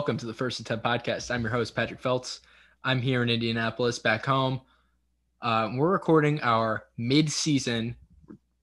Welcome 0.00 0.16
to 0.16 0.26
the 0.26 0.32
First 0.32 0.58
and 0.58 0.66
Ten 0.66 0.78
podcast. 0.78 1.30
I'm 1.30 1.42
your 1.42 1.50
host 1.50 1.76
Patrick 1.76 2.00
Feltz. 2.00 2.40
I'm 2.82 3.02
here 3.02 3.22
in 3.22 3.28
Indianapolis, 3.28 3.98
back 3.98 4.24
home. 4.24 4.62
Uh, 5.42 5.72
we're 5.74 5.92
recording 5.92 6.40
our 6.40 6.84
mid-season, 6.96 7.94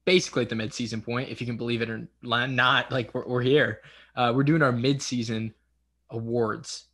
basically 0.03 0.41
at 0.41 0.49
the 0.49 0.55
mid-season 0.55 0.99
point, 0.99 1.29
if 1.29 1.39
you 1.39 1.45
can 1.45 1.55
believe 1.55 1.84
it 1.84 1.91
or 1.91 2.07
not. 2.23 2.91
Like 2.91 3.13
we're, 3.13 3.27
we're 3.27 3.43
here. 3.43 3.81
Uh, 4.15 4.34
we're 4.35 4.45
doing 4.45 4.63
our 4.63 4.71
mid-season 4.71 5.53
awards 6.09 6.85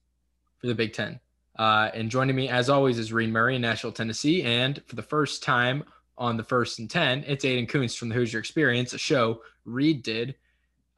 for 0.59 0.67
the 0.67 0.75
Big 0.75 0.91
Ten. 0.91 1.21
Uh, 1.57 1.89
and 1.93 2.11
joining 2.11 2.35
me, 2.35 2.49
as 2.49 2.69
always, 2.69 2.99
is 2.99 3.13
Reid 3.13 3.31
Murray 3.31 3.55
in 3.55 3.61
Nashville, 3.61 3.93
Tennessee. 3.93 4.43
And 4.43 4.83
for 4.87 4.97
the 4.97 5.01
first 5.01 5.41
time 5.41 5.85
on 6.17 6.35
the 6.35 6.43
First 6.43 6.79
and 6.79 6.89
Ten, 6.89 7.23
it's 7.25 7.45
Aidan 7.45 7.67
Kunst 7.67 7.97
from 7.97 8.09
the 8.09 8.15
Hoosier 8.15 8.39
Experience, 8.39 8.91
a 8.91 8.97
show 8.97 9.41
Reid 9.63 10.03
did 10.03 10.35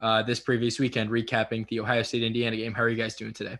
uh, 0.00 0.22
this 0.22 0.40
previous 0.40 0.78
weekend, 0.78 1.10
recapping 1.10 1.66
the 1.68 1.80
Ohio 1.80 2.02
State 2.02 2.22
Indiana 2.22 2.56
game. 2.56 2.74
How 2.74 2.82
are 2.82 2.88
you 2.88 2.96
guys 2.96 3.14
doing 3.14 3.32
today? 3.32 3.58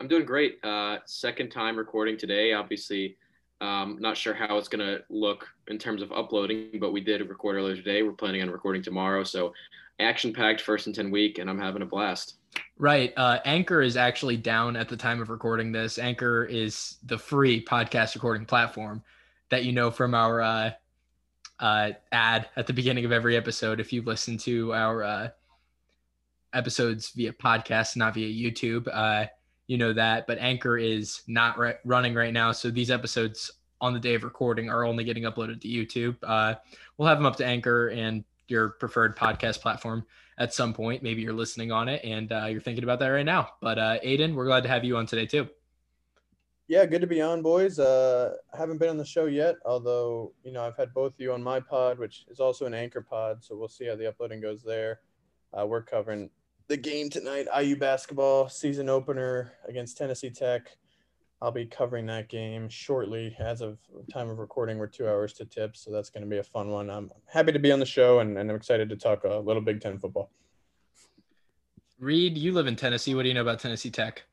I'm 0.00 0.08
doing 0.08 0.24
great. 0.24 0.58
Uh, 0.64 0.98
second 1.06 1.50
time 1.50 1.76
recording 1.76 2.16
today. 2.16 2.52
Obviously, 2.52 3.16
um, 3.60 3.96
not 4.00 4.16
sure 4.16 4.34
how 4.34 4.58
it's 4.58 4.68
going 4.68 4.84
to 4.84 5.02
look 5.08 5.48
in 5.68 5.78
terms 5.78 6.02
of 6.02 6.12
uploading, 6.12 6.78
but 6.80 6.92
we 6.92 7.00
did 7.00 7.26
record 7.28 7.56
earlier 7.56 7.76
today. 7.76 8.02
We're 8.02 8.12
planning 8.12 8.42
on 8.42 8.50
recording 8.50 8.82
tomorrow. 8.82 9.24
So, 9.24 9.54
action 10.00 10.32
packed 10.32 10.60
first 10.60 10.86
and 10.86 10.94
10 10.94 11.10
week, 11.10 11.38
and 11.38 11.48
I'm 11.48 11.58
having 11.58 11.82
a 11.82 11.86
blast. 11.86 12.34
Right. 12.78 13.12
Uh, 13.16 13.38
Anchor 13.44 13.82
is 13.82 13.96
actually 13.96 14.36
down 14.36 14.76
at 14.76 14.88
the 14.88 14.96
time 14.96 15.20
of 15.22 15.30
recording 15.30 15.72
this. 15.72 15.98
Anchor 15.98 16.44
is 16.44 16.96
the 17.04 17.18
free 17.18 17.64
podcast 17.64 18.14
recording 18.14 18.46
platform 18.46 19.02
that 19.50 19.64
you 19.64 19.72
know 19.72 19.90
from 19.90 20.14
our 20.14 20.40
uh, 20.40 20.70
uh, 21.60 21.92
ad 22.12 22.48
at 22.56 22.66
the 22.66 22.72
beginning 22.72 23.04
of 23.04 23.12
every 23.12 23.36
episode. 23.36 23.80
If 23.80 23.92
you 23.92 24.02
listen 24.02 24.38
to 24.38 24.72
our 24.74 25.02
uh, 25.02 25.28
episodes 26.52 27.10
via 27.10 27.32
podcast, 27.32 27.96
not 27.96 28.14
via 28.14 28.28
YouTube, 28.28 28.88
uh, 28.92 29.26
you 29.66 29.78
know 29.78 29.92
that. 29.92 30.26
But 30.26 30.38
Anchor 30.38 30.76
is 30.78 31.22
not 31.26 31.58
re- 31.58 31.74
running 31.84 32.14
right 32.14 32.32
now, 32.32 32.52
so 32.52 32.70
these 32.70 32.90
episodes 32.90 33.50
on 33.80 33.92
the 33.92 34.00
day 34.00 34.14
of 34.14 34.24
recording 34.24 34.70
are 34.70 34.84
only 34.84 35.04
getting 35.04 35.24
uploaded 35.24 35.60
to 35.60 35.68
YouTube. 35.68 36.16
Uh, 36.22 36.54
we'll 36.96 37.08
have 37.08 37.18
them 37.18 37.26
up 37.26 37.36
to 37.36 37.46
Anchor 37.46 37.88
and 37.88 38.24
your 38.48 38.70
preferred 38.70 39.16
podcast 39.16 39.60
platform 39.60 40.04
at 40.38 40.54
some 40.54 40.72
point. 40.72 41.02
Maybe 41.02 41.22
you're 41.22 41.32
listening 41.32 41.72
on 41.72 41.88
it 41.88 42.04
and 42.04 42.30
uh, 42.32 42.46
you're 42.46 42.60
thinking 42.60 42.84
about 42.84 42.98
that 43.00 43.08
right 43.08 43.26
now. 43.26 43.50
But 43.60 43.78
uh, 43.78 43.98
Aidan, 44.02 44.34
we're 44.34 44.46
glad 44.46 44.62
to 44.62 44.68
have 44.68 44.84
you 44.84 44.96
on 44.96 45.06
today 45.06 45.26
too. 45.26 45.48
Yeah, 46.66 46.86
good 46.86 47.02
to 47.02 47.06
be 47.06 47.20
on, 47.20 47.42
boys. 47.42 47.78
Uh, 47.78 48.36
haven't 48.56 48.78
been 48.78 48.88
on 48.88 48.96
the 48.96 49.04
show 49.04 49.26
yet, 49.26 49.56
although 49.66 50.32
you 50.42 50.50
know 50.50 50.64
I've 50.64 50.76
had 50.76 50.94
both 50.94 51.12
of 51.12 51.20
you 51.20 51.32
on 51.32 51.42
my 51.42 51.60
pod, 51.60 51.98
which 51.98 52.24
is 52.30 52.40
also 52.40 52.64
an 52.64 52.72
anchor 52.72 53.02
pod. 53.02 53.44
So 53.44 53.54
we'll 53.54 53.68
see 53.68 53.86
how 53.86 53.96
the 53.96 54.08
uploading 54.08 54.40
goes 54.40 54.62
there. 54.62 55.00
Uh, 55.52 55.66
we're 55.66 55.82
covering 55.82 56.30
the 56.68 56.76
game 56.78 57.10
tonight, 57.10 57.46
IU 57.60 57.76
basketball 57.76 58.48
season 58.48 58.88
opener 58.88 59.52
against 59.68 59.98
Tennessee 59.98 60.30
Tech. 60.30 60.76
I'll 61.42 61.52
be 61.52 61.66
covering 61.66 62.06
that 62.06 62.30
game 62.30 62.70
shortly. 62.70 63.36
As 63.38 63.60
of 63.60 63.78
time 64.10 64.30
of 64.30 64.38
recording, 64.38 64.78
we're 64.78 64.86
two 64.86 65.06
hours 65.06 65.34
to 65.34 65.44
tip, 65.44 65.76
so 65.76 65.92
that's 65.92 66.08
going 66.08 66.24
to 66.24 66.30
be 66.30 66.38
a 66.38 66.42
fun 66.42 66.70
one. 66.70 66.88
I'm 66.88 67.10
happy 67.26 67.52
to 67.52 67.58
be 67.58 67.70
on 67.72 67.80
the 67.80 67.84
show, 67.84 68.20
and, 68.20 68.38
and 68.38 68.50
I'm 68.50 68.56
excited 68.56 68.88
to 68.88 68.96
talk 68.96 69.24
a 69.24 69.36
little 69.36 69.60
Big 69.60 69.82
Ten 69.82 69.98
football. 69.98 70.30
Reid, 71.98 72.38
you 72.38 72.52
live 72.52 72.66
in 72.66 72.76
Tennessee. 72.76 73.14
What 73.14 73.24
do 73.24 73.28
you 73.28 73.34
know 73.34 73.42
about 73.42 73.60
Tennessee 73.60 73.90
Tech? 73.90 74.24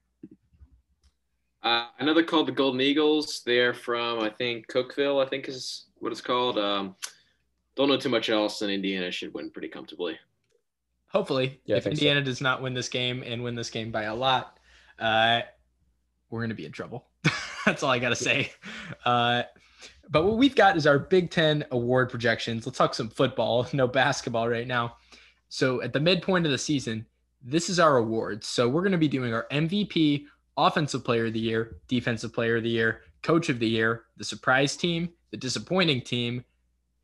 Uh, 1.64 1.86
I 2.00 2.24
called 2.24 2.48
the 2.48 2.52
Golden 2.52 2.82
Eagles. 2.82 3.42
They're 3.46 3.74
from, 3.74 4.20
I 4.20 4.30
think, 4.30 4.68
Cookeville, 4.68 5.24
I 5.24 5.30
think 5.30 5.48
is 5.48 5.86
what 6.00 6.12
it's 6.12 6.22
called. 6.22 6.58
Um, 6.58 6.96
don't 7.76 7.88
know 7.88 7.98
too 7.98 8.10
much 8.10 8.30
else, 8.30 8.62
and 8.62 8.72
Indiana 8.72 9.12
should 9.12 9.34
win 9.34 9.52
pretty 9.52 9.68
comfortably. 9.68 10.18
Hopefully, 11.08 11.60
yeah, 11.66 11.76
if 11.76 11.88
Indiana 11.88 12.22
so. 12.22 12.26
does 12.26 12.42
not 12.42 12.62
win 12.62 12.74
this 12.74 12.90
game 12.90 13.24
and 13.26 13.44
win 13.44 13.56
this 13.56 13.70
game 13.70 13.92
by 13.92 14.04
a 14.04 14.16
lot, 14.16 14.58
uh, 14.98 15.42
we're 16.30 16.40
going 16.40 16.50
to 16.50 16.56
be 16.56 16.66
in 16.66 16.72
trouble. 16.72 17.06
That's 17.66 17.84
all 17.84 17.92
I 17.92 18.00
got 18.00 18.10
to 18.10 18.16
say. 18.16 18.52
Uh, 19.06 19.44
but 20.10 20.26
what 20.26 20.38
we've 20.38 20.56
got 20.56 20.78
is 20.78 20.88
our 20.88 21.00
Big 21.00 21.30
Ten 21.30 21.66
award 21.72 22.10
projections. 22.10 22.66
Let's 22.66 22.78
talk 22.78 22.94
some 22.94 23.10
football, 23.10 23.68
no 23.74 23.88
basketball 23.88 24.48
right 24.48 24.68
now. 24.68 24.98
So 25.50 25.82
at 25.82 25.94
the 25.94 26.00
midpoint 26.00 26.46
of 26.46 26.52
the 26.52 26.58
season, 26.58 27.06
this 27.44 27.70
is 27.70 27.80
our 27.80 27.98
awards. 27.98 28.48
So 28.48 28.70
we're 28.70 28.82
going 28.82 28.92
to 28.94 28.98
be 28.98 29.08
doing 29.08 29.34
our 29.34 29.48
MVP, 29.52 30.26
Offensive 30.62 31.04
Player 31.04 31.26
of 31.26 31.34
the 31.34 31.40
Year, 31.40 31.78
Defensive 31.88 32.32
Player 32.32 32.58
of 32.58 32.64
the 32.64 32.70
Year, 32.70 33.02
Coach 33.24 33.50
of 33.50 33.58
the 33.58 33.68
Year, 33.68 34.04
the 34.18 34.24
surprise 34.24 34.78
team, 34.78 35.10
the 35.32 35.38
disappointing 35.38 36.02
team, 36.02 36.46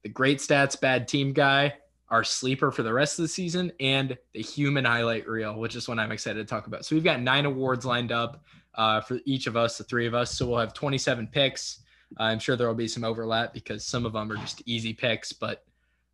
the 0.03 0.09
great 0.09 0.37
stats, 0.37 0.79
bad 0.79 1.07
team 1.07 1.33
guy, 1.33 1.73
our 2.09 2.23
sleeper 2.23 2.71
for 2.71 2.83
the 2.83 2.93
rest 2.93 3.17
of 3.17 3.23
the 3.23 3.29
season, 3.29 3.71
and 3.79 4.15
the 4.33 4.43
human 4.43 4.85
highlight 4.85 5.27
reel, 5.27 5.57
which 5.57 5.75
is 5.75 5.87
what 5.87 5.97
I'm 5.97 6.11
excited 6.11 6.37
to 6.37 6.45
talk 6.45 6.67
about. 6.67 6.85
So 6.85 6.95
we've 6.95 7.03
got 7.03 7.19
nine 7.19 7.45
awards 7.45 7.83
lined 7.83 8.11
up 8.11 8.43
uh, 8.75 9.01
for 9.01 9.19
each 9.25 9.47
of 9.47 9.57
us, 9.57 9.79
the 9.79 9.83
three 9.83 10.05
of 10.05 10.13
us. 10.13 10.37
So 10.37 10.47
we'll 10.47 10.59
have 10.59 10.75
27 10.75 11.25
picks. 11.25 11.79
Uh, 12.19 12.23
I'm 12.23 12.39
sure 12.39 12.55
there 12.55 12.67
will 12.67 12.75
be 12.75 12.87
some 12.87 13.03
overlap 13.03 13.53
because 13.53 13.83
some 13.83 14.05
of 14.05 14.13
them 14.13 14.31
are 14.31 14.37
just 14.37 14.61
easy 14.67 14.93
picks, 14.93 15.33
but 15.33 15.65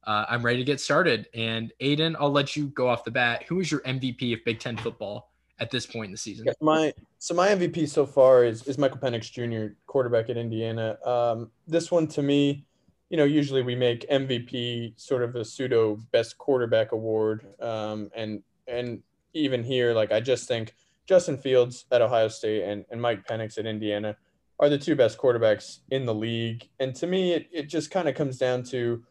uh, 0.05 0.25
I'm 0.29 0.43
ready 0.43 0.59
to 0.59 0.63
get 0.63 0.79
started. 0.79 1.27
And 1.33 1.73
Aidan, 1.81 2.15
I'll 2.19 2.31
let 2.31 2.55
you 2.55 2.67
go 2.67 2.87
off 2.87 3.03
the 3.03 3.11
bat. 3.11 3.43
Who 3.49 3.59
is 3.59 3.69
your 3.69 3.81
MVP 3.81 4.33
of 4.33 4.45
Big 4.45 4.59
Ten 4.59 4.77
football 4.77 5.32
at 5.59 5.71
this 5.71 5.85
point 5.85 6.05
in 6.05 6.11
the 6.11 6.17
season? 6.17 6.45
Yeah, 6.45 6.53
my 6.61 6.93
so 7.19 7.33
my 7.33 7.49
MVP 7.49 7.87
so 7.89 8.05
far 8.05 8.43
is 8.43 8.63
is 8.63 8.77
Michael 8.77 8.99
Penix 8.99 9.31
Jr., 9.31 9.73
quarterback 9.87 10.29
at 10.29 10.37
Indiana. 10.37 10.97
Um, 11.05 11.51
this 11.67 11.91
one 11.91 12.07
to 12.07 12.21
me, 12.21 12.65
you 13.09 13.17
know, 13.17 13.25
usually 13.25 13.61
we 13.61 13.75
make 13.75 14.09
MVP 14.09 14.99
sort 14.99 15.23
of 15.23 15.35
a 15.35 15.45
pseudo 15.45 15.97
best 16.11 16.37
quarterback 16.37 16.91
award, 16.91 17.45
um, 17.61 18.09
and 18.15 18.43
and 18.67 19.01
even 19.33 19.63
here, 19.63 19.93
like 19.93 20.11
I 20.11 20.19
just 20.19 20.47
think 20.47 20.73
Justin 21.05 21.37
Fields 21.37 21.85
at 21.91 22.01
Ohio 22.01 22.27
State 22.27 22.63
and, 22.63 22.85
and 22.89 23.01
Mike 23.01 23.25
Penix 23.27 23.57
at 23.57 23.65
Indiana 23.65 24.15
are 24.59 24.69
the 24.69 24.77
two 24.77 24.95
best 24.95 25.17
quarterbacks 25.17 25.79
in 25.89 26.05
the 26.05 26.13
league. 26.13 26.69
And 26.79 26.95
to 26.95 27.07
me, 27.07 27.33
it, 27.33 27.49
it 27.51 27.63
just 27.63 27.91
kind 27.91 28.07
of 28.07 28.15
comes 28.15 28.37
down 28.37 28.63
to 28.65 29.03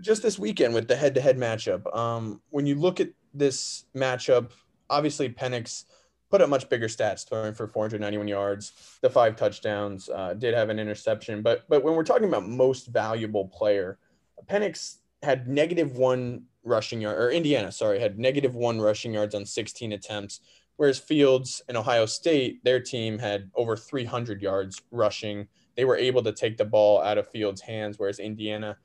just 0.00 0.22
this 0.22 0.38
weekend 0.38 0.74
with 0.74 0.88
the 0.88 0.96
head 0.96 1.14
to 1.14 1.20
head 1.20 1.38
matchup. 1.38 1.94
Um, 1.96 2.40
when 2.50 2.66
you 2.66 2.74
look 2.74 3.00
at 3.00 3.10
this 3.34 3.84
matchup, 3.94 4.50
obviously 4.90 5.28
Penix 5.28 5.84
put 6.30 6.42
up 6.42 6.48
much 6.48 6.68
bigger 6.68 6.88
stats, 6.88 7.26
throwing 7.26 7.54
for 7.54 7.66
491 7.66 8.28
yards, 8.28 8.72
the 9.00 9.08
five 9.08 9.36
touchdowns, 9.36 10.08
uh, 10.08 10.34
did 10.34 10.54
have 10.54 10.68
an 10.68 10.78
interception. 10.78 11.42
But 11.42 11.68
but 11.68 11.82
when 11.82 11.94
we're 11.94 12.04
talking 12.04 12.28
about 12.28 12.48
most 12.48 12.88
valuable 12.88 13.46
player, 13.46 13.98
Penix 14.46 14.96
had 15.22 15.48
negative 15.48 15.96
one 15.96 16.44
rushing 16.64 17.00
yard, 17.00 17.18
or 17.18 17.30
Indiana, 17.30 17.72
sorry, 17.72 17.98
had 17.98 18.18
negative 18.18 18.54
one 18.54 18.80
rushing 18.80 19.12
yards 19.12 19.34
on 19.34 19.46
16 19.46 19.92
attempts, 19.92 20.40
Whereas 20.78 21.00
Fields 21.00 21.60
and 21.66 21.76
Ohio 21.76 22.06
State, 22.06 22.62
their 22.62 22.78
team 22.78 23.18
had 23.18 23.50
over 23.56 23.76
300 23.76 24.40
yards 24.40 24.80
rushing. 24.92 25.48
They 25.76 25.84
were 25.84 25.96
able 25.96 26.22
to 26.22 26.32
take 26.32 26.56
the 26.56 26.64
ball 26.64 27.02
out 27.02 27.18
of 27.18 27.28
Fields' 27.28 27.60
hands, 27.60 27.98
whereas 27.98 28.20
Indiana 28.20 28.76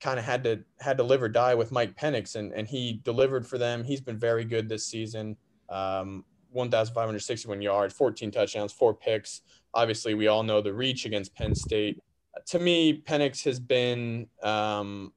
kind 0.00 0.18
of 0.18 0.24
had 0.24 0.42
to 0.44 0.64
had 0.80 0.96
to 0.96 1.02
live 1.02 1.22
or 1.22 1.28
die 1.28 1.54
with 1.54 1.72
Mike 1.72 1.96
Penix, 1.96 2.36
and, 2.36 2.52
and 2.52 2.66
he 2.66 3.00
delivered 3.04 3.46
for 3.46 3.58
them. 3.58 3.84
He's 3.84 4.00
been 4.00 4.18
very 4.18 4.44
good 4.44 4.68
this 4.68 4.86
season. 4.86 5.36
Um, 5.68 6.24
1,561 6.52 7.62
yards, 7.62 7.94
14 7.94 8.30
touchdowns, 8.30 8.72
four 8.72 8.94
picks. 8.94 9.42
Obviously, 9.74 10.14
we 10.14 10.26
all 10.26 10.42
know 10.42 10.60
the 10.60 10.72
reach 10.72 11.04
against 11.04 11.34
Penn 11.34 11.54
State. 11.54 12.02
To 12.46 12.58
me, 12.58 13.02
Penix 13.02 13.44
has 13.44 13.60
been, 13.60 14.26
um, 14.42 15.12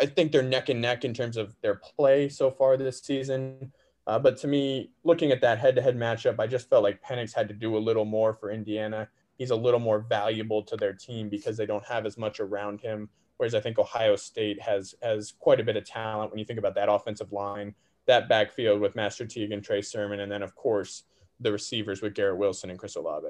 I 0.00 0.06
think 0.06 0.32
they're 0.32 0.42
neck 0.42 0.68
and 0.68 0.80
neck 0.80 1.04
in 1.04 1.14
terms 1.14 1.36
of 1.36 1.54
their 1.62 1.76
play 1.76 2.28
so 2.28 2.50
far 2.50 2.76
this 2.76 3.00
season. 3.00 3.72
Uh, 4.06 4.18
but 4.18 4.36
to 4.38 4.48
me, 4.48 4.90
looking 5.04 5.30
at 5.30 5.40
that 5.42 5.58
head-to-head 5.58 5.96
matchup, 5.96 6.40
I 6.40 6.46
just 6.46 6.68
felt 6.68 6.82
like 6.82 7.02
Penix 7.02 7.34
had 7.34 7.48
to 7.48 7.54
do 7.54 7.76
a 7.76 7.78
little 7.78 8.04
more 8.04 8.34
for 8.34 8.50
Indiana. 8.50 9.08
He's 9.38 9.50
a 9.50 9.56
little 9.56 9.80
more 9.80 10.00
valuable 10.00 10.62
to 10.64 10.76
their 10.76 10.92
team 10.92 11.28
because 11.28 11.56
they 11.56 11.66
don't 11.66 11.84
have 11.84 12.06
as 12.06 12.18
much 12.18 12.40
around 12.40 12.80
him. 12.80 13.08
Whereas 13.40 13.54
I 13.54 13.60
think 13.60 13.78
Ohio 13.78 14.16
State 14.16 14.60
has 14.60 14.94
has 15.00 15.32
quite 15.32 15.60
a 15.60 15.64
bit 15.64 15.74
of 15.74 15.86
talent 15.86 16.30
when 16.30 16.38
you 16.38 16.44
think 16.44 16.58
about 16.58 16.74
that 16.74 16.92
offensive 16.92 17.32
line, 17.32 17.74
that 18.04 18.28
backfield 18.28 18.82
with 18.82 18.94
Master 18.94 19.24
Teague 19.24 19.50
and 19.50 19.64
Trey 19.64 19.80
Sermon, 19.80 20.20
and 20.20 20.30
then 20.30 20.42
of 20.42 20.54
course 20.54 21.04
the 21.40 21.50
receivers 21.50 22.02
with 22.02 22.12
Garrett 22.12 22.36
Wilson 22.36 22.68
and 22.68 22.78
Chris 22.78 22.96
Olave. 22.96 23.28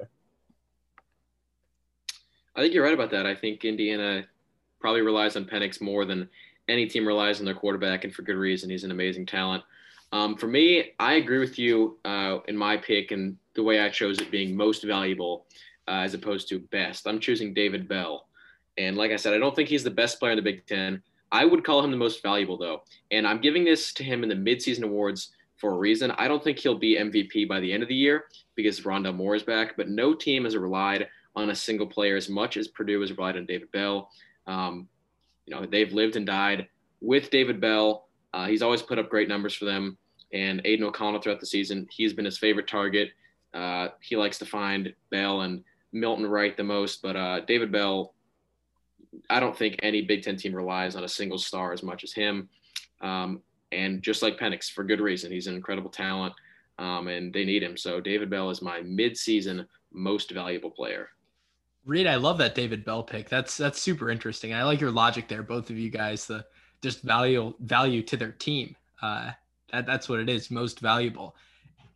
I 2.57 2.61
think 2.61 2.73
you're 2.73 2.83
right 2.83 2.93
about 2.93 3.09
that. 3.11 3.25
I 3.25 3.33
think 3.33 3.63
Indiana 3.63 4.25
probably 4.81 4.99
relies 4.99 5.37
on 5.37 5.45
Penix 5.45 5.79
more 5.79 6.03
than 6.03 6.27
any 6.67 6.87
team 6.87 7.07
relies 7.07 7.39
on 7.39 7.45
their 7.45 7.55
quarterback, 7.55 8.03
and 8.03 8.13
for 8.13 8.23
good 8.23 8.35
reason. 8.35 8.69
He's 8.69 8.83
an 8.83 8.91
amazing 8.91 9.27
talent. 9.27 9.63
Um, 10.11 10.35
for 10.35 10.47
me, 10.47 10.91
I 10.99 11.13
agree 11.13 11.39
with 11.39 11.57
you 11.57 11.99
uh, 12.03 12.39
in 12.49 12.57
my 12.57 12.75
pick 12.75 13.11
and 13.11 13.37
the 13.53 13.63
way 13.63 13.79
I 13.79 13.87
chose 13.87 14.19
it 14.19 14.29
being 14.29 14.57
most 14.57 14.83
valuable 14.83 15.45
uh, 15.87 16.01
as 16.03 16.13
opposed 16.13 16.49
to 16.49 16.59
best. 16.59 17.07
I'm 17.07 17.21
choosing 17.21 17.53
David 17.53 17.87
Bell. 17.87 18.25
And 18.77 18.97
like 18.97 19.11
I 19.11 19.15
said, 19.15 19.33
I 19.33 19.37
don't 19.37 19.55
think 19.55 19.69
he's 19.69 19.83
the 19.83 19.91
best 19.91 20.19
player 20.19 20.31
in 20.31 20.37
the 20.37 20.41
Big 20.41 20.65
Ten. 20.65 21.01
I 21.31 21.45
would 21.45 21.63
call 21.63 21.83
him 21.83 21.91
the 21.91 21.97
most 21.97 22.21
valuable, 22.21 22.57
though. 22.57 22.83
And 23.11 23.27
I'm 23.27 23.41
giving 23.41 23.63
this 23.63 23.93
to 23.93 24.03
him 24.03 24.23
in 24.23 24.29
the 24.29 24.35
midseason 24.35 24.83
awards 24.83 25.31
for 25.57 25.73
a 25.73 25.77
reason. 25.77 26.11
I 26.11 26.27
don't 26.27 26.43
think 26.43 26.59
he'll 26.59 26.77
be 26.77 26.97
MVP 26.97 27.47
by 27.47 27.59
the 27.59 27.71
end 27.71 27.83
of 27.83 27.89
the 27.89 27.95
year 27.95 28.25
because 28.55 28.81
Rondale 28.81 29.15
Moore 29.15 29.35
is 29.35 29.43
back, 29.43 29.77
but 29.77 29.89
no 29.89 30.13
team 30.13 30.43
has 30.43 30.57
relied 30.57 31.07
on 31.35 31.49
a 31.49 31.55
single 31.55 31.87
player 31.87 32.17
as 32.17 32.27
much 32.29 32.57
as 32.57 32.67
Purdue 32.67 32.99
has 33.01 33.11
relied 33.11 33.37
on 33.37 33.45
David 33.45 33.71
Bell. 33.71 34.09
Um, 34.47 34.89
you 35.45 35.55
know, 35.55 35.65
they've 35.65 35.93
lived 35.93 36.15
and 36.15 36.25
died 36.25 36.67
with 36.99 37.29
David 37.29 37.61
Bell. 37.61 38.07
Uh, 38.33 38.47
he's 38.47 38.61
always 38.61 38.81
put 38.81 38.99
up 38.99 39.09
great 39.09 39.29
numbers 39.29 39.53
for 39.53 39.65
them. 39.65 39.97
and 40.33 40.61
Aidan 40.63 40.85
O'Connell 40.85 41.21
throughout 41.21 41.41
the 41.41 41.45
season. 41.45 41.87
He's 41.91 42.13
been 42.13 42.25
his 42.25 42.37
favorite 42.37 42.67
target. 42.67 43.09
Uh, 43.53 43.89
he 44.01 44.15
likes 44.15 44.37
to 44.39 44.45
find 44.45 44.93
Bell 45.09 45.41
and 45.41 45.63
Milton 45.91 46.25
Wright 46.25 46.55
the 46.55 46.63
most, 46.63 47.01
but 47.01 47.15
uh, 47.17 47.41
David 47.41 47.71
Bell, 47.71 48.13
I 49.29 49.39
don't 49.39 49.57
think 49.57 49.77
any 49.83 50.01
Big 50.01 50.23
Ten 50.23 50.37
team 50.37 50.53
relies 50.53 50.95
on 50.95 51.03
a 51.03 51.09
single 51.09 51.37
star 51.37 51.73
as 51.73 51.83
much 51.83 52.03
as 52.03 52.13
him. 52.13 52.49
Um, 53.01 53.41
and 53.71 54.01
just 54.01 54.21
like 54.21 54.37
Penix, 54.37 54.69
for 54.69 54.83
good 54.83 55.01
reason, 55.01 55.31
he's 55.31 55.47
an 55.47 55.55
incredible 55.55 55.89
talent, 55.89 56.33
um, 56.77 57.07
and 57.07 57.33
they 57.33 57.45
need 57.45 57.63
him. 57.63 57.77
So 57.77 57.99
David 57.99 58.29
Bell 58.29 58.49
is 58.49 58.61
my 58.61 58.81
mid-season 58.81 59.67
most 59.93 60.31
valuable 60.31 60.71
player. 60.71 61.09
Reed, 61.85 62.07
I 62.07 62.15
love 62.15 62.37
that 62.37 62.55
David 62.55 62.85
Bell 62.85 63.03
pick. 63.03 63.27
That's 63.27 63.57
that's 63.57 63.81
super 63.81 64.11
interesting. 64.11 64.53
I 64.53 64.63
like 64.63 64.79
your 64.79 64.91
logic 64.91 65.27
there, 65.27 65.41
both 65.41 65.69
of 65.69 65.77
you 65.77 65.89
guys. 65.89 66.27
The 66.27 66.45
just 66.81 67.01
value 67.01 67.53
value 67.59 68.03
to 68.03 68.17
their 68.17 68.31
team. 68.31 68.75
Uh, 69.01 69.31
that, 69.71 69.85
that's 69.85 70.07
what 70.07 70.19
it 70.19 70.29
is, 70.29 70.51
most 70.51 70.79
valuable. 70.79 71.35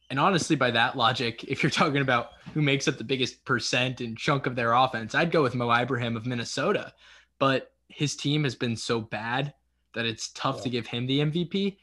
And 0.10 0.20
honestly, 0.20 0.56
by 0.56 0.72
that 0.72 0.96
logic, 0.96 1.44
if 1.46 1.64
you're 1.64 1.70
talking 1.72 2.02
about 2.02 2.32
who 2.54 2.62
makes 2.62 2.88
up 2.88 2.98
the 2.98 3.04
biggest 3.04 3.44
percent 3.46 4.02
and 4.02 4.18
chunk 4.18 4.46
of 4.46 4.56
their 4.56 4.74
offense, 4.74 5.16
I'd 5.16 5.32
go 5.32 5.42
with 5.42 5.56
Mo 5.56 5.72
Ibrahim 5.72 6.16
of 6.16 6.26
Minnesota. 6.26 6.94
But 7.40 7.74
his 7.88 8.16
team 8.16 8.44
has 8.44 8.56
been 8.56 8.76
so 8.76 9.02
bad 9.02 9.54
that 9.94 10.06
it's 10.06 10.30
tough 10.30 10.58
yeah. 10.58 10.64
to 10.64 10.70
give 10.70 10.88
him 10.88 11.08
the 11.08 11.20
MVP. 11.20 11.78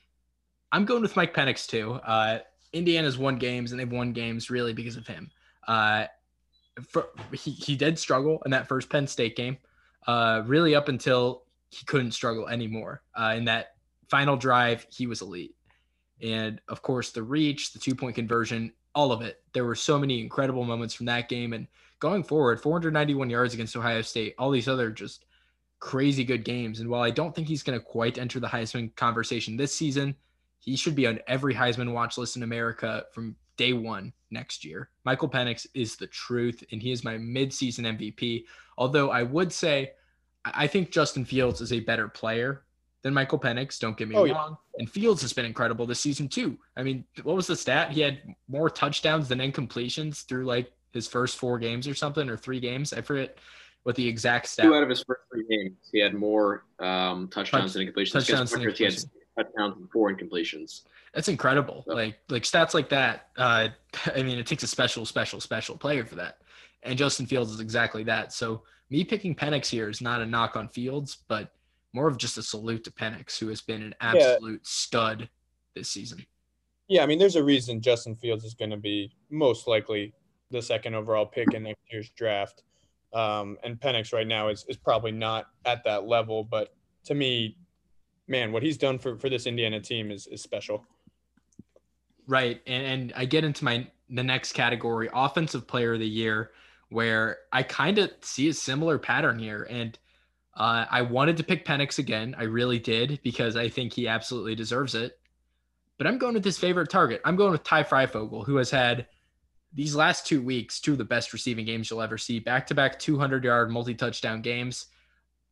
I'm 0.71 0.85
going 0.85 1.03
with 1.03 1.17
Mike 1.17 1.35
Penix 1.35 1.67
too. 1.67 1.95
Uh, 1.95 2.39
Indiana's 2.73 3.19
won 3.19 3.37
games 3.37 3.73
and 3.73 3.81
they've 3.81 3.91
won 3.91 4.13
games 4.13 4.51
really 4.51 4.73
because 4.73 4.97
of 4.97 5.07
him. 5.07 5.31
Uh, 5.67 6.07
for, 6.89 7.09
he, 7.33 7.51
he 7.51 7.77
did 7.77 7.99
struggle 7.99 8.43
in 8.45 8.51
that 8.53 8.69
first 8.69 8.89
Penn 8.89 9.07
State 9.07 9.37
game, 9.37 9.59
uh, 10.07 10.43
really 10.47 10.75
up 10.75 10.89
until 10.89 11.43
he 11.71 11.85
couldn't 11.85 12.13
struggle 12.13 12.49
anymore. 12.49 13.03
Uh, 13.15 13.35
in 13.37 13.45
that 13.45 13.75
final 14.09 14.37
drive, 14.37 14.87
he 14.91 15.07
was 15.07 15.23
elite. 15.23 15.55
And 16.23 16.61
of 16.69 16.83
course, 16.83 17.11
the 17.11 17.23
reach, 17.23 17.73
the 17.73 17.79
two 17.79 17.95
point 17.95 18.15
conversion, 18.15 18.73
all 18.95 19.13
of 19.13 19.23
it. 19.23 19.43
There 19.53 19.65
were 19.65 19.75
so 19.75 19.99
many 19.99 20.21
incredible 20.21 20.65
moments 20.65 20.95
from 20.95 21.07
that 21.07 21.29
game. 21.29 21.53
And 21.53 21.67
going 21.99 22.23
forward, 22.23 22.61
491 22.61 23.29
yards 23.29 23.55
against 23.55 23.77
Ohio 23.77 24.03
State, 24.03 24.35
all 24.39 24.51
these 24.51 24.69
other 24.69 24.91
just 24.91 25.25
crazy 25.81 26.25
good 26.25 26.45
games. 26.45 26.81
And 26.81 26.89
while 26.89 27.03
I 27.03 27.11
don't 27.11 27.35
think 27.35 27.49
he's 27.49 27.63
going 27.63 27.79
to 27.79 27.85
quite 27.85 28.19
enter 28.19 28.39
the 28.39 28.47
Heisman 28.47 28.95
conversation 28.95 29.57
this 29.57 29.75
season, 29.75 30.15
he 30.61 30.77
should 30.77 30.95
be 30.95 31.09
on 31.09 31.19
every 31.27 31.55
Heisman 31.55 31.93
watch 31.93 32.17
list 32.17 32.37
in 32.37 32.45
America 32.45 33.05
from 33.13 33.35
day 33.57 33.73
one 33.73 34.13
next 34.31 34.65
year. 34.65 34.91
Michael 35.05 35.29
Penix 35.29 35.67
is 35.75 35.97
the 35.97 36.07
truth, 36.07 36.63
and 36.71 36.81
he 36.81 36.93
is 36.93 37.05
my 37.05 37.17
midseason 37.17 37.99
MVP. 37.99 38.45
Although 38.79 39.11
I 39.11 39.25
would 39.25 39.53
say, 39.53 39.93
I 40.45 40.69
think 40.69 40.93
Justin 40.93 41.25
Fields 41.25 41.61
is 41.61 41.73
a 41.73 41.81
better 41.81 42.09
player 42.09 42.63
than 43.03 43.13
Michael 43.13 43.39
Penix. 43.39 43.79
Don't 43.79 43.97
get 43.97 44.09
me 44.09 44.15
oh, 44.15 44.27
wrong. 44.27 44.57
Yeah. 44.75 44.81
And 44.81 44.91
Fields 44.91 45.23
has 45.23 45.33
been 45.33 45.45
incredible 45.45 45.87
this 45.87 46.01
season 46.01 46.29
too. 46.29 46.59
I 46.77 46.83
mean, 46.83 47.05
what 47.23 47.37
was 47.37 47.47
the 47.47 47.57
stat? 47.57 47.91
He 47.91 48.01
had 48.01 48.21
more 48.49 48.71
touchdowns 48.71 49.29
than 49.29 49.39
incompletions 49.39 50.25
through 50.27 50.45
like 50.45 50.73
his 50.93 51.09
first 51.09 51.37
four 51.37 51.59
games 51.59 51.89
or 51.89 51.95
something, 51.95 52.29
or 52.29 52.37
three 52.37 52.61
games. 52.61 52.93
I 52.93 53.01
forget 53.01 53.39
what 53.83 53.97
the 53.97 54.07
exact 54.07 54.47
stat. 54.49 54.67
Two 54.67 54.75
out 54.75 54.83
of 54.83 54.89
his 54.89 55.03
first 55.03 55.23
three 55.33 55.45
games, 55.49 55.77
he 55.91 56.01
had 56.01 56.15
more 56.15 56.65
um, 56.79 57.29
touchdowns 57.29 57.73
Touch, 57.73 57.85
than 57.85 57.87
incompletions. 57.89 58.13
Touchdowns 58.13 58.51
than 58.53 58.61
incompletions. 58.63 58.77
He 58.79 58.85
had 58.85 59.47
touchdowns 59.47 59.77
and 59.79 59.91
four 59.91 60.15
incompletions. 60.15 60.83
That's 61.15 61.29
incredible. 61.29 61.85
So. 61.87 61.95
Like 61.95 62.19
like 62.29 62.45
stats 62.45 62.75
like 62.75 62.89
that. 62.91 63.29
Uh, 63.37 63.69
I 64.15 64.23
mean, 64.23 64.39
it 64.39 64.47
takes 64.47 64.63
a 64.63 64.69
special, 64.69 65.05
special, 65.05 65.41
special 65.41 65.77
player 65.77 66.05
for 66.05 66.15
that. 66.17 66.39
And 66.85 66.99
Justin 66.99 67.27
Fields 67.27 67.53
is 67.53 67.61
exactly 67.61 68.05
that. 68.05 68.33
So 68.33 68.63
me 68.91 69.05
picking 69.05 69.35
Penix 69.35 69.69
here 69.69 69.89
is 69.89 70.01
not 70.01 70.21
a 70.21 70.27
knock 70.27 70.57
on 70.57 70.69
Fields, 70.69 71.19
but 71.29 71.53
more 71.93 72.09
of 72.09 72.17
just 72.17 72.39
a 72.39 72.43
salute 72.43 72.85
to 72.85 72.91
Penix, 72.91 73.39
who 73.39 73.49
has 73.49 73.61
been 73.61 73.83
an 73.83 73.95
absolute 74.01 74.61
yeah. 74.63 74.65
stud 74.65 75.29
this 75.75 75.91
season. 75.91 76.25
Yeah, 76.89 77.03
I 77.03 77.07
mean, 77.07 77.19
there's 77.19 77.37
a 77.37 77.45
reason 77.45 77.81
Justin 77.81 78.17
Fields 78.17 78.45
is 78.45 78.55
going 78.55 78.71
to 78.71 78.77
be 78.77 79.15
most 79.31 79.67
likely 79.67 80.15
the 80.51 80.61
second 80.61 80.95
overall 80.95 81.27
pick 81.27 81.55
in 81.55 81.63
next 81.63 81.81
year's 81.91 82.11
draft. 82.11 82.63
Um, 83.13 83.59
and 83.63 83.79
Penix 83.79 84.13
right 84.13 84.27
now 84.27 84.49
is, 84.49 84.65
is 84.69 84.77
probably 84.77 85.13
not 85.13 85.47
at 85.65 85.85
that 85.85 86.05
level, 86.05 86.45
but 86.45 86.75
to 87.05 87.15
me, 87.15 87.57
man, 88.29 88.53
what 88.53 88.63
he's 88.63 88.79
done 88.79 88.99
for, 88.99 89.17
for 89.17 89.29
this 89.29 89.47
Indiana 89.47 89.81
team 89.81 90.11
is, 90.11 90.27
is 90.27 90.43
special. 90.43 90.85
Right. 92.27 92.61
And, 92.67 92.87
and 92.87 93.13
I 93.17 93.25
get 93.25 93.45
into 93.45 93.65
my 93.65 93.87
the 94.09 94.23
next 94.23 94.53
category, 94.53 95.09
offensive 95.13 95.67
player 95.67 95.95
of 95.95 96.01
the 96.01 96.09
year, 96.09 96.51
where 96.91 97.39
I 97.51 97.63
kind 97.63 97.99
of 97.99 98.11
see 98.21 98.49
a 98.49 98.53
similar 98.55 98.99
pattern 98.99 99.39
here. 99.39 99.67
And 99.71 99.99
uh, 100.55 100.85
I 100.91 101.03
wanted 101.03 101.37
to 101.39 101.45
pick 101.45 101.65
Penix 101.65 101.99
again. 101.99 102.35
I 102.39 102.45
really 102.45 102.79
did 102.79 103.21
because 103.23 103.57
I 103.57 103.69
think 103.69 103.93
he 103.93 104.09
absolutely 104.09 104.55
deserves 104.55 104.95
it. 104.95 105.19
But 105.99 106.07
I'm 106.07 106.19
going 106.19 106.35
with 106.35 106.45
his 106.45 106.59
favorite 106.59 106.91
target. 106.91 107.21
I'm 107.25 107.37
going 107.37 107.53
with 107.53 107.63
Ty 107.63 107.85
Fryfogle, 107.85 108.45
who 108.45 108.57
has 108.57 108.71
had 108.71 109.07
these 109.73 109.95
last 109.95 110.27
two 110.27 110.43
weeks 110.43 110.81
two 110.81 110.93
of 110.93 110.99
the 110.99 111.05
best 111.05 111.33
receiving 111.33 111.65
games 111.65 111.89
you'll 111.89 112.03
ever 112.03 112.19
see. 112.19 112.39
Back 112.39 112.67
to 112.67 112.75
back 112.75 112.99
200 112.99 113.45
yard 113.45 113.71
multi 113.71 113.95
touchdown 113.95 114.43
games. 114.43 114.87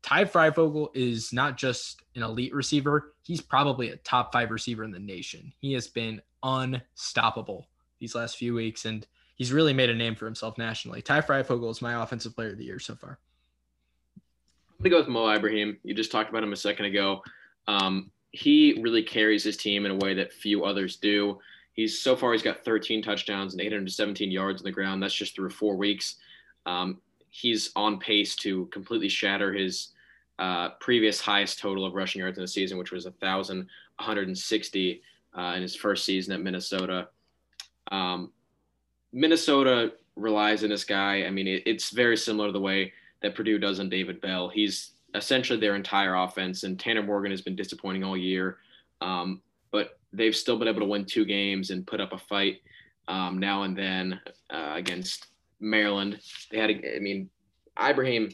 Ty 0.02 0.24
Fryfogle 0.24 0.88
is 0.94 1.32
not 1.32 1.58
just 1.58 2.02
an 2.14 2.22
elite 2.22 2.54
receiver, 2.54 3.14
he's 3.22 3.40
probably 3.40 3.90
a 3.90 3.96
top 3.96 4.32
five 4.32 4.50
receiver 4.50 4.82
in 4.82 4.90
the 4.90 4.98
nation. 4.98 5.52
He 5.58 5.74
has 5.74 5.88
been 5.88 6.22
unstoppable 6.42 7.68
these 7.98 8.14
last 8.14 8.38
few 8.38 8.54
weeks, 8.54 8.86
and 8.86 9.06
he's 9.36 9.52
really 9.52 9.74
made 9.74 9.90
a 9.90 9.94
name 9.94 10.14
for 10.14 10.24
himself 10.24 10.56
nationally. 10.56 11.02
Ty 11.02 11.20
Fryfogle 11.20 11.70
is 11.70 11.82
my 11.82 12.02
offensive 12.02 12.34
player 12.34 12.50
of 12.50 12.58
the 12.58 12.64
year 12.64 12.78
so 12.78 12.94
far. 12.94 13.18
Going 14.80 14.92
to 14.92 14.96
go 14.96 15.00
with 15.00 15.08
Mo 15.08 15.28
Ibrahim. 15.28 15.76
You 15.84 15.92
just 15.92 16.10
talked 16.10 16.30
about 16.30 16.42
him 16.42 16.54
a 16.54 16.56
second 16.56 16.86
ago. 16.86 17.22
Um, 17.68 18.10
he 18.30 18.80
really 18.80 19.02
carries 19.02 19.44
his 19.44 19.58
team 19.58 19.84
in 19.84 19.92
a 19.92 19.96
way 19.96 20.14
that 20.14 20.32
few 20.32 20.64
others 20.64 20.96
do. 20.96 21.38
He's 21.74 22.00
so 22.00 22.16
far 22.16 22.32
he's 22.32 22.40
got 22.40 22.64
13 22.64 23.02
touchdowns 23.02 23.52
and 23.52 23.60
817 23.60 24.30
yards 24.30 24.62
on 24.62 24.64
the 24.64 24.72
ground. 24.72 25.02
That's 25.02 25.12
just 25.12 25.34
through 25.34 25.50
four 25.50 25.76
weeks. 25.76 26.16
Um, 26.64 26.98
he's 27.28 27.72
on 27.76 27.98
pace 27.98 28.34
to 28.36 28.66
completely 28.66 29.10
shatter 29.10 29.52
his 29.52 29.88
uh, 30.38 30.70
previous 30.80 31.20
highest 31.20 31.58
total 31.58 31.84
of 31.84 31.92
rushing 31.92 32.20
yards 32.20 32.38
in 32.38 32.42
the 32.42 32.48
season, 32.48 32.78
which 32.78 32.90
was 32.90 33.04
1,160 33.04 35.02
uh, 35.36 35.52
in 35.56 35.60
his 35.60 35.76
first 35.76 36.06
season 36.06 36.32
at 36.32 36.40
Minnesota. 36.40 37.08
Um, 37.92 38.32
Minnesota 39.12 39.92
relies 40.16 40.64
on 40.64 40.70
this 40.70 40.84
guy. 40.84 41.24
I 41.26 41.30
mean, 41.30 41.48
it, 41.48 41.64
it's 41.66 41.90
very 41.90 42.16
similar 42.16 42.48
to 42.48 42.52
the 42.52 42.60
way 42.60 42.94
that 43.22 43.34
Purdue 43.34 43.58
does 43.58 43.80
on 43.80 43.88
David 43.88 44.20
Bell. 44.20 44.48
He's 44.48 44.92
essentially 45.14 45.58
their 45.58 45.76
entire 45.76 46.14
offense, 46.14 46.62
and 46.62 46.78
Tanner 46.78 47.02
Morgan 47.02 47.30
has 47.30 47.42
been 47.42 47.56
disappointing 47.56 48.04
all 48.04 48.16
year. 48.16 48.58
Um, 49.00 49.40
but 49.70 49.98
they've 50.12 50.36
still 50.36 50.58
been 50.58 50.68
able 50.68 50.80
to 50.80 50.86
win 50.86 51.04
two 51.04 51.24
games 51.24 51.70
and 51.70 51.86
put 51.86 52.00
up 52.00 52.12
a 52.12 52.18
fight 52.18 52.60
um, 53.08 53.38
now 53.38 53.62
and 53.62 53.76
then 53.76 54.20
uh, 54.50 54.72
against 54.74 55.26
Maryland. 55.60 56.20
They 56.50 56.58
had, 56.58 56.70
a, 56.70 56.96
I 56.96 57.00
mean, 57.00 57.30
Ibrahim, 57.82 58.30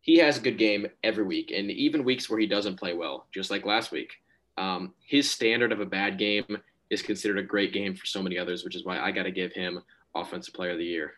he 0.00 0.16
has 0.18 0.38
a 0.38 0.42
good 0.42 0.58
game 0.58 0.86
every 1.02 1.24
week, 1.24 1.52
and 1.54 1.70
even 1.70 2.04
weeks 2.04 2.28
where 2.28 2.40
he 2.40 2.46
doesn't 2.46 2.78
play 2.78 2.94
well, 2.94 3.26
just 3.32 3.50
like 3.50 3.64
last 3.64 3.92
week. 3.92 4.12
Um, 4.58 4.94
his 5.04 5.30
standard 5.30 5.72
of 5.72 5.80
a 5.80 5.86
bad 5.86 6.18
game 6.18 6.58
is 6.90 7.02
considered 7.02 7.38
a 7.38 7.42
great 7.42 7.72
game 7.72 7.94
for 7.94 8.06
so 8.06 8.22
many 8.22 8.38
others, 8.38 8.64
which 8.64 8.76
is 8.76 8.84
why 8.84 8.98
I 8.98 9.10
got 9.10 9.22
to 9.22 9.30
give 9.30 9.52
him 9.52 9.80
Offensive 10.14 10.54
Player 10.54 10.72
of 10.72 10.78
the 10.78 10.84
Year. 10.84 11.14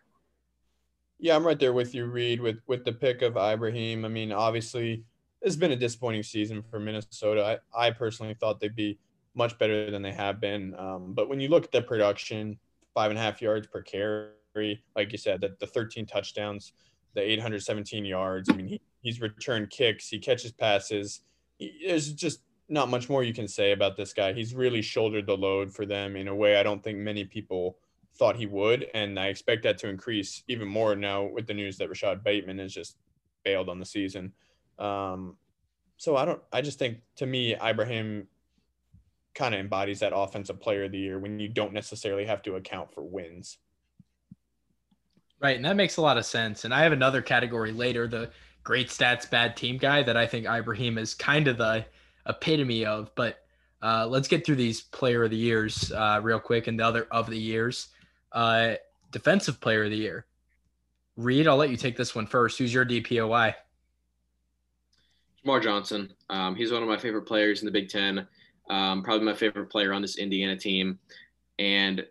Yeah, 1.23 1.37
I'm 1.37 1.47
right 1.47 1.59
there 1.59 1.73
with 1.73 1.95
you, 1.95 2.07
Reid, 2.07 2.41
with 2.41 2.59
with 2.67 2.85
the 2.85 2.93
pick 2.93 3.23
of 3.23 3.37
Ibrahim. 3.37 4.05
I 4.05 4.09
mean, 4.09 4.33
obviously, 4.33 5.05
it's 5.41 5.55
been 5.55 5.71
a 5.71 5.77
disappointing 5.77 6.25
season 6.25 6.65
for 6.69 6.81
Minnesota. 6.81 7.61
I, 7.73 7.87
I 7.87 7.91
personally 7.93 8.35
thought 8.35 8.59
they'd 8.59 8.75
be 8.75 8.99
much 9.37 9.57
better 9.57 9.89
than 9.89 10.03
they 10.03 10.11
have 10.11 10.41
been. 10.41 10.75
Um, 10.77 11.13
but 11.15 11.29
when 11.29 11.39
you 11.39 11.49
look 11.49 11.63
at 11.63 11.71
the 11.71 11.81
production, 11.81 12.59
five 12.93 13.13
and 13.13 13.19
a 13.19 13.23
half 13.23 13.41
yards 13.41 13.69
per 13.69 13.83
carry, 13.83 14.83
like 14.97 15.13
you 15.13 15.17
said, 15.17 15.41
that 15.43 15.61
the 15.61 15.67
13 15.67 16.07
touchdowns, 16.07 16.73
the 17.15 17.23
817 17.23 18.05
yards. 18.05 18.51
I 18.51 18.55
mean, 18.55 18.67
he, 18.67 18.81
he's 19.01 19.21
returned 19.21 19.71
kicks, 19.71 20.09
he 20.09 20.19
catches 20.19 20.51
passes. 20.51 21.21
He, 21.57 21.85
there's 21.87 22.13
just 22.13 22.41
not 22.69 22.91
much 22.91 23.09
more 23.09 23.23
you 23.23 23.33
can 23.33 23.47
say 23.47 23.71
about 23.71 23.97
this 23.97 24.13
guy. 24.13 24.33
He's 24.33 24.57
really 24.57 24.83
shouldered 24.83 25.29
the 25.29 25.37
load 25.37 25.73
for 25.73 25.87
them 25.87 26.17
in 26.17 26.27
a 26.27 26.35
way 26.35 26.57
I 26.57 26.65
don't 26.65 26.83
think 26.83 26.99
many 26.99 27.25
people 27.25 27.77
thought 28.17 28.37
he 28.37 28.47
would, 28.47 28.87
and 28.95 29.19
I 29.19 29.29
expect 29.29 29.63
that 29.63 29.79
to 29.79 29.89
increase 29.89 30.43
even 30.49 30.69
more 30.69 30.95
now 30.95 31.25
with 31.25 31.47
the 31.47 31.55
news 31.55 31.79
that 31.79 31.89
Rashod 31.89 32.23
Bateman 32.23 32.59
has 32.59 32.73
just 32.73 32.97
bailed 33.45 33.69
on 33.69 33.79
the 33.79 33.87
season. 33.87 34.33
Um, 34.79 35.37
so 35.97 36.17
I 36.17 36.25
don't. 36.25 36.43
I 36.53 36.61
just 36.61 36.79
think 36.79 36.99
to 37.17 37.27
me, 37.27 37.55
Ibrahim 37.55 38.27
kind 39.35 39.55
of 39.55 39.61
embodies 39.61 40.01
that 40.01 40.13
offensive 40.15 40.61
player 40.61 40.85
of 40.85 40.93
the 40.93 40.99
year 40.99 41.19
when 41.19 41.39
you 41.39 41.49
don't 41.49 41.73
necessarily 41.73 42.27
have 42.27 42.43
to 42.43 42.57
account 42.57 42.93
for 42.93 43.03
wins. 43.03 43.59
Right, 45.41 45.57
and 45.57 45.65
that 45.65 45.77
makes 45.77 45.97
a 45.97 46.03
lot 46.03 46.19
of 46.19 46.27
sense. 46.27 46.65
And 46.65 46.73
I 46.73 46.83
have 46.83 46.93
another 46.93 47.23
category 47.23 47.73
later, 47.73 48.07
the 48.07 48.31
great 48.63 48.89
stats, 48.89 49.29
bad 49.29 49.57
team 49.57 49.77
guy 49.77 50.03
that 50.03 50.17
I 50.17 50.27
think 50.27 50.47
Ibrahim 50.47 50.99
is 50.99 51.15
kind 51.15 51.49
of 51.49 51.57
the 51.57 51.85
epitome 52.27 52.85
of. 52.85 53.11
But 53.15 53.39
uh, 53.83 54.07
let's 54.07 54.29
get 54.29 54.47
through 54.47 54.57
these 54.57 54.83
player 54.83 55.25
of 55.25 55.31
the 55.31 55.37
years 55.37 55.91
uh, 55.93 56.21
real 56.23 56.39
quick 56.39 56.69
and 56.69 56.79
the 56.79 56.85
other 56.85 57.09
of 57.11 57.29
the 57.29 57.39
years. 57.39 57.89
Uh, 58.33 58.75
defensive 59.11 59.61
player 59.61 59.85
of 59.85 59.91
the 59.91 59.97
year. 59.97 60.27
Reid, 61.17 61.47
I'll 61.47 61.57
let 61.57 61.71
you 61.71 61.77
take 61.77 61.97
this 61.97 62.15
one 62.15 62.27
first. 62.27 62.59
Who's 62.59 62.73
your 62.73 62.87
DPOY? 62.87 63.55
Jamar 65.45 65.63
Johnson. 65.63 66.13
Um, 66.31 66.55
he's 66.55 66.73
one 66.73 66.83
of 66.83 66.89
my 66.89 66.97
favorite 66.97 67.23
players 67.23 67.61
in 67.61 67.67
the 67.67 67.73
Big 67.73 67.89
Ten. 67.89 68.27
Um, 68.71 69.03
probably 69.03 69.27
my 69.27 69.35
favorite 69.35 69.67
player 69.67 69.93
on 69.93 70.03
this 70.03 70.17
Indiana 70.17 70.57
team. 70.57 70.99
And 71.59 72.07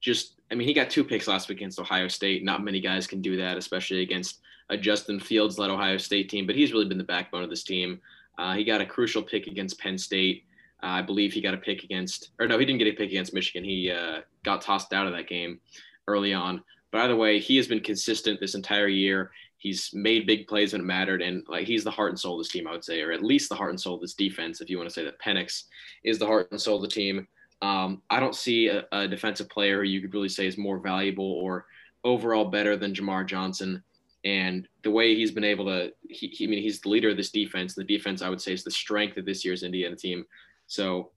just, 0.00 0.40
I 0.50 0.54
mean, 0.54 0.66
he 0.66 0.72
got 0.72 0.88
two 0.88 1.04
picks 1.04 1.28
last 1.28 1.48
week 1.48 1.58
against 1.58 1.80
Ohio 1.80 2.08
State. 2.08 2.44
Not 2.44 2.64
many 2.64 2.80
guys 2.80 3.06
can 3.06 3.20
do 3.20 3.36
that, 3.36 3.56
especially 3.56 4.02
against 4.02 4.40
a 4.70 4.76
Justin 4.76 5.20
Fields 5.20 5.58
led 5.58 5.70
Ohio 5.70 5.96
State 5.96 6.28
team, 6.28 6.46
but 6.46 6.56
he's 6.56 6.72
really 6.72 6.86
been 6.86 6.98
the 6.98 7.04
backbone 7.04 7.42
of 7.42 7.50
this 7.50 7.62
team. 7.62 8.00
Uh, 8.38 8.54
he 8.54 8.64
got 8.64 8.80
a 8.80 8.86
crucial 8.86 9.22
pick 9.22 9.46
against 9.46 9.78
Penn 9.78 9.98
State. 9.98 10.44
Uh, 10.86 10.90
I 10.90 11.02
believe 11.02 11.32
he 11.32 11.40
got 11.40 11.54
a 11.54 11.58
pick 11.58 11.82
against, 11.82 12.30
or 12.38 12.46
no, 12.46 12.58
he 12.58 12.64
didn't 12.64 12.78
get 12.78 12.86
a 12.86 12.92
pick 12.92 13.10
against 13.10 13.34
Michigan. 13.34 13.64
He 13.64 13.90
uh, 13.90 14.20
got 14.44 14.62
tossed 14.62 14.92
out 14.92 15.08
of 15.08 15.12
that 15.14 15.28
game 15.28 15.58
early 16.06 16.32
on. 16.32 16.62
But 16.92 17.00
either 17.00 17.16
way, 17.16 17.40
he 17.40 17.56
has 17.56 17.66
been 17.66 17.80
consistent 17.80 18.38
this 18.38 18.54
entire 18.54 18.86
year. 18.86 19.32
He's 19.58 19.90
made 19.92 20.28
big 20.28 20.46
plays 20.46 20.72
when 20.72 20.82
it 20.82 20.84
mattered, 20.84 21.22
and 21.22 21.42
like 21.48 21.66
he's 21.66 21.82
the 21.82 21.90
heart 21.90 22.10
and 22.10 22.20
soul 22.20 22.34
of 22.34 22.40
this 22.40 22.52
team, 22.52 22.68
I 22.68 22.70
would 22.70 22.84
say, 22.84 23.00
or 23.02 23.10
at 23.10 23.24
least 23.24 23.48
the 23.48 23.56
heart 23.56 23.70
and 23.70 23.80
soul 23.80 23.96
of 23.96 24.00
this 24.00 24.14
defense. 24.14 24.60
If 24.60 24.70
you 24.70 24.76
want 24.76 24.88
to 24.88 24.94
say 24.94 25.02
that 25.02 25.20
Penix 25.20 25.64
is 26.04 26.20
the 26.20 26.26
heart 26.26 26.52
and 26.52 26.60
soul 26.60 26.76
of 26.76 26.82
the 26.82 26.88
team, 26.88 27.26
um, 27.62 28.02
I 28.08 28.20
don't 28.20 28.34
see 28.34 28.68
a, 28.68 28.84
a, 28.92 29.08
defensive 29.08 29.48
player 29.48 29.82
you 29.82 30.00
could 30.00 30.14
really 30.14 30.28
say 30.28 30.46
is 30.46 30.58
more 30.58 30.78
valuable 30.78 31.32
or 31.32 31.66
overall 32.04 32.44
better 32.44 32.76
than 32.76 32.94
Jamar 32.94 33.26
Johnson. 33.26 33.82
And 34.24 34.68
the 34.82 34.90
way 34.90 35.14
he's 35.14 35.30
been 35.30 35.42
able 35.42 35.64
to, 35.64 35.92
he, 36.08 36.28
he, 36.28 36.44
I 36.44 36.48
mean, 36.48 36.62
he's 36.62 36.80
the 36.80 36.90
leader 36.90 37.08
of 37.08 37.16
this 37.16 37.30
defense. 37.30 37.74
The 37.74 37.82
defense, 37.82 38.22
I 38.22 38.28
would 38.28 38.40
say, 38.40 38.52
is 38.52 38.62
the 38.62 38.70
strength 38.70 39.16
of 39.16 39.24
this 39.24 39.44
year's 39.44 39.62
Indiana 39.62 39.96
team. 39.96 40.26
So, 40.66 41.10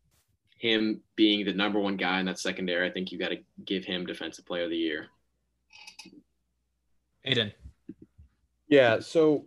him 0.58 1.02
being 1.16 1.46
the 1.46 1.54
number 1.54 1.80
one 1.80 1.96
guy 1.96 2.20
in 2.20 2.26
that 2.26 2.40
secondary, 2.40 2.88
I 2.88 2.92
think 2.92 3.12
you 3.12 3.18
got 3.18 3.30
to 3.30 3.40
give 3.66 3.86
him 3.86 4.06
Defensive 4.06 4.46
Player 4.46 4.66
of 4.66 4.70
the 4.70 4.78
Year. 4.78 5.08
Aidan. 7.26 7.54
Yeah. 8.68 9.00
So, 9.00 9.46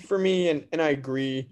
for 0.00 0.18
me, 0.18 0.50
and 0.50 0.66
and 0.72 0.80
I 0.80 0.90
agree 0.90 1.48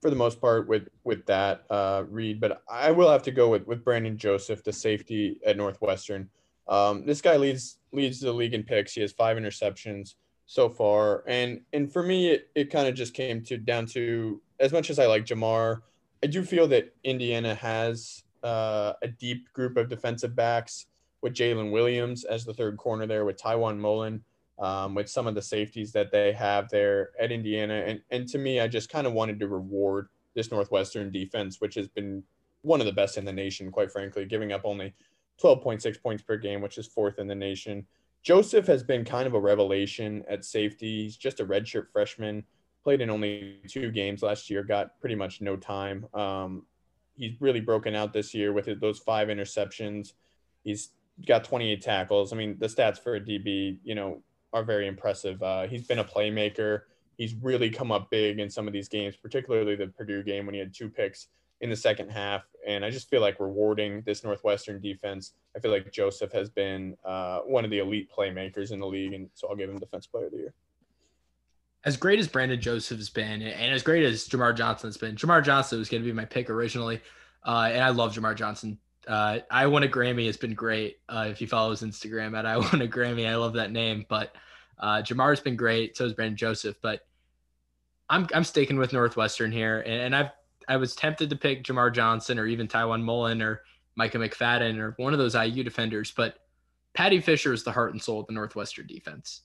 for 0.00 0.10
the 0.10 0.16
most 0.16 0.40
part 0.40 0.68
with 0.68 0.88
with 1.04 1.24
that 1.26 1.64
uh, 1.70 2.04
Reid, 2.08 2.40
but 2.40 2.62
I 2.68 2.90
will 2.90 3.10
have 3.10 3.22
to 3.24 3.30
go 3.30 3.48
with 3.48 3.66
with 3.66 3.84
Brandon 3.84 4.16
Joseph, 4.16 4.64
the 4.64 4.72
safety 4.72 5.40
at 5.46 5.56
Northwestern. 5.56 6.28
Um, 6.68 7.04
this 7.04 7.20
guy 7.20 7.36
leads 7.36 7.78
leads 7.92 8.20
the 8.20 8.32
league 8.32 8.54
in 8.54 8.62
picks. 8.62 8.92
He 8.92 9.00
has 9.00 9.12
five 9.12 9.36
interceptions 9.36 10.14
so 10.46 10.68
far, 10.68 11.24
and 11.26 11.60
and 11.72 11.92
for 11.92 12.02
me, 12.02 12.30
it, 12.30 12.50
it 12.54 12.70
kind 12.70 12.88
of 12.88 12.94
just 12.94 13.14
came 13.14 13.42
to 13.44 13.56
down 13.56 13.86
to 13.86 14.40
as 14.60 14.72
much 14.72 14.90
as 14.90 14.98
I 14.98 15.06
like 15.06 15.24
Jamar, 15.24 15.82
I 16.22 16.28
do 16.28 16.44
feel 16.44 16.68
that 16.68 16.94
Indiana 17.04 17.54
has 17.54 18.22
uh, 18.42 18.94
a 19.02 19.08
deep 19.08 19.52
group 19.52 19.76
of 19.76 19.88
defensive 19.88 20.36
backs 20.36 20.86
with 21.20 21.34
Jaylin 21.34 21.72
Williams 21.72 22.24
as 22.24 22.44
the 22.44 22.54
third 22.54 22.76
corner 22.76 23.06
there, 23.06 23.24
with 23.24 23.40
Tiawan 23.40 23.78
Mullen 23.78 24.22
um, 24.58 24.94
with 24.94 25.08
some 25.08 25.26
of 25.26 25.34
the 25.34 25.42
safeties 25.42 25.92
that 25.92 26.12
they 26.12 26.32
have 26.32 26.68
there 26.68 27.10
at 27.20 27.32
Indiana. 27.32 27.82
And, 27.86 28.00
and 28.10 28.28
to 28.28 28.38
me, 28.38 28.60
I 28.60 28.68
just 28.68 28.90
kind 28.90 29.06
of 29.06 29.12
wanted 29.12 29.40
to 29.40 29.48
reward 29.48 30.08
this 30.34 30.50
Northwestern 30.50 31.10
defense, 31.10 31.60
which 31.60 31.74
has 31.74 31.88
been 31.88 32.22
one 32.62 32.80
of 32.80 32.86
the 32.86 32.92
best 32.92 33.18
in 33.18 33.24
the 33.24 33.32
nation, 33.32 33.70
quite 33.70 33.90
frankly, 33.90 34.24
giving 34.24 34.52
up 34.52 34.62
only 34.64 34.94
12.6 35.42 36.00
points 36.00 36.22
per 36.22 36.36
game, 36.36 36.60
which 36.60 36.78
is 36.78 36.86
fourth 36.86 37.18
in 37.18 37.26
the 37.26 37.34
nation. 37.34 37.84
Joseph 38.22 38.66
has 38.68 38.84
been 38.84 39.04
kind 39.04 39.26
of 39.26 39.34
a 39.34 39.40
revelation 39.40 40.24
at 40.28 40.44
safety. 40.44 41.02
He's 41.02 41.16
just 41.16 41.40
a 41.40 41.44
redshirt 41.44 41.90
freshman, 41.92 42.44
played 42.82 43.00
in 43.00 43.10
only 43.10 43.60
two 43.68 43.90
games 43.90 44.22
last 44.22 44.50
year, 44.50 44.62
got 44.62 45.00
pretty 45.00 45.14
much 45.14 45.40
no 45.40 45.56
time. 45.56 46.06
Um, 46.14 46.66
he's 47.16 47.40
really 47.40 47.60
broken 47.60 47.94
out 47.94 48.12
this 48.12 48.34
year 48.34 48.52
with 48.52 48.68
those 48.80 48.98
five 48.98 49.28
interceptions. 49.28 50.12
He's 50.64 50.90
got 51.26 51.44
28 51.44 51.80
tackles. 51.82 52.32
I 52.32 52.36
mean, 52.36 52.56
the 52.58 52.66
stats 52.66 52.98
for 52.98 53.16
a 53.16 53.20
DB, 53.20 53.78
you 53.84 53.94
know, 53.94 54.22
are 54.52 54.64
very 54.64 54.86
impressive. 54.86 55.42
Uh, 55.42 55.66
he's 55.66 55.86
been 55.86 55.98
a 55.98 56.04
playmaker. 56.04 56.82
He's 57.16 57.34
really 57.34 57.70
come 57.70 57.92
up 57.92 58.10
big 58.10 58.38
in 58.38 58.50
some 58.50 58.66
of 58.66 58.72
these 58.72 58.88
games, 58.88 59.16
particularly 59.16 59.76
the 59.76 59.86
Purdue 59.86 60.22
game 60.22 60.46
when 60.46 60.54
he 60.54 60.58
had 60.58 60.74
two 60.74 60.88
picks 60.88 61.28
in 61.60 61.70
the 61.70 61.76
second 61.76 62.10
half. 62.10 62.42
And 62.66 62.84
I 62.84 62.90
just 62.90 63.08
feel 63.08 63.20
like 63.20 63.38
rewarding 63.40 64.02
this 64.04 64.24
Northwestern 64.24 64.80
defense. 64.80 65.32
I 65.56 65.60
feel 65.60 65.70
like 65.70 65.92
Joseph 65.92 66.32
has 66.32 66.50
been 66.50 66.96
uh, 67.04 67.40
one 67.40 67.64
of 67.64 67.70
the 67.70 67.78
elite 67.78 68.10
playmakers 68.10 68.72
in 68.72 68.80
the 68.80 68.86
league, 68.86 69.12
and 69.12 69.28
so 69.34 69.48
I'll 69.48 69.56
give 69.56 69.70
him 69.70 69.78
Defense 69.78 70.06
Player 70.06 70.26
of 70.26 70.32
the 70.32 70.38
Year. 70.38 70.54
As 71.84 71.96
great 71.96 72.20
as 72.20 72.28
Brandon 72.28 72.60
Joseph 72.60 72.98
has 72.98 73.10
been, 73.10 73.42
and 73.42 73.74
as 73.74 73.82
great 73.82 74.04
as 74.04 74.28
Jamar 74.28 74.56
Johnson 74.56 74.88
has 74.88 74.96
been, 74.96 75.16
Jamar 75.16 75.44
Johnson 75.44 75.78
was 75.78 75.88
going 75.88 76.02
to 76.02 76.08
be 76.08 76.12
my 76.12 76.24
pick 76.24 76.48
originally, 76.48 77.00
uh, 77.44 77.70
and 77.72 77.82
I 77.82 77.90
love 77.90 78.14
Jamar 78.14 78.36
Johnson 78.36 78.78
uh, 79.06 79.40
I 79.50 79.66
won 79.66 79.82
a 79.82 79.88
Grammy 79.88 80.26
has 80.26 80.36
been 80.36 80.54
great. 80.54 80.98
Uh, 81.08 81.26
if 81.28 81.40
you 81.40 81.46
follow 81.46 81.70
his 81.70 81.82
Instagram 81.82 82.36
at 82.38 82.46
I 82.46 82.56
won 82.58 82.82
a 82.82 82.88
Grammy, 82.88 83.28
I 83.28 83.36
love 83.36 83.54
that 83.54 83.72
name. 83.72 84.06
But 84.08 84.34
uh, 84.78 85.02
Jamar's 85.02 85.40
been 85.40 85.56
great. 85.56 85.96
So 85.96 86.04
has 86.04 86.12
Brandon 86.12 86.36
Joseph. 86.36 86.76
But 86.82 87.06
I'm 88.08 88.26
I'm 88.34 88.44
sticking 88.44 88.78
with 88.78 88.92
Northwestern 88.92 89.52
here, 89.52 89.80
and, 89.80 90.02
and 90.02 90.16
I've 90.16 90.30
I 90.68 90.76
was 90.76 90.94
tempted 90.94 91.30
to 91.30 91.36
pick 91.36 91.64
Jamar 91.64 91.92
Johnson 91.92 92.38
or 92.38 92.46
even 92.46 92.68
Tiawan 92.68 93.02
Mullen 93.02 93.42
or 93.42 93.62
Micah 93.96 94.18
McFadden 94.18 94.78
or 94.78 94.94
one 94.96 95.12
of 95.12 95.18
those 95.18 95.34
IU 95.34 95.64
defenders, 95.64 96.12
but 96.12 96.38
Paddy 96.94 97.20
Fisher 97.20 97.52
is 97.52 97.64
the 97.64 97.72
heart 97.72 97.92
and 97.92 98.02
soul 98.02 98.20
of 98.20 98.26
the 98.26 98.32
Northwestern 98.32 98.86
defense. 98.86 99.42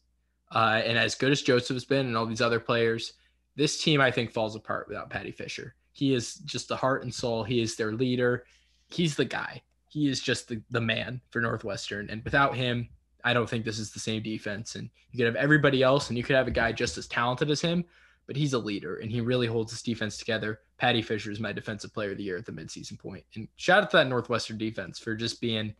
Uh, 0.51 0.81
and 0.85 0.97
as 0.97 1.15
good 1.15 1.31
as 1.31 1.41
Joseph's 1.41 1.85
been 1.85 2.05
and 2.05 2.17
all 2.17 2.25
these 2.25 2.41
other 2.41 2.59
players, 2.59 3.13
this 3.55 3.81
team 3.81 3.99
I 4.01 4.11
think 4.11 4.31
falls 4.31 4.55
apart 4.55 4.87
without 4.87 5.09
Paddy 5.09 5.31
Fisher. 5.31 5.75
He 5.91 6.13
is 6.13 6.35
just 6.35 6.67
the 6.67 6.75
heart 6.75 7.03
and 7.03 7.13
soul. 7.13 7.43
He 7.43 7.61
is 7.61 7.75
their 7.75 7.91
leader 7.91 8.45
he's 8.89 9.15
the 9.15 9.25
guy. 9.25 9.61
He 9.89 10.09
is 10.09 10.19
just 10.19 10.47
the, 10.47 10.61
the 10.69 10.81
man 10.81 11.21
for 11.29 11.41
Northwestern. 11.41 12.09
And 12.09 12.23
without 12.23 12.55
him, 12.55 12.89
I 13.23 13.33
don't 13.33 13.49
think 13.49 13.65
this 13.65 13.79
is 13.79 13.91
the 13.91 13.99
same 13.99 14.21
defense. 14.21 14.75
And 14.75 14.89
you 15.11 15.17
could 15.17 15.25
have 15.25 15.35
everybody 15.35 15.83
else, 15.83 16.09
and 16.09 16.17
you 16.17 16.23
could 16.23 16.35
have 16.35 16.47
a 16.47 16.51
guy 16.51 16.71
just 16.71 16.97
as 16.97 17.07
talented 17.07 17.49
as 17.49 17.61
him, 17.61 17.83
but 18.25 18.35
he's 18.35 18.53
a 18.53 18.59
leader 18.59 18.97
and 18.97 19.11
he 19.11 19.21
really 19.21 19.47
holds 19.47 19.71
this 19.71 19.81
defense 19.81 20.17
together. 20.17 20.59
Paddy 20.77 21.01
Fisher 21.01 21.31
is 21.31 21.39
my 21.39 21.51
defensive 21.51 21.93
player 21.93 22.11
of 22.11 22.17
the 22.17 22.23
year 22.23 22.37
at 22.37 22.45
the 22.45 22.51
midseason 22.51 22.99
point. 22.99 23.23
And 23.35 23.47
shout 23.55 23.83
out 23.83 23.91
to 23.91 23.97
that 23.97 24.07
Northwestern 24.07 24.57
defense 24.57 24.99
for 24.99 25.15
just 25.15 25.41
being 25.41 25.73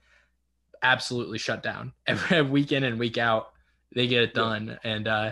absolutely 0.81 1.38
shut 1.38 1.62
down 1.62 1.93
every 2.07 2.41
week 2.41 2.71
in 2.71 2.83
and 2.83 3.00
week 3.00 3.17
out. 3.17 3.50
They 3.94 4.08
get 4.08 4.24
it 4.24 4.34
done. 4.34 4.67
Yeah. 4.67 4.91
And 4.91 5.08
uh, 5.08 5.32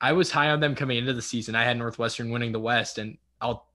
I 0.00 0.12
was 0.12 0.30
high 0.30 0.50
on 0.50 0.60
them 0.60 0.74
coming 0.74 0.98
into 0.98 1.12
the 1.12 1.22
season. 1.22 1.54
I 1.54 1.64
had 1.64 1.76
Northwestern 1.76 2.30
winning 2.30 2.52
the 2.52 2.60
West, 2.60 2.98
and 2.98 3.18
I'll 3.40 3.66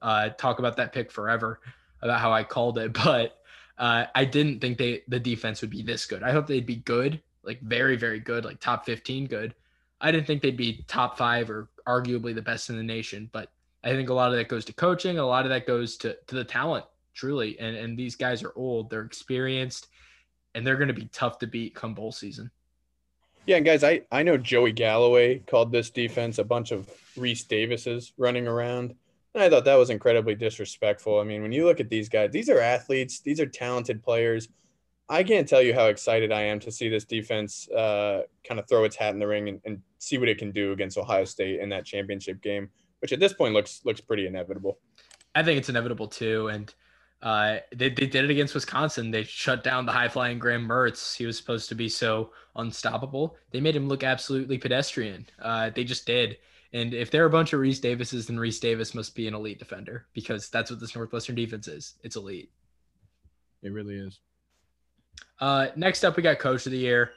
uh, 0.00 0.30
talk 0.30 0.58
about 0.58 0.76
that 0.76 0.92
pick 0.92 1.10
forever 1.10 1.60
about 2.02 2.20
how 2.20 2.32
I 2.32 2.44
called 2.44 2.78
it, 2.78 2.92
but 3.04 3.38
uh, 3.78 4.06
I 4.14 4.24
didn't 4.24 4.60
think 4.60 4.78
they 4.78 5.02
the 5.08 5.20
defense 5.20 5.60
would 5.60 5.70
be 5.70 5.82
this 5.82 6.06
good. 6.06 6.22
I 6.22 6.32
hope 6.32 6.46
they'd 6.46 6.66
be 6.66 6.76
good, 6.76 7.20
like 7.42 7.60
very 7.60 7.96
very 7.96 8.20
good, 8.20 8.44
like 8.44 8.60
top 8.60 8.86
15 8.86 9.26
good. 9.26 9.54
I 10.00 10.12
didn't 10.12 10.26
think 10.26 10.42
they'd 10.42 10.56
be 10.56 10.84
top 10.86 11.18
5 11.18 11.50
or 11.50 11.68
arguably 11.86 12.34
the 12.34 12.42
best 12.42 12.70
in 12.70 12.76
the 12.76 12.82
nation, 12.82 13.28
but 13.32 13.50
I 13.82 13.90
think 13.90 14.08
a 14.08 14.14
lot 14.14 14.30
of 14.30 14.36
that 14.36 14.48
goes 14.48 14.64
to 14.66 14.72
coaching, 14.72 15.18
a 15.18 15.26
lot 15.26 15.44
of 15.44 15.50
that 15.50 15.66
goes 15.66 15.96
to 15.98 16.16
to 16.26 16.34
the 16.34 16.44
talent 16.44 16.84
truly. 17.14 17.58
And 17.58 17.76
and 17.76 17.98
these 17.98 18.16
guys 18.16 18.42
are 18.42 18.52
old, 18.56 18.90
they're 18.90 19.02
experienced, 19.02 19.88
and 20.54 20.66
they're 20.66 20.76
going 20.76 20.88
to 20.88 20.94
be 20.94 21.08
tough 21.12 21.38
to 21.40 21.46
beat 21.46 21.74
come 21.74 21.94
bowl 21.94 22.12
season. 22.12 22.50
Yeah, 23.48 23.60
guys, 23.60 23.82
I 23.82 24.02
I 24.12 24.24
know 24.24 24.36
Joey 24.36 24.72
Galloway 24.72 25.38
called 25.38 25.72
this 25.72 25.88
defense 25.88 26.36
a 26.36 26.44
bunch 26.44 26.70
of 26.70 26.86
Rece 27.16 27.48
Davises 27.48 28.12
running 28.18 28.46
around. 28.46 28.94
And 29.32 29.42
I 29.42 29.48
thought 29.48 29.64
that 29.64 29.76
was 29.76 29.88
incredibly 29.88 30.34
disrespectful. 30.34 31.18
I 31.18 31.24
mean, 31.24 31.40
when 31.40 31.52
you 31.52 31.64
look 31.64 31.80
at 31.80 31.88
these 31.88 32.10
guys, 32.10 32.30
these 32.30 32.50
are 32.50 32.60
athletes, 32.60 33.20
these 33.20 33.40
are 33.40 33.46
talented 33.46 34.02
players. 34.02 34.48
I 35.08 35.22
can't 35.22 35.48
tell 35.48 35.62
you 35.62 35.72
how 35.72 35.86
excited 35.86 36.30
I 36.30 36.42
am 36.42 36.60
to 36.60 36.70
see 36.70 36.90
this 36.90 37.06
defense 37.06 37.66
uh, 37.70 38.24
kind 38.46 38.60
of 38.60 38.68
throw 38.68 38.84
its 38.84 38.96
hat 38.96 39.14
in 39.14 39.18
the 39.18 39.26
ring 39.26 39.48
and, 39.48 39.60
and, 39.64 39.82
see 39.98 40.18
what 40.18 40.28
it 40.28 40.36
can 40.36 40.52
do 40.52 40.72
against 40.72 40.98
Ohio 40.98 41.24
State 41.24 41.58
in 41.58 41.70
that 41.70 41.86
championship 41.86 42.42
game, 42.42 42.68
which 43.00 43.12
at 43.14 43.18
this 43.18 43.32
point 43.32 43.54
looks 43.54 43.80
looks 43.84 44.02
pretty 44.02 44.26
inevitable. 44.26 44.78
I 45.34 45.42
think 45.42 45.58
it's 45.58 45.70
inevitable 45.70 46.06
too, 46.06 46.48
and 46.48 46.72
uh, 47.22 47.58
they 47.74 47.88
they 47.88 48.06
did 48.06 48.24
it 48.24 48.30
against 48.30 48.54
Wisconsin. 48.54 49.10
They 49.10 49.24
shut 49.24 49.64
down 49.64 49.86
the 49.86 49.92
high 49.92 50.08
flying 50.08 50.38
Graham 50.38 50.68
Mertz. 50.68 51.16
He 51.16 51.26
was 51.26 51.36
supposed 51.36 51.68
to 51.68 51.74
be 51.74 51.88
so 51.88 52.30
unstoppable. 52.56 53.36
They 53.50 53.60
made 53.60 53.74
him 53.74 53.88
look 53.88 54.04
absolutely 54.04 54.58
pedestrian. 54.58 55.26
Uh, 55.40 55.70
they 55.70 55.84
just 55.84 56.06
did. 56.06 56.38
And 56.72 56.92
if 56.92 57.10
there 57.10 57.22
are 57.22 57.26
a 57.26 57.30
bunch 57.30 57.52
of 57.52 57.60
Rece 57.60 57.80
Davises, 57.80 58.26
then 58.26 58.36
Rece 58.36 58.60
Davis 58.60 58.94
must 58.94 59.14
be 59.14 59.26
an 59.26 59.34
elite 59.34 59.58
defender 59.58 60.06
because 60.12 60.50
that's 60.50 60.70
what 60.70 60.80
this 60.80 60.94
Northwestern 60.94 61.34
defense 61.34 61.66
is. 61.66 61.94
It's 62.02 62.16
elite. 62.16 62.50
It 63.62 63.72
really 63.72 63.96
is. 63.96 64.20
Uh, 65.40 65.68
next 65.76 66.04
up, 66.04 66.16
we 66.16 66.22
got 66.22 66.38
Coach 66.38 66.66
of 66.66 66.72
the 66.72 66.78
Year. 66.78 67.12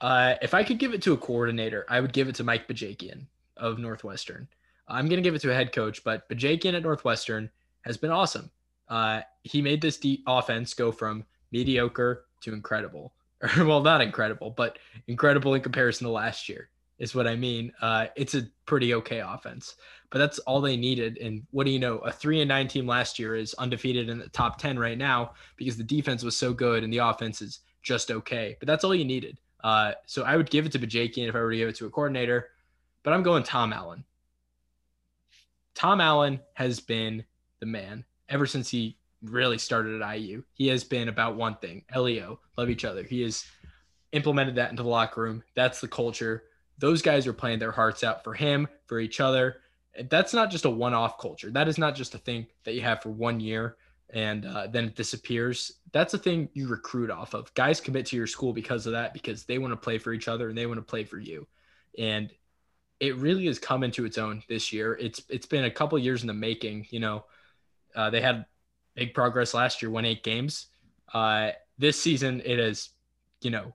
Uh, 0.00 0.34
if 0.42 0.54
I 0.54 0.62
could 0.64 0.78
give 0.78 0.94
it 0.94 1.02
to 1.02 1.12
a 1.12 1.16
coordinator, 1.16 1.84
I 1.88 2.00
would 2.00 2.12
give 2.12 2.28
it 2.28 2.34
to 2.36 2.44
Mike 2.44 2.68
Bajakian 2.68 3.26
of 3.56 3.78
Northwestern. 3.78 4.48
I'm 4.88 5.08
going 5.08 5.18
to 5.18 5.22
give 5.22 5.34
it 5.34 5.40
to 5.42 5.50
a 5.50 5.54
head 5.54 5.72
coach, 5.72 6.02
but 6.04 6.28
Bajakian 6.28 6.74
at 6.74 6.82
Northwestern 6.82 7.50
has 7.82 7.96
been 7.96 8.10
awesome. 8.10 8.50
Uh, 8.88 9.20
he 9.42 9.62
made 9.62 9.80
this 9.80 9.98
deep 9.98 10.22
offense 10.26 10.74
go 10.74 10.92
from 10.92 11.24
mediocre 11.52 12.24
to 12.42 12.52
incredible. 12.52 13.12
well, 13.58 13.82
not 13.82 14.00
incredible, 14.00 14.50
but 14.50 14.78
incredible 15.08 15.54
in 15.54 15.60
comparison 15.60 16.06
to 16.06 16.10
last 16.10 16.48
year 16.48 16.68
is 16.98 17.14
what 17.14 17.26
I 17.26 17.36
mean. 17.36 17.72
Uh, 17.80 18.06
it's 18.16 18.34
a 18.34 18.48
pretty 18.64 18.94
okay 18.94 19.20
offense, 19.20 19.76
but 20.10 20.18
that's 20.18 20.38
all 20.40 20.60
they 20.60 20.76
needed. 20.76 21.18
And 21.18 21.42
what 21.50 21.66
do 21.66 21.70
you 21.70 21.78
know? 21.78 21.98
A 21.98 22.12
three 22.12 22.40
and 22.40 22.48
nine 22.48 22.68
team 22.68 22.86
last 22.86 23.18
year 23.18 23.36
is 23.36 23.54
undefeated 23.54 24.08
in 24.08 24.18
the 24.18 24.28
top 24.30 24.58
10 24.58 24.78
right 24.78 24.96
now 24.96 25.32
because 25.56 25.76
the 25.76 25.84
defense 25.84 26.22
was 26.22 26.36
so 26.36 26.52
good 26.52 26.84
and 26.84 26.92
the 26.92 26.98
offense 26.98 27.42
is 27.42 27.60
just 27.82 28.10
okay. 28.10 28.56
But 28.58 28.66
that's 28.66 28.84
all 28.84 28.94
you 28.94 29.04
needed. 29.04 29.38
Uh, 29.62 29.92
so 30.06 30.22
I 30.22 30.36
would 30.36 30.50
give 30.50 30.64
it 30.64 30.72
to 30.72 30.78
Bajakian 30.78 31.28
if 31.28 31.34
I 31.34 31.40
were 31.40 31.50
to 31.50 31.56
give 31.56 31.68
it 31.68 31.76
to 31.76 31.86
a 31.86 31.90
coordinator, 31.90 32.50
but 33.02 33.12
I'm 33.12 33.22
going 33.22 33.42
Tom 33.42 33.72
Allen. 33.72 34.04
Tom 35.74 36.00
Allen 36.00 36.40
has 36.54 36.80
been 36.80 37.24
the 37.60 37.66
man 37.66 38.04
ever 38.28 38.46
since 38.46 38.68
he 38.70 38.96
really 39.22 39.58
started 39.58 40.00
at 40.00 40.18
IU. 40.18 40.42
He 40.54 40.68
has 40.68 40.84
been 40.84 41.08
about 41.08 41.36
one 41.36 41.56
thing: 41.56 41.84
Leo, 41.94 42.40
love 42.56 42.70
each 42.70 42.84
other. 42.84 43.02
He 43.02 43.22
has 43.22 43.44
implemented 44.12 44.54
that 44.56 44.70
into 44.70 44.82
the 44.82 44.88
locker 44.88 45.22
room. 45.22 45.42
That's 45.54 45.80
the 45.80 45.88
culture. 45.88 46.44
Those 46.78 47.02
guys 47.02 47.26
are 47.26 47.32
playing 47.32 47.58
their 47.58 47.72
hearts 47.72 48.04
out 48.04 48.22
for 48.22 48.34
him, 48.34 48.68
for 48.86 49.00
each 49.00 49.20
other. 49.20 49.56
That's 50.10 50.34
not 50.34 50.50
just 50.50 50.66
a 50.66 50.70
one-off 50.70 51.18
culture. 51.18 51.50
That 51.50 51.68
is 51.68 51.78
not 51.78 51.94
just 51.94 52.14
a 52.14 52.18
thing 52.18 52.46
that 52.64 52.74
you 52.74 52.82
have 52.82 53.02
for 53.02 53.08
one 53.08 53.40
year 53.40 53.76
and 54.10 54.46
uh, 54.46 54.66
then 54.68 54.84
it 54.84 54.96
disappears. 54.96 55.72
That's 55.92 56.14
a 56.14 56.18
thing 56.18 56.48
you 56.54 56.68
recruit 56.68 57.10
off 57.10 57.34
of. 57.34 57.52
Guys 57.54 57.80
commit 57.80 58.06
to 58.06 58.16
your 58.16 58.26
school 58.26 58.52
because 58.52 58.86
of 58.86 58.92
that, 58.92 59.12
because 59.12 59.44
they 59.44 59.58
want 59.58 59.72
to 59.72 59.76
play 59.76 59.98
for 59.98 60.12
each 60.12 60.28
other 60.28 60.48
and 60.48 60.56
they 60.56 60.66
want 60.66 60.78
to 60.78 60.82
play 60.82 61.04
for 61.04 61.18
you. 61.18 61.46
And 61.98 62.30
it 63.00 63.16
really 63.16 63.46
has 63.46 63.58
come 63.58 63.82
into 63.82 64.04
its 64.04 64.16
own 64.16 64.42
this 64.48 64.72
year. 64.72 64.94
It's 64.94 65.22
it's 65.28 65.46
been 65.46 65.64
a 65.64 65.70
couple 65.70 65.98
years 65.98 66.22
in 66.22 66.28
the 66.28 66.34
making. 66.34 66.86
You 66.90 67.00
know, 67.00 67.24
uh, 67.96 68.10
they 68.10 68.20
had 68.20 68.46
big 68.94 69.14
progress 69.14 69.54
last 69.54 69.82
year, 69.82 69.90
won 69.90 70.04
eight 70.04 70.22
games. 70.22 70.66
Uh, 71.12 71.50
this 71.78 72.00
season, 72.00 72.40
it 72.44 72.58
is, 72.58 72.90
you 73.40 73.50
know, 73.50 73.74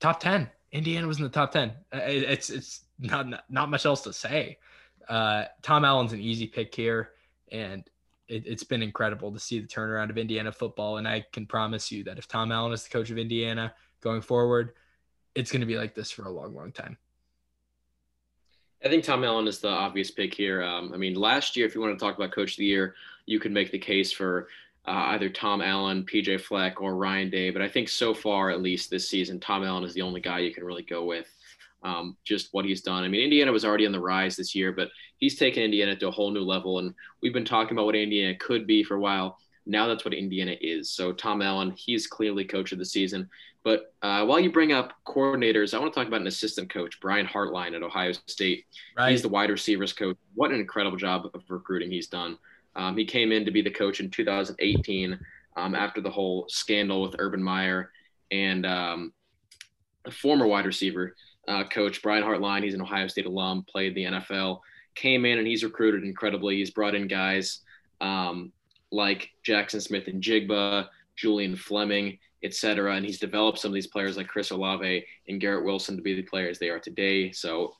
top 0.00 0.20
ten. 0.20 0.48
Indiana 0.72 1.06
was 1.06 1.18
in 1.18 1.24
the 1.24 1.28
top 1.28 1.52
ten. 1.52 1.72
Uh, 1.94 1.98
it, 1.98 2.22
it's 2.24 2.50
it's 2.50 2.84
not, 2.98 3.28
not, 3.28 3.44
not 3.50 3.70
much 3.70 3.84
else 3.84 4.02
to 4.02 4.12
say. 4.12 4.58
Uh, 5.08 5.44
Tom 5.62 5.84
Allen's 5.84 6.12
an 6.12 6.20
easy 6.20 6.46
pick 6.46 6.74
here, 6.74 7.10
and 7.50 7.88
it, 8.28 8.46
has 8.46 8.62
been 8.62 8.82
incredible 8.82 9.32
to 9.32 9.38
see 9.38 9.58
the 9.58 9.66
turnaround 9.66 10.10
of 10.10 10.18
Indiana 10.18 10.52
football. 10.52 10.98
And 10.98 11.08
I 11.08 11.24
can 11.32 11.46
promise 11.46 11.90
you 11.90 12.04
that 12.04 12.18
if 12.18 12.28
Tom 12.28 12.52
Allen 12.52 12.72
is 12.72 12.84
the 12.84 12.90
coach 12.90 13.10
of 13.10 13.18
Indiana 13.18 13.74
going 14.00 14.20
forward, 14.20 14.72
it's 15.34 15.50
going 15.50 15.60
to 15.60 15.66
be 15.66 15.78
like 15.78 15.94
this 15.94 16.10
for 16.10 16.24
a 16.24 16.30
long, 16.30 16.54
long 16.54 16.72
time. 16.72 16.98
I 18.84 18.88
think 18.88 19.04
Tom 19.04 19.24
Allen 19.24 19.48
is 19.48 19.58
the 19.58 19.68
obvious 19.68 20.10
pick 20.10 20.32
here. 20.32 20.62
Um, 20.62 20.92
I 20.94 20.96
mean, 20.96 21.14
last 21.14 21.56
year, 21.56 21.66
if 21.66 21.74
you 21.74 21.80
want 21.80 21.98
to 21.98 22.04
talk 22.04 22.16
about 22.16 22.32
coach 22.32 22.52
of 22.52 22.58
the 22.58 22.64
year, 22.64 22.94
you 23.26 23.40
could 23.40 23.52
make 23.52 23.72
the 23.72 23.78
case 23.78 24.12
for 24.12 24.48
uh, 24.86 25.10
either 25.12 25.28
Tom 25.28 25.60
Allen, 25.60 26.04
PJ 26.04 26.40
Fleck, 26.40 26.80
or 26.80 26.94
Ryan 26.96 27.28
Day. 27.28 27.50
But 27.50 27.60
I 27.60 27.68
think 27.68 27.88
so 27.88 28.14
far, 28.14 28.50
at 28.50 28.62
least 28.62 28.88
this 28.88 29.08
season, 29.08 29.40
Tom 29.40 29.64
Allen 29.64 29.84
is 29.84 29.94
the 29.94 30.02
only 30.02 30.20
guy 30.20 30.38
you 30.38 30.54
can 30.54 30.64
really 30.64 30.84
go 30.84 31.04
with 31.04 31.26
um, 31.82 32.16
just 32.24 32.48
what 32.52 32.64
he's 32.64 32.82
done. 32.82 33.04
I 33.04 33.08
mean, 33.08 33.22
Indiana 33.22 33.52
was 33.52 33.64
already 33.64 33.86
on 33.86 33.92
the 33.92 34.00
rise 34.00 34.36
this 34.36 34.54
year, 34.54 34.72
but 34.72 34.88
he's 35.18 35.38
taken 35.38 35.62
Indiana 35.62 35.96
to 35.96 36.08
a 36.08 36.12
whole 36.12 36.30
new 36.30 36.42
level. 36.42 36.78
And 36.78 36.94
we've 37.22 37.32
been 37.32 37.44
talking 37.44 37.76
about 37.76 37.86
what 37.86 37.96
Indiana 37.96 38.36
could 38.36 38.66
be 38.66 38.82
for 38.82 38.96
a 38.96 39.00
while. 39.00 39.38
Now 39.66 39.86
that's 39.86 40.04
what 40.04 40.14
Indiana 40.14 40.56
is. 40.60 40.90
So 40.90 41.12
Tom 41.12 41.42
Allen, 41.42 41.72
he's 41.76 42.06
clearly 42.06 42.44
coach 42.44 42.72
of 42.72 42.78
the 42.78 42.84
season. 42.84 43.28
But 43.68 43.92
uh, 44.00 44.24
while 44.24 44.40
you 44.40 44.50
bring 44.50 44.72
up 44.72 44.94
coordinators, 45.06 45.74
I 45.74 45.78
want 45.78 45.92
to 45.92 46.00
talk 46.00 46.08
about 46.08 46.22
an 46.22 46.26
assistant 46.26 46.70
coach, 46.70 46.98
Brian 47.00 47.26
Hartline 47.26 47.76
at 47.76 47.82
Ohio 47.82 48.12
State. 48.26 48.64
Right. 48.96 49.10
He's 49.10 49.20
the 49.20 49.28
wide 49.28 49.50
receivers 49.50 49.92
coach. 49.92 50.16
What 50.34 50.52
an 50.52 50.58
incredible 50.58 50.96
job 50.96 51.26
of 51.34 51.42
recruiting 51.50 51.90
he's 51.90 52.06
done. 52.06 52.38
Um, 52.76 52.96
he 52.96 53.04
came 53.04 53.30
in 53.30 53.44
to 53.44 53.50
be 53.50 53.60
the 53.60 53.70
coach 53.70 54.00
in 54.00 54.08
2018 54.08 55.20
um, 55.58 55.74
after 55.74 56.00
the 56.00 56.08
whole 56.08 56.46
scandal 56.48 57.02
with 57.02 57.16
Urban 57.18 57.42
Meyer 57.42 57.90
and 58.30 58.64
um, 58.64 59.12
a 60.06 60.10
former 60.10 60.46
wide 60.46 60.64
receiver 60.64 61.14
uh, 61.46 61.64
coach 61.64 62.00
Brian 62.00 62.24
Hartline. 62.24 62.64
He's 62.64 62.72
an 62.72 62.80
Ohio 62.80 63.06
State 63.06 63.26
alum, 63.26 63.66
played 63.70 63.94
the 63.94 64.04
NFL, 64.04 64.60
came 64.94 65.26
in 65.26 65.36
and 65.36 65.46
he's 65.46 65.62
recruited 65.62 66.04
incredibly. 66.04 66.56
He's 66.56 66.70
brought 66.70 66.94
in 66.94 67.06
guys 67.06 67.60
um, 68.00 68.50
like 68.90 69.28
Jaxon 69.46 69.82
Smith-Njigba, 69.82 70.88
Julian 71.16 71.54
Fleming, 71.54 72.18
etc. 72.44 72.94
And 72.94 73.04
he's 73.04 73.18
developed 73.18 73.58
some 73.58 73.70
of 73.70 73.74
these 73.74 73.86
players 73.86 74.16
like 74.16 74.28
Chris 74.28 74.50
Olave 74.50 75.04
and 75.28 75.40
Garrett 75.40 75.64
Wilson 75.64 75.96
to 75.96 76.02
be 76.02 76.14
the 76.14 76.22
players 76.22 76.58
they 76.58 76.68
are 76.68 76.78
today. 76.78 77.32
So 77.32 77.74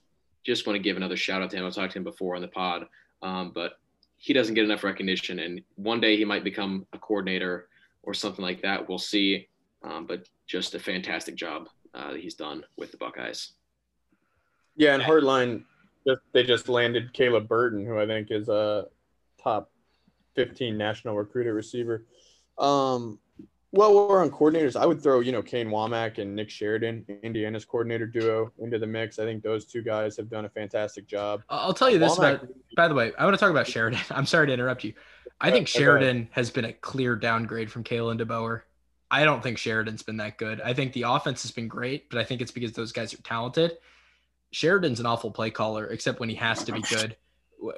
just 0.45 0.67
want 0.67 0.77
to 0.77 0.83
give 0.83 0.97
another 0.97 1.17
shout 1.17 1.43
out 1.43 1.51
to 1.51 1.57
him. 1.57 1.65
I 1.65 1.71
talked 1.71 1.93
to 1.93 1.99
him 1.99 2.05
before 2.05 2.37
on 2.37 2.43
the 2.43 2.49
pod, 2.49 2.87
um, 3.23 3.53
but 3.55 3.79
he 4.17 4.33
doesn't 4.33 4.55
get 4.55 4.65
enough 4.65 4.85
recognition. 4.85 5.39
And 5.39 5.63
one 5.77 6.01
day 6.01 6.17
he 6.17 6.25
might 6.25 6.45
become 6.45 6.87
a 6.93 6.99
coordinator 6.99 7.69
or 8.03 8.15
something 8.15 8.45
like 8.45 8.63
that. 8.63 8.89
We'll 8.89 8.99
see. 8.99 9.49
Um, 9.83 10.07
but 10.07 10.29
just 10.47 10.75
a 10.75 10.79
fantastic 10.79 11.37
job 11.37 11.69
uh, 11.95 12.13
that 12.13 12.21
he's 12.21 12.35
done 12.35 12.65
with 12.77 12.91
the 12.91 12.97
Buckeyes. 12.97 13.53
Yeah, 14.77 14.95
and 14.95 15.03
Hartline, 15.03 15.65
they 16.33 16.43
just 16.43 16.69
landed 16.69 17.13
Caleb 17.13 17.49
Burton, 17.49 17.85
who 17.85 17.99
I 17.99 18.07
think 18.07 18.31
is 18.31 18.49
a 18.49 18.87
top 19.43 19.71
15 20.35 20.77
national 20.77 21.17
recruiter 21.17 21.55
receiver. 21.55 22.07
Um, 22.59 23.19
well, 23.73 24.09
we're 24.09 24.23
on 24.23 24.31
coordinators. 24.31 24.81
I 24.81 24.87
would 24.87 25.03
throw, 25.03 25.21
you 25.21 25.31
know, 25.31 25.43
Kane 25.43 25.69
Wommack 25.69 26.19
and 26.19 26.35
Nick 26.35 26.49
Sheridan, 26.49 27.05
Indiana's 27.23 27.67
coordinator 27.67 28.07
duo, 28.07 28.51
into 28.59 28.79
the 28.79 28.87
mix. 28.87 29.19
I 29.19 29.25
think 29.25 29.43
those 29.43 29.67
two 29.67 29.83
guys 29.83 30.17
have 30.17 30.31
done 30.31 30.47
a 30.47 30.49
fantastic 30.49 31.07
job. 31.07 31.43
I'll 31.51 31.75
tell 31.75 31.91
you 31.91 31.99
this 31.99 32.17
Wommack, 32.17 32.37
about, 32.37 32.49
by 32.77 32.89
the 32.89 32.95
way, 32.95 33.13
I 33.19 33.25
want 33.25 33.35
to 33.35 33.41
talk 33.41 33.51
about 33.51 33.67
Sheridan. 33.67 34.01
I'm 34.11 34.27
sorry 34.27 34.47
to 34.47 34.53
interrupt 34.53 34.85
you. 34.85 34.95
I 35.41 35.51
think 35.51 35.69
Sheridan 35.69 36.29
has 36.33 36.51
been 36.51 36.65
a 36.65 36.73
clear 36.73 37.15
downgrade 37.15 37.71
from 37.71 37.85
Kalen 37.85 38.21
DeBoer. 38.21 38.63
I 39.11 39.25
don't 39.25 39.43
think 39.43 39.59
Sheridan's 39.59 40.03
been 40.03 40.17
that 40.17 40.37
good. 40.37 40.61
I 40.61 40.75
think 40.75 40.93
the 40.93 41.03
offense 41.03 41.43
has 41.43 41.53
been 41.53 41.69
great, 41.69 42.11
but 42.11 42.19
I 42.19 42.25
think 42.25 42.41
it's 42.41 42.51
because 42.51 42.73
those 42.73 42.93
guys 42.93 43.15
are 43.15 43.23
talented. 43.23 43.79
Sheridan's 44.51 45.01
an 45.01 45.07
awful 45.07 45.31
play 45.31 45.51
caller, 45.51 45.87
except 45.87 46.21
when 46.21 46.29
he 46.29 46.35
has 46.37 46.65
to 46.65 46.73
be 46.73 46.81
good. 46.83 47.17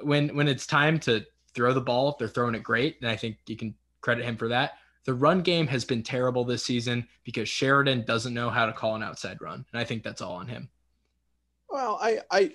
When 0.03 0.35
when 0.35 0.47
it's 0.47 0.65
time 0.65 0.99
to 1.01 1.25
throw 1.53 1.73
the 1.73 1.81
ball, 1.81 2.15
they're 2.17 2.27
throwing 2.27 2.55
it 2.55 2.63
great, 2.63 2.97
and 3.01 3.09
I 3.09 3.15
think 3.15 3.37
you 3.47 3.57
can 3.57 3.75
credit 4.01 4.25
him 4.25 4.37
for 4.37 4.49
that. 4.49 4.73
The 5.05 5.13
run 5.13 5.41
game 5.41 5.67
has 5.67 5.83
been 5.83 6.03
terrible 6.03 6.45
this 6.45 6.63
season 6.63 7.07
because 7.23 7.49
Sheridan 7.49 8.05
doesn't 8.05 8.33
know 8.33 8.49
how 8.49 8.65
to 8.65 8.73
call 8.73 8.95
an 8.95 9.03
outside 9.03 9.41
run, 9.41 9.65
and 9.71 9.81
I 9.81 9.83
think 9.83 10.03
that's 10.03 10.21
all 10.21 10.33
on 10.33 10.47
him. 10.47 10.69
Well, 11.69 11.97
I 12.01 12.19
I 12.29 12.51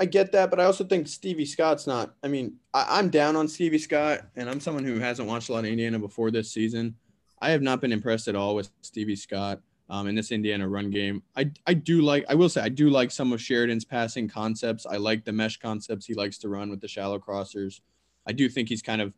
I 0.00 0.04
get 0.04 0.30
that, 0.32 0.50
but 0.50 0.60
I 0.60 0.64
also 0.64 0.84
think 0.84 1.08
Stevie 1.08 1.44
Scott's 1.44 1.86
not. 1.86 2.14
I 2.22 2.28
mean, 2.28 2.56
I, 2.72 3.00
am 3.00 3.10
down 3.10 3.34
on 3.34 3.48
Stevie 3.48 3.78
Scott, 3.78 4.20
and 4.36 4.48
I'm 4.48 4.60
someone 4.60 4.84
who 4.84 5.00
hasn't 5.00 5.28
watched 5.28 5.48
a 5.48 5.52
lot 5.52 5.60
of 5.60 5.64
Indiana 5.66 5.98
before 5.98 6.30
this 6.30 6.52
season. 6.52 6.94
I 7.40 7.50
have 7.50 7.62
not 7.62 7.80
been 7.80 7.92
impressed 7.92 8.28
at 8.28 8.36
all 8.36 8.54
with 8.54 8.70
Stevie 8.82 9.16
Scott 9.16 9.60
um, 9.90 10.06
in 10.06 10.14
this 10.14 10.30
Indiana 10.30 10.68
run 10.68 10.90
game. 10.90 11.22
I, 11.36 11.50
I 11.66 11.74
do 11.74 12.02
like, 12.02 12.24
I 12.28 12.34
will 12.34 12.48
say, 12.48 12.60
I 12.60 12.68
do 12.68 12.90
like 12.90 13.10
some 13.10 13.32
of 13.32 13.40
Sheridan's 13.40 13.84
passing 13.84 14.28
concepts. 14.28 14.86
I 14.86 14.96
like 14.96 15.24
the 15.24 15.32
mesh 15.32 15.56
concepts 15.56 16.06
he 16.06 16.14
likes 16.14 16.38
to 16.38 16.48
run 16.48 16.70
with 16.70 16.80
the 16.80 16.88
shallow 16.88 17.18
crossers. 17.18 17.80
I 18.26 18.32
do 18.32 18.48
think 18.48 18.68
he's 18.68 18.82
kind 18.82 19.00
of 19.00 19.12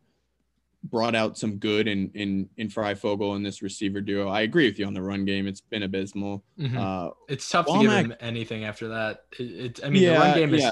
brought 0.83 1.15
out 1.15 1.37
some 1.37 1.57
good 1.57 1.87
in 1.87 2.11
in 2.13 2.49
in 2.57 2.69
Fryfogle 2.69 3.35
and 3.35 3.45
this 3.45 3.61
receiver 3.61 4.01
duo. 4.01 4.29
I 4.29 4.41
agree 4.41 4.67
with 4.67 4.79
you 4.79 4.85
on 4.85 4.93
the 4.93 5.01
run 5.01 5.25
game. 5.25 5.47
It's 5.47 5.61
been 5.61 5.83
abysmal. 5.83 6.43
Mm-hmm. 6.59 6.77
Uh, 6.77 7.09
it's 7.29 7.47
tough 7.47 7.67
Wommack, 7.67 7.81
to 7.81 7.87
give 7.87 8.05
him 8.11 8.15
anything 8.19 8.65
after 8.65 8.89
that. 8.89 9.25
It, 9.39 9.43
it 9.43 9.79
I 9.83 9.89
mean, 9.89 10.03
yeah, 10.03 10.13
the 10.13 10.19
run 10.19 10.37
game 10.37 10.53
is. 10.53 10.61
Yeah. 10.61 10.71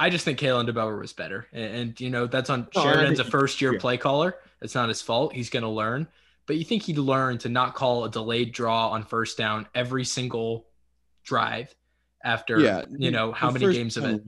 I 0.00 0.10
just 0.10 0.24
think 0.24 0.38
Kalen 0.38 0.70
DeBoer 0.70 1.00
was 1.00 1.12
better, 1.12 1.48
and, 1.52 1.74
and 1.74 2.00
you 2.00 2.10
know 2.10 2.26
that's 2.26 2.50
on 2.50 2.68
no, 2.74 2.82
Sheridan's 2.82 3.18
a 3.18 3.24
first 3.24 3.60
year 3.60 3.72
yeah. 3.74 3.80
play 3.80 3.96
caller. 3.96 4.36
It's 4.60 4.74
not 4.74 4.88
his 4.88 5.02
fault. 5.02 5.32
He's 5.32 5.50
going 5.50 5.62
to 5.64 5.68
learn 5.68 6.08
but 6.48 6.56
you 6.56 6.64
think 6.64 6.82
he'd 6.82 6.98
learn 6.98 7.38
to 7.38 7.48
not 7.50 7.74
call 7.74 8.04
a 8.04 8.10
delayed 8.10 8.52
draw 8.52 8.88
on 8.88 9.04
first 9.04 9.36
down 9.36 9.68
every 9.74 10.04
single 10.04 10.66
drive 11.22 11.72
after 12.24 12.58
yeah, 12.58 12.84
you 12.96 13.10
know 13.12 13.30
how 13.30 13.50
many 13.50 13.70
games 13.72 13.98
of 13.98 14.04
it. 14.04 14.22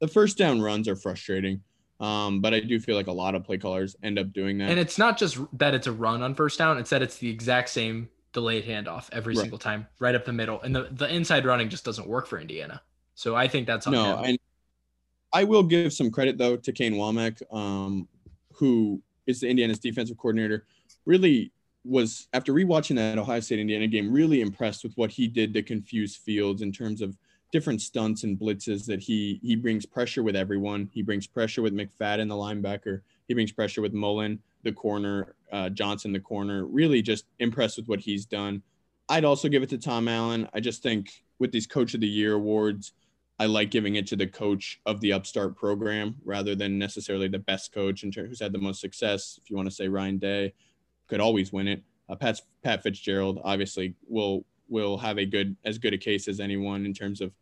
the 0.00 0.08
first 0.08 0.38
down 0.38 0.60
runs 0.60 0.88
are 0.88 0.96
frustrating. 0.96 1.60
Um, 1.98 2.40
but 2.40 2.52
I 2.52 2.60
do 2.60 2.78
feel 2.78 2.94
like 2.94 3.06
a 3.06 3.12
lot 3.12 3.34
of 3.34 3.44
play 3.44 3.58
callers 3.58 3.96
end 4.02 4.18
up 4.18 4.32
doing 4.32 4.58
that. 4.58 4.70
And 4.70 4.78
it's 4.78 4.98
not 4.98 5.16
just 5.16 5.38
that 5.54 5.74
it's 5.74 5.86
a 5.86 5.92
run 5.92 6.22
on 6.22 6.34
first 6.34 6.58
down, 6.58 6.78
it's 6.78 6.90
that 6.90 7.02
it's 7.02 7.18
the 7.18 7.30
exact 7.30 7.70
same 7.70 8.08
delayed 8.32 8.66
handoff 8.66 9.08
every 9.12 9.34
right. 9.34 9.42
single 9.42 9.58
time, 9.58 9.86
right 9.98 10.14
up 10.14 10.24
the 10.24 10.32
middle. 10.32 10.60
And 10.60 10.74
the, 10.74 10.88
the 10.90 11.12
inside 11.12 11.46
running 11.46 11.70
just 11.70 11.84
doesn't 11.84 12.06
work 12.06 12.26
for 12.26 12.38
Indiana. 12.38 12.82
So 13.14 13.34
I 13.34 13.48
think 13.48 13.66
that's 13.66 13.86
on 13.86 13.94
no, 13.94 14.18
him. 14.18 14.36
I 15.32 15.44
will 15.44 15.62
give 15.62 15.92
some 15.92 16.10
credit 16.10 16.36
though 16.36 16.56
to 16.56 16.72
Kane 16.72 16.94
Wommack, 16.94 17.42
um, 17.54 18.08
who 18.52 19.02
is 19.26 19.40
the 19.40 19.48
Indiana's 19.48 19.78
defensive 19.78 20.18
coordinator 20.18 20.66
really 21.06 21.52
was 21.84 22.28
after 22.32 22.52
rewatching 22.52 22.96
that 22.96 23.18
Ohio 23.18 23.40
State 23.40 23.60
Indiana 23.60 23.86
game, 23.86 24.12
really 24.12 24.40
impressed 24.40 24.82
with 24.82 24.92
what 24.96 25.10
he 25.10 25.28
did 25.28 25.54
to 25.54 25.62
confuse 25.62 26.16
Fields 26.16 26.62
in 26.62 26.72
terms 26.72 27.00
of 27.00 27.16
different 27.52 27.80
stunts 27.80 28.24
and 28.24 28.38
blitzes 28.38 28.86
that 28.86 29.00
he 29.00 29.40
he 29.42 29.56
brings 29.56 29.86
pressure 29.86 30.22
with 30.22 30.36
everyone. 30.36 30.90
He 30.92 31.02
brings 31.02 31.26
pressure 31.26 31.62
with 31.62 31.74
McFadden, 31.74 32.28
the 32.28 32.34
linebacker. 32.34 33.02
He 33.28 33.34
brings 33.34 33.52
pressure 33.52 33.82
with 33.82 33.92
Mullen, 33.92 34.40
the 34.62 34.72
corner, 34.72 35.34
uh, 35.52 35.70
Johnson, 35.70 36.12
the 36.12 36.20
corner. 36.20 36.64
Really, 36.66 37.02
just 37.02 37.24
impressed 37.38 37.76
with 37.76 37.88
what 37.88 38.00
he's 38.00 38.26
done. 38.26 38.62
I'd 39.08 39.24
also 39.24 39.48
give 39.48 39.62
it 39.62 39.68
to 39.70 39.78
Tom 39.78 40.08
Allen. 40.08 40.48
I 40.52 40.60
just 40.60 40.82
think 40.82 41.24
with 41.38 41.52
these 41.52 41.66
Coach 41.66 41.94
of 41.94 42.00
the 42.00 42.08
Year 42.08 42.34
awards, 42.34 42.92
I 43.38 43.46
like 43.46 43.70
giving 43.70 43.96
it 43.96 44.06
to 44.08 44.16
the 44.16 44.26
coach 44.26 44.80
of 44.86 45.00
the 45.00 45.12
upstart 45.12 45.56
program 45.56 46.16
rather 46.24 46.54
than 46.54 46.78
necessarily 46.78 47.28
the 47.28 47.38
best 47.38 47.72
coach 47.72 48.02
in 48.02 48.10
terms 48.10 48.28
who's 48.28 48.40
had 48.40 48.52
the 48.52 48.58
most 48.58 48.80
success. 48.80 49.38
If 49.42 49.50
you 49.50 49.56
want 49.56 49.68
to 49.68 49.74
say 49.74 49.88
Ryan 49.88 50.18
Day, 50.18 50.54
could 51.06 51.20
always 51.20 51.52
win 51.52 51.68
it. 51.68 51.82
Uh, 52.08 52.16
Pat's, 52.16 52.42
Pat 52.64 52.82
Fitzgerald 52.82 53.40
obviously 53.44 53.94
will 54.08 54.44
will 54.68 54.98
have 54.98 55.18
a 55.18 55.26
good 55.26 55.56
as 55.64 55.78
good 55.78 55.94
a 55.94 55.98
case 55.98 56.28
as 56.28 56.40
anyone 56.40 56.84
in 56.86 56.92
terms 56.92 57.20
of 57.20 57.32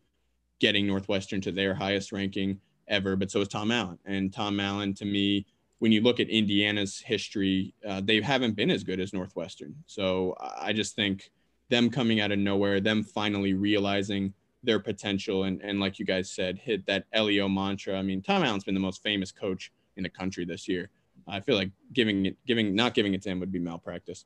getting 0.59 0.87
Northwestern 0.87 1.41
to 1.41 1.51
their 1.51 1.73
highest 1.73 2.11
ranking 2.11 2.59
ever. 2.87 3.15
But 3.15 3.31
so 3.31 3.41
is 3.41 3.47
Tom 3.47 3.71
Allen, 3.71 3.99
and 4.05 4.31
Tom 4.31 4.59
Allen 4.59 4.93
to 4.95 5.05
me, 5.05 5.45
when 5.79 5.91
you 5.91 6.01
look 6.01 6.19
at 6.19 6.29
Indiana's 6.29 6.99
history, 6.99 7.73
uh, 7.87 8.01
they 8.03 8.21
haven't 8.21 8.55
been 8.55 8.71
as 8.71 8.83
good 8.83 8.99
as 8.99 9.13
Northwestern. 9.13 9.75
So 9.85 10.35
I 10.39 10.73
just 10.73 10.95
think 10.95 11.31
them 11.69 11.89
coming 11.89 12.19
out 12.21 12.31
of 12.31 12.39
nowhere, 12.39 12.79
them 12.79 13.03
finally 13.03 13.53
realizing 13.53 14.33
their 14.63 14.79
potential, 14.79 15.43
and 15.43 15.61
and 15.61 15.79
like 15.79 15.99
you 15.99 16.05
guys 16.05 16.31
said, 16.31 16.57
hit 16.57 16.85
that 16.87 17.05
LEO 17.15 17.47
mantra. 17.49 17.97
I 17.97 18.01
mean, 18.01 18.21
Tom 18.21 18.43
Allen's 18.43 18.63
been 18.63 18.73
the 18.73 18.79
most 18.79 19.03
famous 19.03 19.31
coach 19.31 19.71
in 19.97 20.03
the 20.03 20.09
country 20.09 20.45
this 20.45 20.67
year 20.67 20.89
I 21.27 21.39
feel 21.39 21.55
like 21.55 21.71
giving 21.93 22.25
it, 22.27 22.37
giving, 22.45 22.75
not 22.75 22.93
giving 22.93 23.13
it 23.13 23.21
to 23.23 23.29
him 23.29 23.39
would 23.39 23.51
be 23.51 23.59
malpractice. 23.59 24.25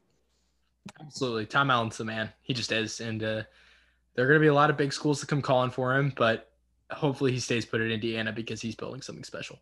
Absolutely. 0.99 1.45
Tom 1.45 1.69
Allen's 1.69 1.97
the 1.97 2.05
man. 2.05 2.29
He 2.41 2.53
just 2.53 2.71
is. 2.71 2.99
And 2.99 3.23
uh, 3.23 3.43
there 4.15 4.25
are 4.25 4.27
going 4.27 4.39
to 4.39 4.43
be 4.43 4.47
a 4.47 4.53
lot 4.53 4.69
of 4.69 4.77
big 4.77 4.93
schools 4.93 5.19
to 5.21 5.25
come 5.25 5.41
calling 5.41 5.71
for 5.71 5.95
him, 5.95 6.13
but 6.15 6.51
hopefully 6.91 7.31
he 7.31 7.39
stays 7.39 7.65
put 7.65 7.81
at 7.81 7.91
Indiana 7.91 8.31
because 8.31 8.61
he's 8.61 8.75
building 8.75 9.01
something 9.01 9.23
special. 9.23 9.59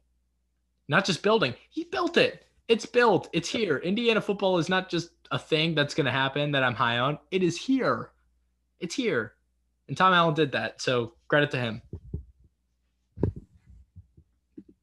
Not 0.88 1.06
just 1.06 1.22
building, 1.22 1.54
he 1.70 1.84
built 1.84 2.18
it. 2.18 2.46
It's 2.68 2.86
built. 2.86 3.30
It's 3.34 3.50
here. 3.50 3.78
Indiana 3.78 4.22
football 4.22 4.58
is 4.58 4.70
not 4.70 4.90
just 4.90 5.10
a 5.32 5.40
thing 5.40 5.76
that's 5.76 5.94
going 5.94 6.06
to 6.06 6.12
happen 6.12 6.52
that 6.52 6.64
I'm 6.64 6.76
high 6.76 7.00
on. 7.00 7.18
It 7.32 7.44
is 7.44 7.58
here. 7.58 8.12
It's 8.80 8.96
here. 8.96 9.34
And 9.88 9.96
Tom 9.96 10.14
Allen 10.14 10.34
did 10.34 10.52
that. 10.52 10.82
So 10.82 11.14
credit 11.28 11.52
to 11.52 11.58
him. 11.58 11.82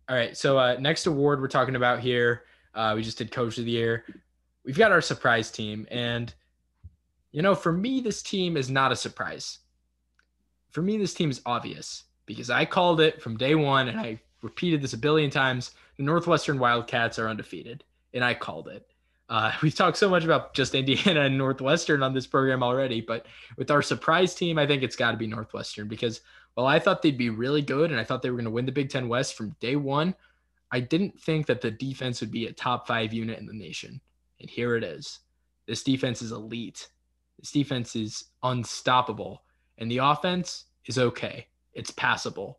All 0.08 0.16
right. 0.16 0.36
So 0.36 0.58
uh, 0.58 0.76
next 0.78 1.06
award 1.06 1.40
we're 1.40 1.48
talking 1.48 1.76
about 1.76 2.00
here, 2.00 2.42
uh, 2.74 2.92
we 2.96 3.02
just 3.02 3.18
did 3.18 3.30
Coach 3.30 3.58
of 3.58 3.64
the 3.64 3.70
Year. 3.70 4.04
We've 4.64 4.78
got 4.78 4.92
our 4.92 5.00
surprise 5.00 5.50
team, 5.50 5.86
and 5.90 6.32
you 7.32 7.42
know, 7.42 7.54
for 7.54 7.72
me, 7.72 8.00
this 8.00 8.22
team 8.22 8.56
is 8.56 8.70
not 8.70 8.92
a 8.92 8.96
surprise. 8.96 9.58
For 10.70 10.82
me, 10.82 10.96
this 10.96 11.14
team 11.14 11.30
is 11.30 11.42
obvious 11.44 12.04
because 12.26 12.50
I 12.50 12.64
called 12.64 13.00
it 13.00 13.20
from 13.20 13.36
day 13.36 13.54
one, 13.54 13.88
and 13.88 13.98
I 13.98 14.20
repeated 14.42 14.82
this 14.82 14.92
a 14.92 14.98
billion 14.98 15.30
times. 15.30 15.72
The 15.96 16.04
Northwestern 16.04 16.58
Wildcats 16.58 17.18
are 17.18 17.28
undefeated, 17.28 17.84
and 18.12 18.24
I 18.24 18.34
called 18.34 18.68
it. 18.68 18.86
Uh, 19.28 19.52
we've 19.62 19.74
talked 19.74 19.96
so 19.96 20.08
much 20.08 20.24
about 20.24 20.54
just 20.54 20.74
Indiana 20.74 21.22
and 21.22 21.38
Northwestern 21.38 22.02
on 22.02 22.14
this 22.14 22.26
program 22.26 22.62
already, 22.62 23.00
but 23.00 23.26
with 23.56 23.70
our 23.70 23.82
surprise 23.82 24.34
team, 24.34 24.58
I 24.58 24.66
think 24.66 24.82
it's 24.82 24.96
got 24.96 25.10
to 25.10 25.16
be 25.16 25.26
Northwestern 25.26 25.88
because 25.88 26.20
while 26.54 26.66
I 26.66 26.78
thought 26.78 27.02
they'd 27.02 27.18
be 27.18 27.30
really 27.30 27.62
good 27.62 27.90
and 27.90 28.00
I 28.00 28.04
thought 28.04 28.22
they 28.22 28.30
were 28.30 28.36
going 28.36 28.44
to 28.44 28.50
win 28.50 28.66
the 28.66 28.72
Big 28.72 28.90
Ten 28.90 29.08
West 29.08 29.34
from 29.36 29.56
day 29.60 29.76
one, 29.76 30.14
I 30.70 30.80
didn't 30.80 31.20
think 31.20 31.46
that 31.46 31.60
the 31.60 31.70
defense 31.70 32.20
would 32.20 32.30
be 32.30 32.46
a 32.46 32.52
top 32.52 32.86
five 32.86 33.12
unit 33.12 33.38
in 33.38 33.46
the 33.46 33.52
nation. 33.52 34.00
And 34.44 34.50
here 34.50 34.76
it 34.76 34.84
is. 34.84 35.20
This 35.66 35.82
defense 35.82 36.20
is 36.20 36.32
elite. 36.32 36.88
This 37.38 37.50
defense 37.50 37.96
is 37.96 38.24
unstoppable. 38.42 39.42
And 39.78 39.90
the 39.90 39.98
offense 39.98 40.66
is 40.84 40.98
okay. 40.98 41.46
It's 41.72 41.90
passable. 41.90 42.58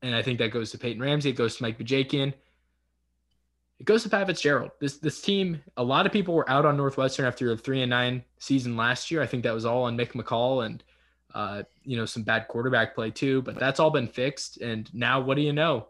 And 0.00 0.14
I 0.14 0.22
think 0.22 0.38
that 0.38 0.52
goes 0.52 0.70
to 0.70 0.78
Peyton 0.78 1.02
Ramsey. 1.02 1.28
It 1.28 1.36
goes 1.36 1.56
to 1.56 1.62
Mike 1.62 1.78
Bajakian. 1.78 2.32
It 3.78 3.84
goes 3.84 4.02
to 4.04 4.08
Pat 4.08 4.28
Fitzgerald. 4.28 4.70
This 4.80 4.96
this 4.96 5.20
team, 5.20 5.60
a 5.76 5.84
lot 5.84 6.06
of 6.06 6.12
people 6.12 6.32
were 6.32 6.48
out 6.48 6.64
on 6.64 6.78
Northwestern 6.78 7.26
after 7.26 7.52
a 7.52 7.56
three 7.58 7.82
and 7.82 7.90
nine 7.90 8.24
season 8.38 8.78
last 8.78 9.10
year. 9.10 9.20
I 9.20 9.26
think 9.26 9.42
that 9.42 9.52
was 9.52 9.66
all 9.66 9.82
on 9.82 9.98
Mick 9.98 10.12
McCall 10.12 10.64
and 10.64 10.82
uh, 11.34 11.64
you 11.84 11.98
know, 11.98 12.06
some 12.06 12.22
bad 12.22 12.48
quarterback 12.48 12.94
play 12.94 13.10
too, 13.10 13.42
but 13.42 13.58
that's 13.58 13.78
all 13.78 13.90
been 13.90 14.08
fixed. 14.08 14.56
And 14.62 14.88
now 14.94 15.20
what 15.20 15.34
do 15.34 15.42
you 15.42 15.52
know? 15.52 15.88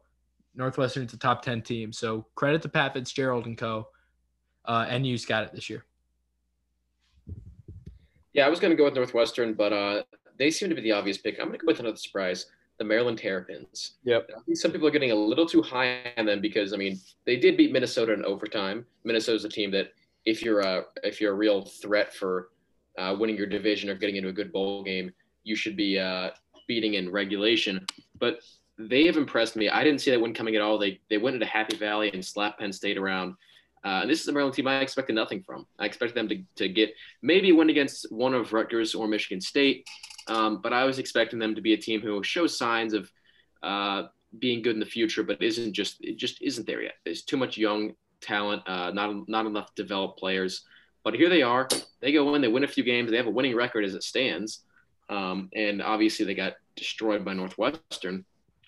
Northwestern's 0.57 1.15
a 1.15 1.19
top 1.19 1.43
10 1.43 1.63
team. 1.63 1.93
So 1.93 2.27
credit 2.35 2.63
to 2.63 2.69
Pat 2.69 2.95
Fitzgerald 2.95 3.47
and 3.47 3.57
co. 3.57 3.87
Uh, 4.67 4.99
NU's 4.99 5.25
got 5.25 5.45
it 5.45 5.53
this 5.53 5.71
year. 5.71 5.85
Yeah, 8.33 8.47
I 8.47 8.51
was 8.51 8.61
going 8.61 8.71
to 8.71 8.77
go 8.77 8.85
with 8.85 8.95
Northwestern, 8.95 9.55
but 9.55 9.73
uh, 9.73 10.03
they 10.39 10.51
seem 10.51 10.69
to 10.69 10.75
be 10.75 10.83
the 10.83 10.93
obvious 10.93 11.19
pick. 11.19 11.37
I'm 11.41 11.47
going 11.47 11.59
to 11.59 11.65
go 11.65 11.71
with 11.71 11.81
another 11.81 11.97
surprise, 11.97 12.47
the 12.79 12.85
Maryland 12.85 13.19
Terrapins. 13.19 13.93
Yep. 14.05 14.31
Some 14.55 14.73
people 14.73 14.87
are 14.87 14.91
getting 14.91 15.11
a 15.11 15.15
little 15.15 15.47
too 15.47 15.63
high 15.63 16.13
on 16.19 16.27
them 16.27 16.41
because 16.41 16.73
I 16.73 16.77
mean 16.77 17.01
they 17.25 17.37
did 17.37 17.57
beat 17.57 17.73
Minnesota 17.73 18.13
in 18.13 18.25
overtime. 18.25 18.85
Minnesota's 19.05 19.45
a 19.45 19.49
team 19.49 19.71
that 19.71 19.93
if 20.27 20.43
you're 20.43 20.61
a 20.61 20.85
if 21.03 21.21
you're 21.21 21.33
a 21.33 21.37
real 21.37 21.65
threat 21.65 22.13
for 22.13 22.49
uh, 22.99 23.17
winning 23.19 23.37
your 23.37 23.47
division 23.47 23.89
or 23.89 23.95
getting 23.95 24.17
into 24.17 24.29
a 24.29 24.33
good 24.33 24.53
bowl 24.53 24.83
game, 24.83 25.13
you 25.45 25.57
should 25.57 25.77
be 25.77 25.99
uh, 25.99 26.31
beating 26.67 26.95
in 26.95 27.11
regulation. 27.11 27.87
But 28.19 28.41
they 28.79 29.07
have 29.07 29.17
impressed 29.17 29.57
me. 29.57 29.69
I 29.69 29.83
didn't 29.83 30.01
see 30.01 30.11
that 30.11 30.21
win 30.21 30.35
coming 30.35 30.57
at 30.57 30.63
all. 30.63 30.79
They 30.79 31.01
they 31.09 31.19
went 31.19 31.35
into 31.35 31.47
Happy 31.47 31.77
Valley 31.77 32.11
and 32.13 32.25
slapped 32.25 32.61
Penn 32.61 32.73
State 32.73 32.99
around. 32.99 33.35
Uh, 33.87 34.05
this 34.05 34.21
is 34.21 34.27
a 34.27 34.33
Maryland 34.33 34.57
team 34.57 34.67
I 34.67 34.81
expected 34.81 35.15
nothing 35.15 35.45
from. 35.45 35.65
I 35.79 35.87
expected 35.87 36.17
them 36.17 36.29
to, 36.31 36.43
to 36.57 36.69
get 36.69 36.93
maybe 37.23 37.53
win 37.53 37.71
against 37.71 38.11
one 38.11 38.35
of 38.35 38.53
Rutgers 38.53 38.97
or 38.97 39.07
Michigan 39.07 39.41
State, 39.41 39.87
um, 40.27 40.61
but 40.61 40.73
I 40.73 40.83
was 40.83 40.99
expecting 40.99 41.39
them 41.39 41.55
to 41.55 41.61
be 41.61 41.73
a 41.73 41.77
team 41.77 42.01
who 42.01 42.21
shows 42.25 42.59
signs 42.59 42.95
of 42.95 43.09
uh, 43.63 44.09
being 44.41 44.61
good 44.61 44.75
in 44.75 44.81
the 44.81 44.87
future, 44.87 45.23
but 45.23 45.41
isn't 45.41 45.73
just 45.73 45.99
it 46.01 46.17
just 46.17 46.43
isn't 46.43 46.67
there 46.67 46.83
yet. 46.83 46.95
There's 47.05 47.23
too 47.23 47.37
much 47.37 47.57
young 47.57 47.95
talent, 48.21 48.63
uh, 48.67 48.91
not 48.91 49.29
not 49.29 49.47
enough 49.47 49.73
developed 49.77 50.19
players. 50.19 50.65
But 51.05 51.15
here 51.15 51.29
they 51.29 51.43
are. 51.43 51.69
They 52.01 52.11
go 52.11 52.35
in, 52.35 52.43
they 52.43 52.49
win 52.49 52.65
a 52.65 52.69
few 52.69 52.83
games. 52.83 53.13
They 53.13 53.17
have 53.19 53.29
a 53.29 53.31
winning 53.31 53.55
record 53.55 53.85
as 53.85 53.95
it 53.95 54.03
stands, 54.03 54.65
um, 55.09 55.49
and 55.55 55.81
obviously 55.81 56.27
they 56.27 56.35
got 56.35 56.55
destroyed 56.75 57.25
by 57.25 57.35
Northwestern 57.35 58.25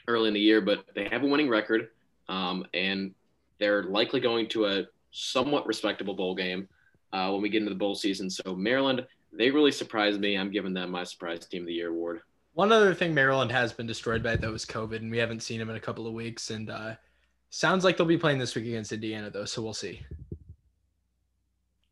early 0.07 0.29
in 0.29 0.35
the 0.35 0.41
year, 0.41 0.61
but 0.61 0.85
they 0.95 1.09
have 1.11 1.25
a 1.25 1.27
winning 1.27 1.49
record, 1.49 1.89
um, 2.29 2.65
and 2.73 3.17
they're 3.59 3.83
likely 3.83 4.21
going 4.21 4.49
to 4.51 4.67
a 4.67 4.85
somewhat 5.11 5.67
respectable 5.67 6.15
bowl 6.15 6.35
game 6.35 6.69
uh, 7.13 7.31
when 7.31 7.43
we 7.43 7.49
get 7.49 7.59
into 7.59 7.71
the 7.71 7.79
bowl 7.79 7.95
season. 7.95 8.29
So 8.31 8.55
Maryland, 8.55 9.07
they 9.33 9.51
really 9.51 9.73
surprised 9.73 10.21
me. 10.21 10.37
I'm 10.37 10.51
giving 10.51 10.75
them 10.75 10.91
my 10.91 11.05
surprise 11.05 11.47
team 11.47 11.63
of 11.63 11.67
the 11.67 11.75
year 11.75 11.91
award. 11.91 12.21
One 12.55 12.73
other 12.73 12.95
thing 12.95 13.15
Maryland 13.15 13.53
has 13.53 13.73
been 13.73 13.87
destroyed 13.87 14.23
by 14.23 14.37
though 14.37 14.55
is 14.55 14.65
COVID, 14.65 14.97
and 14.97 15.11
we 15.11 15.19
haven't 15.19 15.43
seen 15.43 15.59
them 15.59 15.71
in 15.71 15.77
a 15.77 15.81
couple 15.81 16.07
of 16.07 16.13
weeks. 16.13 16.51
And 16.51 16.71
uh, 16.71 16.95
sounds 17.51 17.85
like 17.85 17.97
they'll 17.97 18.07
be 18.07 18.19
playing 18.19 18.39
this 18.39 18.55
week 18.55 18.67
against 18.67 18.93
Indiana 18.93 19.31
though, 19.31 19.45
so 19.45 19.63
we'll 19.63 19.75
see. 19.75 20.01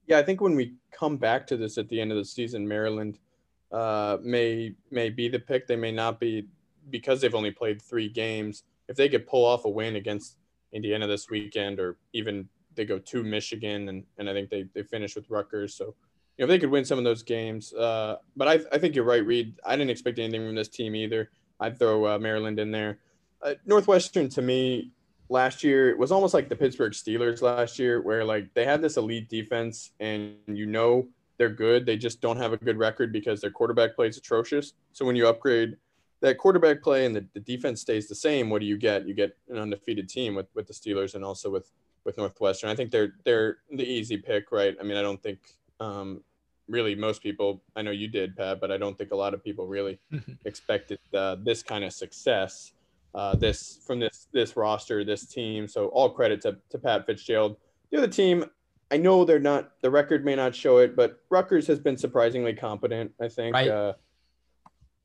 Yeah, 0.07 0.19
I 0.19 0.23
think 0.23 0.41
when 0.41 0.57
we 0.57 0.75
come 0.93 1.17
back 1.17 1.47
to 1.49 1.57
this 1.57 1.79
at 1.79 1.89
the 1.89 2.01
end 2.01 2.13
of 2.13 2.19
the 2.19 2.25
season, 2.25 2.67
Maryland 2.67 3.19
uh, 3.73 4.19
may 4.23 4.75
may 4.91 5.11
be 5.11 5.29
the 5.29 5.39
pick. 5.39 5.67
They 5.67 5.77
may 5.77 5.93
not 5.93 6.21
be 6.21 6.49
because 6.91 7.21
they've 7.21 7.35
only 7.35 7.51
played 7.51 7.83
three 7.83 8.09
games. 8.09 8.65
If 8.89 8.97
they 8.97 9.09
could 9.09 9.27
pull 9.27 9.45
off 9.45 9.65
a 9.65 9.69
win 9.69 9.97
against 9.97 10.37
Indiana 10.73 11.07
this 11.07 11.29
weekend, 11.29 11.81
or 11.81 11.97
even 12.13 12.49
they 12.77 12.85
go 12.85 12.99
to 12.99 13.23
Michigan, 13.23 13.89
and, 13.89 14.05
and 14.19 14.29
I 14.29 14.33
think 14.33 14.51
they, 14.51 14.67
they 14.75 14.83
finish 14.83 15.17
with 15.17 15.31
Rutgers. 15.31 15.75
So, 15.75 15.95
you 16.37 16.39
know, 16.39 16.45
if 16.45 16.49
they 16.49 16.59
could 16.59 16.71
win 16.71 16.85
some 16.85 16.99
of 16.99 17.05
those 17.05 17.23
games. 17.23 17.73
Uh, 17.73 18.17
but 18.37 18.49
I, 18.49 18.61
I 18.73 18.79
think 18.79 18.95
you're 18.95 19.05
right, 19.05 19.25
Reid. 19.25 19.59
I 19.65 19.77
didn't 19.77 19.91
expect 19.91 20.19
anything 20.19 20.47
from 20.47 20.55
this 20.55 20.69
team 20.69 20.95
either. 20.95 21.31
I'd 21.59 21.79
throw 21.79 22.07
uh, 22.07 22.19
Maryland 22.19 22.61
in 22.61 22.71
there. 22.71 22.99
Uh, 23.43 23.55
Northwestern, 23.65 24.29
to 24.31 24.43
me, 24.43 24.93
last 25.29 25.65
year 25.65 25.91
it 25.91 25.99
was 25.99 26.13
almost 26.13 26.35
like 26.35 26.49
the 26.49 26.57
Pittsburgh 26.57 26.93
Steelers 26.93 27.43
last 27.43 27.79
year, 27.79 28.03
where 28.03 28.25
like 28.25 28.53
they 28.55 28.65
had 28.65 28.83
this 28.83 28.97
elite 28.97 29.29
defense, 29.29 29.93
and 30.01 30.37
you 30.47 30.67
know 30.67 31.09
they're 31.39 31.49
good. 31.49 31.87
They 31.87 31.97
just 31.97 32.21
don't 32.21 32.37
have 32.37 32.53
a 32.53 32.57
good 32.57 32.79
record 32.79 33.13
because 33.13 33.41
their 33.41 33.51
quarterback 33.51 33.95
play 33.95 34.09
is 34.09 34.17
atrocious. 34.17 34.73
So 34.93 35.05
when 35.05 35.17
you 35.17 35.29
upgrade 35.29 35.77
that 36.21 36.39
quarterback 36.39 36.83
play 36.83 37.05
and 37.05 37.15
the, 37.15 37.27
the 37.35 37.41
defense 37.41 37.81
stays 37.81 38.09
the 38.09 38.15
same, 38.15 38.49
what 38.49 38.61
do 38.61 38.67
you 38.67 38.79
get? 38.79 39.07
You 39.07 39.15
get 39.15 39.37
an 39.49 39.59
undefeated 39.59 40.09
team 40.09 40.35
with, 40.35 40.47
with 40.55 40.67
the 40.67 40.73
Steelers 40.73 41.15
and 41.15 41.25
also 41.25 41.51
with 41.51 41.71
with 42.07 42.17
Northwestern. 42.17 42.71
I 42.71 42.75
think 42.75 42.91
they're 42.91 43.15
they're 43.25 43.59
the 43.71 43.85
easy 43.85 44.17
pick, 44.17 44.53
right? 44.53 44.75
I 44.81 44.85
mean, 44.85 44.97
I 44.97 45.03
don't 45.03 45.23
think 45.23 45.41
um, 45.81 46.23
really 46.69 46.95
most 46.95 47.23
people. 47.23 47.63
I 47.75 47.83
know 47.83 47.91
you 47.91 48.09
did, 48.09 48.37
Pat, 48.37 48.61
but 48.61 48.71
I 48.71 48.79
don't 48.79 48.97
think 48.97 49.11
a 49.11 49.17
lot 49.17 49.35
of 49.35 49.45
people 49.45 49.67
really 49.67 49.99
expected 50.47 50.99
uh, 51.13 51.37
this 51.43 51.63
kind 51.63 51.85
of 51.85 51.93
success. 51.93 52.73
Uh, 53.15 53.35
this 53.35 53.81
from 53.87 53.99
this 53.99 54.29
this 54.33 54.57
roster, 54.57 55.05
this 55.05 55.27
team. 55.27 55.67
So 55.69 55.89
all 55.89 56.11
credit 56.11 56.41
to, 56.43 56.57
to 56.71 56.79
Pat 56.79 57.05
Fitzgerald. 57.07 57.57
The 57.91 57.99
other 57.99 58.09
team, 58.09 58.45
I 58.91 58.97
know 58.97 59.25
they're 59.25 59.39
not. 59.39 59.73
The 59.83 59.91
record 59.91 60.25
may 60.25 60.37
not 60.37 60.55
show 60.55 60.79
it, 60.79 60.95
but 60.97 61.21
Rutgers 61.31 61.67
has 61.67 61.81
been 61.81 61.97
surprisingly 61.97 62.55
competent. 62.55 63.13
I 63.21 63.29
think. 63.29 63.55
Right. 63.55 63.69
Uh, 63.69 63.95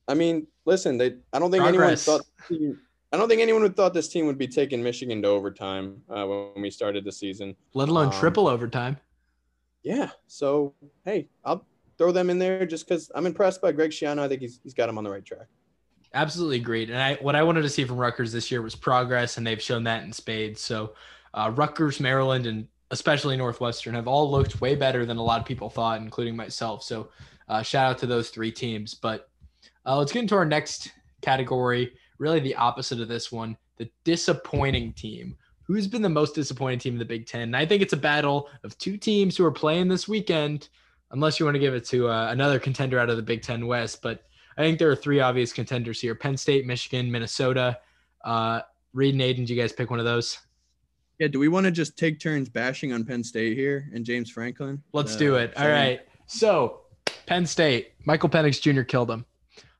I 0.08 0.14
mean, 0.14 0.48
listen, 0.66 0.98
they. 0.98 1.16
I 1.34 1.40
don't 1.40 1.52
think 1.52 1.64
Progress. 1.64 2.08
anyone 2.08 2.22
thought. 2.22 2.78
I 3.12 3.18
don't 3.18 3.28
think 3.28 3.42
anyone 3.42 3.62
would 3.64 3.76
thought 3.76 3.94
this 3.94 4.08
team 4.08 4.26
would 4.28 4.38
be 4.38 4.48
taking 4.48 4.82
Michigan 4.82 5.22
to 5.22 5.28
overtime 5.28 6.02
uh, 6.10 6.26
when 6.26 6.62
we 6.62 6.72
started 6.72 7.04
the 7.04 7.12
season, 7.12 7.56
let 7.74 7.90
alone 7.90 8.08
um, 8.08 8.14
triple 8.14 8.48
overtime. 8.48 8.98
Yeah. 9.84 10.12
So 10.28 10.74
hey, 11.04 11.28
I'll 11.44 11.66
throw 11.98 12.12
them 12.12 12.30
in 12.30 12.40
there 12.40 12.66
just 12.66 12.88
because 12.88 13.12
I'm 13.14 13.26
impressed 13.26 13.62
by 13.62 13.74
Greg 13.74 13.92
Schiano. 13.92 14.20
I 14.20 14.28
think 14.28 14.42
he's 14.42 14.60
he's 14.64 14.74
got 14.74 14.88
him 14.88 14.98
on 14.98 15.04
the 15.04 15.10
right 15.10 15.26
track. 15.26 15.48
Absolutely 16.14 16.58
agreed. 16.58 16.90
And 16.90 17.02
I 17.02 17.16
what 17.16 17.36
I 17.36 17.44
wanted 17.44 17.64
to 17.64 17.70
see 17.70 17.84
from 17.84 17.98
Rutgers 17.98 18.32
this 18.32 18.50
year 18.50 18.62
was 18.62 18.76
progress, 18.76 19.38
and 19.38 19.46
they've 19.46 19.62
shown 19.62 19.84
that 19.84 20.04
in 20.04 20.14
spades. 20.14 20.62
So 20.62 20.94
uh, 21.34 21.52
Rutgers, 21.54 22.00
Maryland, 22.00 22.48
and 22.48 22.68
especially 22.92 23.36
Northwestern 23.38 23.96
have 23.96 24.08
all 24.08 24.30
looked 24.32 24.62
way 24.62 24.76
better 24.76 25.06
than 25.06 25.18
a 25.18 25.24
lot 25.24 25.40
of 25.40 25.46
people 25.46 25.70
thought, 25.70 26.02
including 26.02 26.36
myself. 26.36 26.84
So 26.84 27.10
uh, 27.50 27.62
shout 27.62 27.92
out 27.92 27.98
to 28.00 28.06
those 28.06 28.30
three 28.30 28.52
teams. 28.52 28.94
But 28.94 29.30
uh, 29.86 29.98
let's 29.98 30.12
get 30.12 30.22
into 30.22 30.36
our 30.36 30.46
next 30.46 30.92
category 31.22 31.94
really 32.22 32.40
the 32.40 32.56
opposite 32.56 33.02
of 33.02 33.08
this 33.08 33.32
one 33.32 33.58
the 33.78 33.90
disappointing 34.04 34.94
team. 34.94 35.36
Who's 35.64 35.88
been 35.88 36.04
the 36.04 36.10
most 36.10 36.36
disappointing 36.36 36.78
team 36.78 36.94
in 36.94 37.00
the 37.00 37.06
Big 37.06 37.26
Ten? 37.26 37.42
And 37.42 37.58
I 37.58 37.66
think 37.66 37.82
it's 37.82 37.94
a 37.94 37.98
battle 37.98 38.48
of 38.64 38.78
two 38.78 38.96
teams 38.96 39.36
who 39.36 39.44
are 39.44 39.52
playing 39.52 39.88
this 39.88 40.08
weekend, 40.08 40.70
unless 41.12 41.40
you 41.40 41.46
want 41.46 41.56
to 41.56 41.60
give 41.60 41.74
it 41.74 41.86
to 41.86 42.10
uh, 42.10 42.28
another 42.30 42.60
contender 42.60 43.00
out 43.00 43.10
of 43.10 43.18
the 43.18 43.24
Big 43.24 43.42
Ten 43.42 43.66
West. 43.66 44.02
But 44.04 44.24
I 44.58 44.62
think 44.62 44.78
there 44.78 44.92
are 44.92 44.96
three 44.96 45.20
obvious 45.20 45.52
contenders 45.52 46.00
here 46.00 46.14
Penn 46.14 46.38
State, 46.38 46.68
Michigan, 46.68 47.12
Minnesota. 47.12 47.80
Uh, 48.24 48.62
Reid 48.94 49.16
and 49.16 49.22
Aidan, 49.22 49.46
do 49.46 49.56
you 49.56 49.60
guys 49.60 49.74
pick 49.74 49.90
one 49.90 50.00
of 50.00 50.06
those? 50.06 50.38
Yeah, 51.18 51.28
do 51.28 51.40
we 51.40 51.48
want 51.48 51.66
to 51.66 51.72
just 51.72 51.98
take 51.98 52.20
turns 52.20 52.50
bashing 52.50 52.94
on 52.94 53.04
Penn 53.04 53.24
State 53.24 53.58
here 53.58 53.90
and 53.94 54.06
James 54.06 54.30
Franklin? 54.30 54.84
Let's 54.94 55.16
uh, 55.16 55.20
do 55.20 55.36
it. 55.36 55.58
All 55.58 55.70
right. 55.70 56.02
So, 56.28 56.82
Penn 57.26 57.46
State, 57.48 57.94
Michael 58.06 58.30
Penix 58.30 58.62
Jr. 58.62 58.82
killed 58.84 59.10
him. 59.10 59.26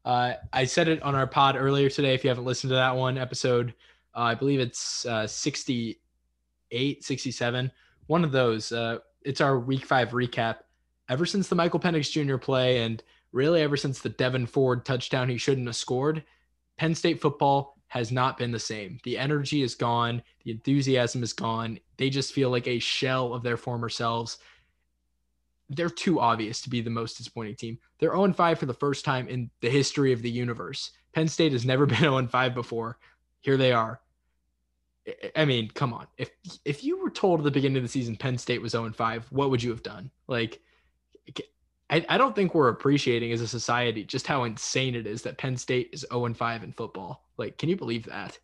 Uh, 0.04 0.34
I 0.52 0.66
said 0.66 0.88
it 0.88 1.02
on 1.04 1.16
our 1.16 1.28
pod 1.28 1.56
earlier 1.56 1.90
today. 1.90 2.14
If 2.14 2.24
you 2.24 2.30
haven't 2.30 2.46
listened 2.46 2.70
to 2.70 2.76
that 2.76 2.96
one 2.96 3.18
episode, 3.18 3.74
uh, 4.16 4.22
I 4.22 4.36
believe 4.36 4.60
it's 4.60 5.06
uh, 5.06 5.28
68, 5.28 7.04
67. 7.04 7.72
One 8.08 8.24
of 8.24 8.32
those. 8.32 8.72
Uh, 8.72 9.00
it's 9.24 9.42
our 9.42 9.60
week 9.60 9.86
five 9.86 10.10
recap. 10.10 10.58
Ever 11.10 11.26
since 11.26 11.48
the 11.48 11.56
Michael 11.56 11.80
Penix 11.80 12.10
Jr. 12.12 12.38
play 12.38 12.84
and 12.84 13.04
really 13.32 13.62
ever 13.62 13.78
since 13.78 14.00
the 14.00 14.10
Devon 14.10 14.46
Ford 14.46 14.86
touchdown 14.86 15.30
he 15.30 15.38
shouldn't 15.38 15.68
have 15.68 15.76
scored, 15.76 16.24
Penn 16.78 16.96
State 16.96 17.22
football 17.22 17.78
has 17.88 18.12
not 18.12 18.38
been 18.38 18.52
the 18.52 18.60
same. 18.60 18.98
The 19.04 19.18
energy 19.18 19.62
is 19.62 19.76
gone, 19.76 20.24
the 20.44 20.52
enthusiasm 20.52 21.24
is 21.24 21.34
gone. 21.34 21.78
They 21.98 22.10
just 22.10 22.34
feel 22.34 22.50
like 22.50 22.68
a 22.68 22.80
shell 22.80 23.34
of 23.34 23.44
their 23.44 23.58
former 23.58 23.90
selves. 23.90 24.38
They're 25.74 25.90
too 25.90 26.20
obvious 26.20 26.62
to 26.62 26.70
be 26.70 26.82
the 26.82 26.90
most 26.90 27.18
disappointing 27.18 27.56
team. 27.56 27.78
They're 28.00 28.12
0 28.12 28.34
5 28.34 28.60
for 28.60 28.66
the 28.66 28.74
first 28.74 29.06
time 29.06 29.28
in 29.28 29.50
the 29.62 29.70
history 29.70 30.12
of 30.12 30.22
the 30.22 30.30
universe. 30.30 30.92
Penn 31.14 31.28
State 31.28 31.54
has 31.54 31.66
never 31.66 31.86
been 31.88 31.98
0 31.98 32.28
5 32.28 32.54
before. 32.54 32.98
Here 33.42 33.58
they 33.58 33.72
are. 33.72 34.02
I 35.36 35.46
mean, 35.46 35.70
come 35.74 35.94
on. 35.94 36.08
If 36.18 36.32
if 36.66 36.84
you 36.84 37.02
were 37.02 37.10
told 37.10 37.40
at 37.40 37.44
the 37.44 37.52
beginning 37.52 37.78
of 37.78 37.84
the 37.84 37.90
season 37.90 38.16
Penn 38.16 38.38
State 38.38 38.62
was 38.62 38.74
0 38.74 38.92
5, 38.92 39.28
what 39.32 39.50
would 39.50 39.64
you 39.64 39.72
have 39.72 39.84
done? 39.84 40.12
Like 40.28 40.62
I, 41.92 42.06
I 42.08 42.18
don't 42.18 42.34
think 42.34 42.56
we're 42.56 42.70
appreciating 42.70 43.34
as 43.34 43.42
a 43.42 43.48
society 43.48 44.06
just 44.06 44.26
how 44.26 44.46
insane 44.46 44.96
it 44.96 45.06
is 45.06 45.22
that 45.24 45.38
Penn 45.38 45.58
State 45.58 45.90
is 45.92 46.06
0 46.12 46.34
5 46.34 46.64
in 46.64 46.72
football. 46.72 47.26
Like, 47.38 47.58
can 47.58 47.68
you 47.68 47.76
believe 47.76 48.06
that? 48.06 48.40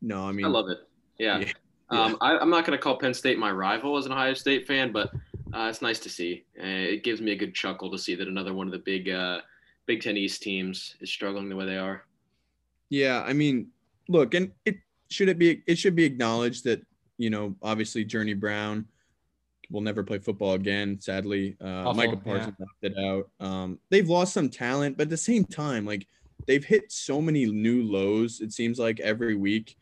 No, 0.00 0.26
I 0.26 0.32
mean, 0.32 0.46
I 0.46 0.48
love 0.48 0.70
it. 0.70 0.78
Yeah. 1.18 1.40
yeah. 1.40 1.52
Um, 1.90 2.18
I, 2.20 2.36
am 2.36 2.50
not 2.50 2.66
going 2.66 2.76
to 2.76 2.82
call 2.82 2.98
Penn 2.98 3.14
State 3.14 3.38
my 3.38 3.50
rival 3.50 3.96
as 3.96 4.06
an 4.06 4.12
Ohio 4.12 4.34
State 4.34 4.66
fan, 4.66 4.92
but 4.92 5.10
uh, 5.54 5.68
it's 5.70 5.80
nice 5.80 5.98
to 6.00 6.10
see. 6.10 6.44
Uh, 6.58 6.66
it 6.66 7.02
gives 7.02 7.20
me 7.20 7.32
a 7.32 7.36
good 7.36 7.54
chuckle 7.54 7.90
to 7.90 7.98
see 7.98 8.14
that 8.14 8.28
another 8.28 8.52
one 8.52 8.66
of 8.66 8.72
the 8.72 8.78
big 8.78 9.08
uh, 9.08 9.40
Big 9.86 10.02
Ten 10.02 10.16
East 10.16 10.42
teams 10.42 10.96
is 11.00 11.10
struggling 11.10 11.48
the 11.48 11.56
way 11.56 11.64
they 11.64 11.78
are. 11.78 12.04
Yeah, 12.90 13.24
I 13.26 13.32
mean, 13.32 13.68
look, 14.08 14.34
and 14.34 14.52
it 14.64 14.76
should 15.10 15.28
it 15.28 15.38
be 15.38 15.62
it 15.66 15.78
should 15.78 15.94
be 15.94 16.04
acknowledged 16.04 16.64
that 16.64 16.84
you 17.16 17.30
know 17.30 17.54
obviously 17.62 18.04
Journey 18.04 18.34
Brown 18.34 18.86
will 19.70 19.80
never 19.80 20.02
play 20.02 20.18
football 20.18 20.52
again. 20.52 21.00
Sadly, 21.00 21.56
uh, 21.60 21.92
Micah 21.94 22.16
Parsons 22.16 22.56
yeah. 22.58 22.66
opted 22.66 22.98
out. 22.98 23.30
Um, 23.40 23.78
they've 23.90 24.08
lost 24.08 24.34
some 24.34 24.50
talent, 24.50 24.96
but 24.96 25.04
at 25.04 25.10
the 25.10 25.16
same 25.16 25.44
time, 25.44 25.86
like 25.86 26.06
they've 26.46 26.64
hit 26.64 26.92
so 26.92 27.20
many 27.20 27.46
new 27.46 27.82
lows. 27.82 28.40
It 28.40 28.52
seems 28.52 28.78
like 28.78 29.00
every 29.00 29.34
week. 29.34 29.76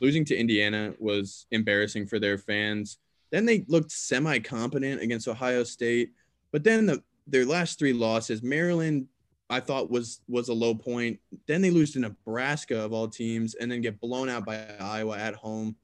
Losing 0.00 0.24
to 0.26 0.36
Indiana 0.36 0.94
was 0.98 1.46
embarrassing 1.50 2.06
for 2.06 2.18
their 2.18 2.38
fans. 2.38 2.98
Then 3.30 3.44
they 3.44 3.64
looked 3.68 3.90
semi-competent 3.90 5.02
against 5.02 5.28
Ohio 5.28 5.64
State, 5.64 6.12
but 6.52 6.64
then 6.64 6.86
the 6.86 7.02
their 7.26 7.44
last 7.44 7.78
three 7.78 7.92
losses, 7.92 8.42
Maryland, 8.42 9.06
I 9.50 9.60
thought 9.60 9.90
was 9.90 10.20
was 10.28 10.48
a 10.48 10.54
low 10.54 10.74
point. 10.74 11.20
Then 11.46 11.60
they 11.60 11.70
lose 11.70 11.92
to 11.92 11.98
Nebraska 11.98 12.80
of 12.80 12.92
all 12.92 13.08
teams, 13.08 13.54
and 13.54 13.70
then 13.70 13.80
get 13.80 14.00
blown 14.00 14.28
out 14.28 14.46
by 14.46 14.64
Iowa 14.80 15.18
at 15.18 15.34
home 15.34 15.76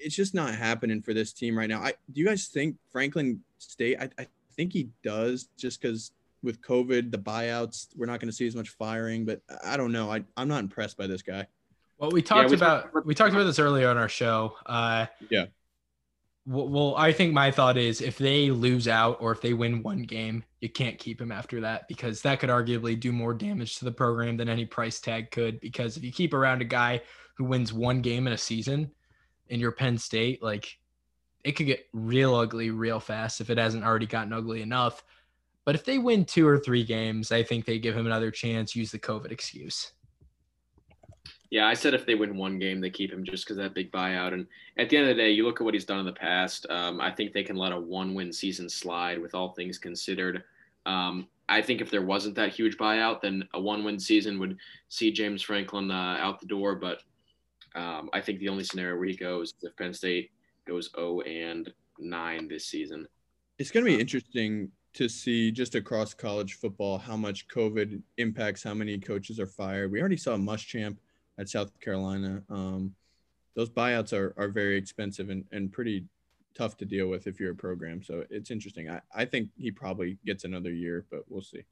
it's 0.00 0.16
just 0.16 0.34
not 0.34 0.54
happening 0.54 1.02
for 1.02 1.14
this 1.14 1.32
team 1.32 1.56
right 1.56 1.68
now. 1.68 1.80
I 1.80 1.92
do 2.12 2.20
you 2.20 2.26
guys 2.26 2.48
think 2.48 2.76
Franklin 2.90 3.40
State? 3.58 3.98
I, 4.00 4.08
I 4.18 4.26
think 4.56 4.72
he 4.72 4.88
does 5.02 5.48
just 5.56 5.80
because 5.80 6.12
with 6.42 6.60
COVID, 6.62 7.10
the 7.10 7.18
buyouts, 7.18 7.88
we're 7.96 8.06
not 8.06 8.18
going 8.18 8.30
to 8.30 8.34
see 8.34 8.46
as 8.46 8.56
much 8.56 8.70
firing. 8.70 9.24
But 9.24 9.42
I 9.64 9.76
don't 9.76 9.92
know. 9.92 10.10
I 10.10 10.24
I'm 10.36 10.48
not 10.48 10.60
impressed 10.60 10.96
by 10.96 11.06
this 11.06 11.22
guy. 11.22 11.46
Well, 12.00 12.10
we 12.10 12.22
talked 12.22 12.44
yeah, 12.44 12.50
we 12.50 12.56
about 12.56 12.92
talked, 12.92 13.06
we 13.06 13.14
talked 13.14 13.34
about 13.34 13.44
this 13.44 13.58
earlier 13.58 13.88
on 13.88 13.98
our 13.98 14.08
show. 14.08 14.56
Uh, 14.64 15.06
yeah. 15.28 15.46
Well, 16.46 16.94
I 16.96 17.12
think 17.12 17.34
my 17.34 17.50
thought 17.50 17.76
is 17.76 18.00
if 18.00 18.16
they 18.16 18.50
lose 18.50 18.88
out 18.88 19.18
or 19.20 19.30
if 19.30 19.42
they 19.42 19.52
win 19.52 19.82
one 19.82 20.02
game, 20.02 20.42
you 20.60 20.70
can't 20.70 20.98
keep 20.98 21.20
him 21.20 21.30
after 21.30 21.60
that 21.60 21.86
because 21.86 22.22
that 22.22 22.40
could 22.40 22.48
arguably 22.48 22.98
do 22.98 23.12
more 23.12 23.34
damage 23.34 23.78
to 23.78 23.84
the 23.84 23.92
program 23.92 24.38
than 24.38 24.48
any 24.48 24.64
price 24.64 24.98
tag 24.98 25.30
could. 25.30 25.60
Because 25.60 25.98
if 25.98 26.02
you 26.02 26.10
keep 26.10 26.32
around 26.32 26.62
a 26.62 26.64
guy 26.64 27.02
who 27.34 27.44
wins 27.44 27.72
one 27.72 28.00
game 28.00 28.26
in 28.26 28.32
a 28.32 28.38
season, 28.38 28.90
in 29.50 29.60
your 29.60 29.72
Penn 29.72 29.98
State, 29.98 30.42
like 30.42 30.78
it 31.44 31.52
could 31.52 31.66
get 31.66 31.86
real 31.92 32.34
ugly 32.34 32.70
real 32.70 33.00
fast 33.00 33.40
if 33.40 33.50
it 33.50 33.58
hasn't 33.58 33.84
already 33.84 34.06
gotten 34.06 34.32
ugly 34.32 34.62
enough. 34.62 35.04
But 35.66 35.74
if 35.74 35.84
they 35.84 35.98
win 35.98 36.24
two 36.24 36.48
or 36.48 36.58
three 36.58 36.84
games, 36.84 37.30
I 37.30 37.42
think 37.42 37.66
they 37.66 37.78
give 37.78 37.94
him 37.94 38.06
another 38.06 38.30
chance, 38.30 38.74
use 38.74 38.90
the 38.90 38.98
COVID 38.98 39.30
excuse. 39.30 39.92
Yeah, 41.50 41.66
I 41.66 41.74
said 41.74 41.94
if 41.94 42.06
they 42.06 42.14
win 42.14 42.36
one 42.36 42.60
game, 42.60 42.80
they 42.80 42.90
keep 42.90 43.12
him 43.12 43.24
just 43.24 43.44
because 43.44 43.56
that 43.56 43.74
big 43.74 43.90
buyout. 43.90 44.32
And 44.32 44.46
at 44.78 44.88
the 44.88 44.96
end 44.96 45.08
of 45.08 45.16
the 45.16 45.22
day, 45.22 45.30
you 45.32 45.44
look 45.44 45.60
at 45.60 45.64
what 45.64 45.74
he's 45.74 45.84
done 45.84 45.98
in 45.98 46.06
the 46.06 46.12
past. 46.12 46.64
Um, 46.70 47.00
I 47.00 47.10
think 47.10 47.32
they 47.32 47.42
can 47.42 47.56
let 47.56 47.72
a 47.72 47.78
one-win 47.78 48.32
season 48.32 48.68
slide 48.68 49.20
with 49.20 49.34
all 49.34 49.50
things 49.50 49.76
considered. 49.76 50.44
Um, 50.86 51.26
I 51.48 51.60
think 51.60 51.80
if 51.80 51.90
there 51.90 52.02
wasn't 52.02 52.36
that 52.36 52.52
huge 52.52 52.76
buyout, 52.78 53.20
then 53.20 53.42
a 53.54 53.60
one-win 53.60 53.98
season 53.98 54.38
would 54.38 54.56
see 54.88 55.10
James 55.10 55.42
Franklin 55.42 55.90
uh, 55.90 56.18
out 56.20 56.38
the 56.38 56.46
door. 56.46 56.76
But 56.76 57.02
um, 57.74 58.10
I 58.12 58.20
think 58.20 58.38
the 58.38 58.48
only 58.48 58.62
scenario 58.62 58.96
where 58.96 59.08
he 59.08 59.16
goes 59.16 59.54
if 59.62 59.76
Penn 59.76 59.92
State 59.92 60.30
goes 60.68 60.90
0 60.94 61.22
and 61.22 61.72
9 61.98 62.48
this 62.48 62.66
season. 62.66 63.08
It's 63.58 63.72
going 63.72 63.84
to 63.84 63.90
be 63.90 63.96
um, 63.96 64.00
interesting 64.00 64.70
to 64.94 65.08
see 65.08 65.50
just 65.50 65.74
across 65.74 66.14
college 66.14 66.54
football 66.54 66.98
how 66.98 67.16
much 67.16 67.48
COVID 67.48 68.00
impacts 68.18 68.62
how 68.62 68.74
many 68.74 68.98
coaches 68.98 69.40
are 69.40 69.46
fired. 69.46 69.90
We 69.90 70.00
already 70.00 70.16
saw 70.16 70.36
Muschamp 70.36 70.96
at 71.40 71.48
South 71.48 71.72
Carolina. 71.80 72.42
Um, 72.50 72.94
those 73.56 73.70
buyouts 73.70 74.12
are, 74.12 74.34
are 74.36 74.48
very 74.48 74.76
expensive 74.76 75.30
and, 75.30 75.44
and 75.50 75.72
pretty 75.72 76.04
tough 76.54 76.76
to 76.76 76.84
deal 76.84 77.08
with 77.08 77.26
if 77.26 77.40
you're 77.40 77.52
a 77.52 77.56
program. 77.56 78.02
So 78.02 78.24
it's 78.30 78.50
interesting. 78.50 78.90
I, 78.90 79.00
I 79.14 79.24
think 79.24 79.48
he 79.56 79.70
probably 79.70 80.18
gets 80.26 80.44
another 80.44 80.70
year, 80.70 81.06
but 81.10 81.24
we'll 81.28 81.42
see. 81.42 81.64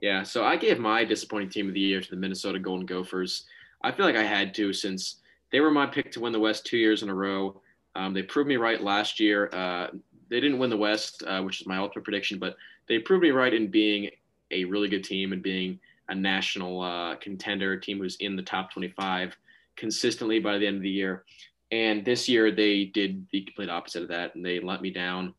Yeah. 0.00 0.22
So 0.22 0.44
I 0.44 0.56
gave 0.56 0.78
my 0.78 1.04
disappointing 1.04 1.50
team 1.50 1.68
of 1.68 1.74
the 1.74 1.80
year 1.80 2.00
to 2.00 2.10
the 2.10 2.16
Minnesota 2.16 2.58
Golden 2.58 2.86
Gophers. 2.86 3.44
I 3.82 3.92
feel 3.92 4.06
like 4.06 4.16
I 4.16 4.24
had 4.24 4.54
to 4.54 4.72
since 4.72 5.16
they 5.52 5.60
were 5.60 5.70
my 5.70 5.86
pick 5.86 6.10
to 6.12 6.20
win 6.20 6.32
the 6.32 6.40
West 6.40 6.66
two 6.66 6.78
years 6.78 7.02
in 7.02 7.08
a 7.08 7.14
row. 7.14 7.60
Um, 7.94 8.14
they 8.14 8.22
proved 8.22 8.48
me 8.48 8.56
right 8.56 8.82
last 8.82 9.20
year. 9.20 9.50
Uh, 9.52 9.88
they 10.30 10.40
didn't 10.40 10.58
win 10.58 10.70
the 10.70 10.76
West, 10.76 11.22
uh, 11.26 11.42
which 11.42 11.60
is 11.60 11.66
my 11.66 11.78
ultimate 11.78 12.04
prediction, 12.04 12.38
but 12.38 12.56
they 12.86 12.98
proved 12.98 13.22
me 13.22 13.30
right 13.30 13.52
in 13.52 13.68
being 13.68 14.10
a 14.50 14.64
really 14.64 14.88
good 14.88 15.04
team 15.04 15.32
and 15.32 15.42
being 15.42 15.78
a 16.08 16.14
national 16.14 16.80
uh, 16.80 17.16
contender, 17.16 17.72
a 17.72 17.80
team 17.80 17.98
who's 17.98 18.16
in 18.16 18.36
the 18.36 18.42
top 18.42 18.72
25 18.72 19.36
consistently 19.76 20.38
by 20.38 20.58
the 20.58 20.66
end 20.66 20.76
of 20.76 20.82
the 20.82 20.90
year. 20.90 21.24
And 21.70 22.04
this 22.04 22.28
year 22.28 22.50
they 22.50 22.86
did 22.86 23.26
the 23.30 23.42
complete 23.42 23.70
opposite 23.70 24.02
of 24.02 24.08
that, 24.08 24.34
and 24.34 24.44
they 24.44 24.60
let 24.60 24.80
me 24.80 24.90
down. 24.90 25.34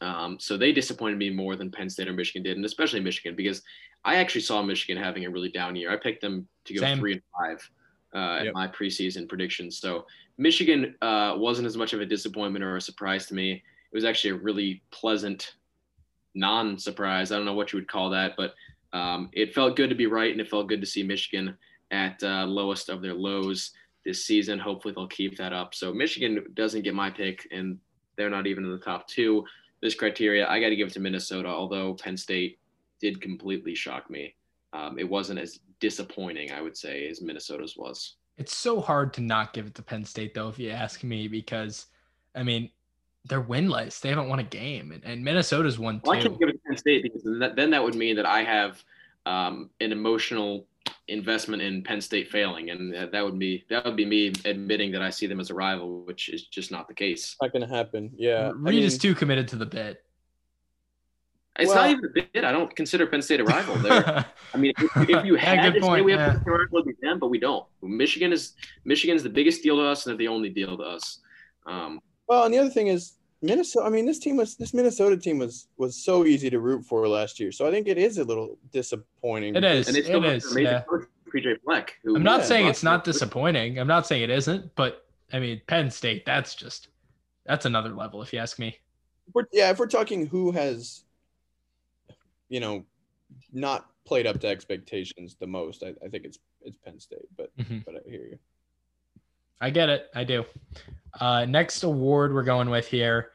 Um, 0.00 0.38
so 0.40 0.56
they 0.56 0.72
disappointed 0.72 1.18
me 1.18 1.30
more 1.30 1.56
than 1.56 1.70
Penn 1.70 1.88
State 1.88 2.08
or 2.08 2.12
Michigan 2.12 2.42
did, 2.42 2.56
and 2.56 2.64
especially 2.64 3.00
Michigan 3.00 3.34
because 3.36 3.62
I 4.04 4.16
actually 4.16 4.42
saw 4.42 4.62
Michigan 4.62 5.02
having 5.02 5.24
a 5.24 5.30
really 5.30 5.50
down 5.50 5.76
year. 5.76 5.90
I 5.90 5.96
picked 5.96 6.20
them 6.20 6.46
to 6.64 6.74
go 6.74 6.80
Same. 6.80 6.98
three 6.98 7.12
and 7.14 7.22
five 7.38 7.70
uh, 8.14 8.38
yep. 8.38 8.48
at 8.48 8.54
my 8.54 8.68
preseason 8.68 9.28
predictions. 9.28 9.78
So 9.78 10.06
Michigan 10.38 10.94
uh, 11.02 11.34
wasn't 11.36 11.66
as 11.66 11.76
much 11.76 11.92
of 11.92 12.00
a 12.00 12.06
disappointment 12.06 12.64
or 12.64 12.76
a 12.76 12.80
surprise 12.80 13.26
to 13.26 13.34
me. 13.34 13.52
It 13.52 13.94
was 13.94 14.04
actually 14.04 14.30
a 14.30 14.36
really 14.36 14.82
pleasant 14.90 15.54
non-surprise. 16.34 17.32
I 17.32 17.36
don't 17.36 17.46
know 17.46 17.54
what 17.54 17.72
you 17.72 17.78
would 17.78 17.88
call 17.88 18.10
that, 18.10 18.34
but 18.36 18.54
um, 18.92 19.30
it 19.32 19.54
felt 19.54 19.76
good 19.76 19.90
to 19.90 19.96
be 19.96 20.06
right, 20.06 20.30
and 20.30 20.40
it 20.40 20.48
felt 20.48 20.68
good 20.68 20.80
to 20.80 20.86
see 20.86 21.02
Michigan 21.02 21.56
at 21.90 22.22
uh, 22.22 22.44
lowest 22.46 22.88
of 22.88 23.02
their 23.02 23.14
lows 23.14 23.72
this 24.04 24.24
season. 24.24 24.58
Hopefully, 24.58 24.94
they'll 24.94 25.08
keep 25.08 25.36
that 25.36 25.52
up. 25.52 25.74
So 25.74 25.92
Michigan 25.92 26.44
doesn't 26.54 26.82
get 26.82 26.94
my 26.94 27.10
pick, 27.10 27.46
and 27.50 27.78
they're 28.16 28.30
not 28.30 28.46
even 28.46 28.64
in 28.64 28.70
the 28.70 28.78
top 28.78 29.06
two. 29.08 29.44
This 29.82 29.94
criteria, 29.94 30.48
I 30.48 30.60
got 30.60 30.70
to 30.70 30.76
give 30.76 30.88
it 30.88 30.94
to 30.94 31.00
Minnesota. 31.00 31.48
Although 31.48 31.94
Penn 31.94 32.16
State 32.16 32.58
did 33.00 33.20
completely 33.20 33.74
shock 33.74 34.10
me. 34.10 34.34
Um, 34.72 34.98
it 34.98 35.08
wasn't 35.08 35.38
as 35.38 35.60
disappointing, 35.80 36.52
I 36.52 36.60
would 36.62 36.76
say, 36.76 37.08
as 37.08 37.20
Minnesota's 37.20 37.76
was. 37.76 38.16
It's 38.38 38.54
so 38.54 38.80
hard 38.80 39.12
to 39.14 39.20
not 39.20 39.52
give 39.52 39.66
it 39.66 39.74
to 39.76 39.82
Penn 39.82 40.04
State, 40.04 40.34
though, 40.34 40.48
if 40.48 40.58
you 40.58 40.70
ask 40.70 41.02
me, 41.04 41.28
because 41.28 41.86
I 42.34 42.42
mean, 42.42 42.70
they're 43.28 43.42
winless. 43.42 44.00
They 44.00 44.08
haven't 44.08 44.28
won 44.28 44.38
a 44.38 44.44
game, 44.44 44.92
and, 44.92 45.04
and 45.04 45.24
Minnesota's 45.24 45.78
won 45.78 46.00
well, 46.04 46.18
I 46.18 46.22
can't 46.22 46.38
give 46.38 46.48
it 46.48 46.52
to 46.52 46.58
Penn 46.66 46.76
State 46.76 47.02
because 47.02 47.22
then 47.22 47.38
that, 47.38 47.56
then 47.56 47.70
that 47.70 47.82
would 47.82 47.94
mean 47.94 48.16
that 48.16 48.26
I 48.26 48.42
have 48.42 48.82
um, 49.24 49.70
an 49.80 49.92
emotional 49.92 50.66
investment 51.08 51.62
in 51.62 51.82
Penn 51.82 52.00
State 52.00 52.30
failing, 52.30 52.70
and 52.70 52.94
that 52.94 53.24
would 53.24 53.38
be 53.38 53.64
that 53.68 53.84
would 53.84 53.96
be 53.96 54.06
me 54.06 54.32
admitting 54.44 54.92
that 54.92 55.02
I 55.02 55.10
see 55.10 55.26
them 55.26 55.40
as 55.40 55.50
a 55.50 55.54
rival, 55.54 56.04
which 56.04 56.28
is 56.28 56.44
just 56.46 56.70
not 56.70 56.88
the 56.88 56.94
case. 56.94 57.36
Not 57.40 57.52
going 57.52 57.66
to 57.66 57.74
happen. 57.74 58.12
Yeah, 58.16 58.52
Reid 58.54 58.74
I 58.74 58.76
mean, 58.76 58.82
is 58.84 58.98
too 58.98 59.14
committed 59.14 59.48
to 59.48 59.56
the 59.56 59.66
bit. 59.66 60.02
It's 61.58 61.68
well, 61.68 61.84
not 61.84 61.90
even 61.90 62.04
a 62.04 62.08
bit. 62.08 62.44
I 62.44 62.52
don't 62.52 62.74
consider 62.76 63.06
Penn 63.06 63.22
State 63.22 63.40
a 63.40 63.44
rival. 63.44 63.76
There, 63.76 64.26
I 64.54 64.56
mean, 64.58 64.74
if, 64.76 65.08
if 65.08 65.24
you 65.24 65.34
had 65.36 65.72
to 65.72 65.80
point, 65.80 66.00
say 66.00 66.02
we 66.02 66.12
have 66.12 66.34
yeah. 66.34 66.38
to 66.38 66.50
rival 66.50 66.84
with 66.84 67.00
them, 67.00 67.18
but 67.18 67.28
we 67.28 67.38
don't. 67.38 67.64
Michigan 67.82 68.32
is 68.32 68.52
Michigan's 68.84 69.22
the 69.22 69.30
biggest 69.30 69.62
deal 69.62 69.76
to 69.76 69.82
us, 69.82 70.06
and 70.06 70.12
they're 70.12 70.18
the 70.18 70.28
only 70.28 70.50
deal 70.50 70.76
to 70.76 70.82
us. 70.82 71.20
Um, 71.66 72.00
well, 72.28 72.44
and 72.44 72.52
the 72.52 72.58
other 72.58 72.70
thing 72.70 72.88
is 72.88 73.14
Minnesota. 73.42 73.86
I 73.86 73.90
mean, 73.90 74.06
this 74.06 74.18
team 74.18 74.36
was 74.36 74.56
this 74.56 74.72
Minnesota 74.74 75.16
team 75.16 75.38
was 75.38 75.68
was 75.76 75.96
so 75.96 76.24
easy 76.24 76.50
to 76.50 76.58
root 76.58 76.84
for 76.84 77.06
last 77.08 77.38
year. 77.38 77.52
So 77.52 77.66
I 77.66 77.70
think 77.70 77.88
it 77.88 77.98
is 77.98 78.18
a 78.18 78.24
little 78.24 78.58
disappointing. 78.72 79.56
It 79.56 79.64
is. 79.64 79.88
And 79.88 79.96
it 79.96 80.06
is. 80.06 80.56
Yeah. 80.56 80.82
PJ 81.34 81.60
Fleck. 81.64 81.94
Who, 82.04 82.16
I'm 82.16 82.22
not 82.22 82.40
yeah, 82.40 82.46
saying 82.46 82.66
it's 82.68 82.82
not 82.82 83.04
disappointing. 83.04 83.78
I'm 83.78 83.88
not 83.88 84.06
saying 84.06 84.22
it 84.22 84.30
isn't, 84.30 84.74
but 84.76 85.06
I 85.32 85.40
mean, 85.40 85.60
Penn 85.66 85.90
State. 85.90 86.24
That's 86.24 86.54
just 86.54 86.88
that's 87.44 87.66
another 87.66 87.90
level, 87.90 88.22
if 88.22 88.32
you 88.32 88.38
ask 88.38 88.58
me. 88.58 88.78
We're, 89.34 89.46
yeah, 89.52 89.70
if 89.70 89.78
we're 89.78 89.88
talking 89.88 90.26
who 90.26 90.52
has 90.52 91.04
you 92.48 92.60
know, 92.60 92.84
not 93.52 93.86
played 94.06 94.26
up 94.26 94.40
to 94.40 94.46
expectations 94.46 95.36
the 95.38 95.46
most. 95.46 95.82
I, 95.82 95.94
I 96.04 96.08
think 96.08 96.24
it's 96.24 96.38
it's 96.62 96.76
Penn 96.84 97.00
State, 97.00 97.28
but 97.36 97.56
mm-hmm. 97.56 97.78
but 97.84 97.96
I 97.96 98.08
hear 98.08 98.22
you. 98.22 98.38
I 99.60 99.70
get 99.70 99.88
it. 99.88 100.08
I 100.14 100.24
do. 100.24 100.44
Uh, 101.18 101.44
next 101.46 101.82
award 101.82 102.34
we're 102.34 102.42
going 102.42 102.68
with 102.68 102.86
here, 102.86 103.30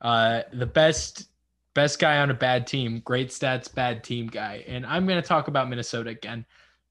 uh, 0.00 0.42
the 0.52 0.66
best 0.66 1.26
best 1.74 2.00
guy 2.00 2.18
on 2.18 2.30
a 2.30 2.34
bad 2.34 2.66
team, 2.66 3.00
great 3.04 3.28
stats, 3.28 3.72
bad 3.72 4.02
team 4.02 4.26
guy, 4.26 4.64
and 4.66 4.84
I'm 4.84 5.06
going 5.06 5.20
to 5.20 5.26
talk 5.26 5.48
about 5.48 5.68
Minnesota 5.68 6.10
again. 6.10 6.44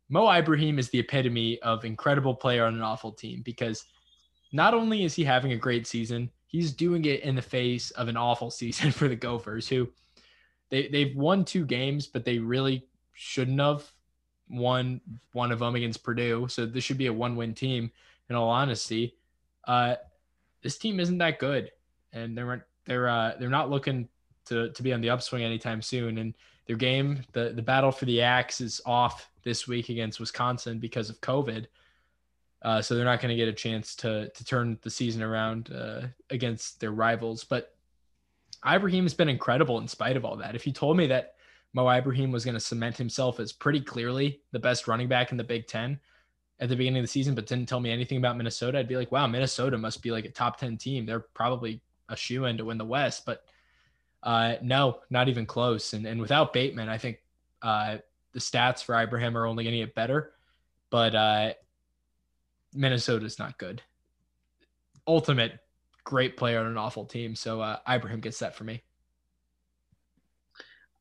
Mo 0.07 0.31
Ibrahim 0.31 0.79
is 0.79 0.89
the 0.89 0.99
epitome 0.99 1.61
of 1.61 1.85
incredible 1.85 2.33
player 2.33 2.65
on 2.65 2.73
an 2.73 2.81
awful 2.81 3.11
team 3.11 3.41
because 3.43 3.85
not 4.51 4.73
only 4.73 5.03
is 5.03 5.13
he 5.13 5.23
having 5.23 5.51
a 5.51 5.57
great 5.57 5.85
season, 5.85 6.31
he's 6.47 6.71
doing 6.71 7.05
it 7.05 7.21
in 7.21 7.35
the 7.35 7.41
face 7.41 7.91
of 7.91 8.07
an 8.07 8.17
awful 8.17 8.49
season 8.59 8.91
for 8.91 9.07
the 9.07 9.15
Gophers, 9.15 9.67
who 9.67 9.89
they 10.69 10.87
they've 10.87 11.15
won 11.15 11.43
two 11.43 11.65
games, 11.65 12.07
but 12.07 12.23
they 12.23 12.39
really 12.39 12.87
shouldn't 13.13 13.59
have 13.59 13.91
won 14.49 15.01
one 15.33 15.51
of 15.51 15.59
them 15.59 15.75
against 15.75 16.03
Purdue. 16.03 16.47
So 16.47 16.65
this 16.65 16.83
should 16.83 16.97
be 16.97 17.07
a 17.07 17.13
one-win 17.13 17.53
team. 17.53 17.91
In 18.29 18.35
all 18.35 18.49
honesty, 18.49 19.15
uh, 19.67 19.95
this 20.61 20.77
team 20.77 20.99
isn't 20.99 21.17
that 21.17 21.39
good, 21.39 21.71
and 22.13 22.37
they're 22.37 22.67
they're 22.85 23.07
uh, 23.09 23.33
they're 23.39 23.49
not 23.49 23.69
looking 23.69 24.07
to 24.45 24.71
to 24.71 24.83
be 24.83 24.93
on 24.93 25.01
the 25.01 25.09
upswing 25.09 25.43
anytime 25.43 25.81
soon. 25.81 26.17
And 26.17 26.33
their 26.67 26.75
game, 26.75 27.23
the 27.33 27.53
the 27.55 27.61
battle 27.61 27.91
for 27.91 28.05
the 28.05 28.21
axe, 28.21 28.61
is 28.61 28.81
off 28.85 29.31
this 29.43 29.67
week 29.67 29.89
against 29.89 30.19
Wisconsin 30.19 30.79
because 30.79 31.09
of 31.09 31.21
COVID. 31.21 31.65
Uh, 32.61 32.81
so 32.81 32.93
they're 32.93 33.05
not 33.05 33.21
going 33.21 33.29
to 33.29 33.37
get 33.37 33.47
a 33.47 33.53
chance 33.53 33.95
to 33.97 34.29
to 34.29 34.45
turn 34.45 34.77
the 34.81 34.89
season 34.89 35.23
around 35.23 35.71
uh, 35.71 36.01
against 36.29 36.79
their 36.79 36.91
rivals. 36.91 37.43
But 37.43 37.75
Ibrahim 38.67 39.05
has 39.05 39.13
been 39.13 39.29
incredible 39.29 39.79
in 39.79 39.87
spite 39.87 40.17
of 40.17 40.25
all 40.25 40.35
that. 40.37 40.55
If 40.55 40.67
you 40.67 40.73
told 40.73 40.97
me 40.97 41.07
that 41.07 41.35
Mo 41.73 41.89
Ibrahim 41.89 42.31
was 42.31 42.43
going 42.43 42.55
to 42.55 42.59
cement 42.59 42.97
himself 42.97 43.39
as 43.39 43.53
pretty 43.53 43.79
clearly 43.79 44.41
the 44.51 44.59
best 44.59 44.87
running 44.87 45.07
back 45.07 45.31
in 45.31 45.37
the 45.37 45.43
Big 45.43 45.67
Ten 45.67 45.99
at 46.59 46.69
the 46.69 46.75
beginning 46.75 46.99
of 46.99 47.03
the 47.03 47.07
season, 47.07 47.35
but 47.35 47.45
didn't 47.45 47.69
tell 47.69 47.79
me 47.79 47.91
anything 47.91 48.17
about 48.17 48.37
Minnesota, 48.37 48.79
I'd 48.79 48.87
be 48.87 48.97
like, 48.97 49.11
wow, 49.11 49.27
Minnesota 49.27 49.77
must 49.77 50.01
be 50.01 50.11
like 50.11 50.25
a 50.25 50.31
top 50.31 50.59
10 50.59 50.77
team. 50.77 51.05
They're 51.05 51.19
probably 51.19 51.81
a 52.09 52.15
shoe 52.15 52.45
in 52.45 52.57
to 52.57 52.65
win 52.65 52.77
the 52.77 52.85
West. 52.85 53.25
But 53.25 53.43
uh, 54.23 54.55
no, 54.61 54.99
not 55.09 55.29
even 55.29 55.45
close. 55.45 55.93
And, 55.93 56.05
and 56.05 56.19
without 56.19 56.51
Bateman, 56.51 56.89
I 56.89 56.97
think 56.97 57.19
uh, 57.61 57.97
the 58.33 58.39
stats 58.39 58.83
for 58.83 58.99
Ibrahim 58.99 59.37
are 59.37 59.45
only 59.45 59.63
going 59.63 59.73
to 59.73 59.85
get 59.85 59.95
better. 59.95 60.33
But 60.89 61.15
uh, 61.15 61.53
Minnesota's 62.73 63.39
not 63.39 63.57
good. 63.57 63.81
Ultimate 65.07 65.59
great 66.03 66.35
player 66.37 66.59
on 66.59 66.65
an 66.65 66.77
awful 66.77 67.05
team. 67.05 67.35
So 67.35 67.61
uh, 67.61 67.77
Ibrahim 67.89 68.19
gets 68.19 68.39
that 68.39 68.55
for 68.55 68.63
me. 68.63 68.83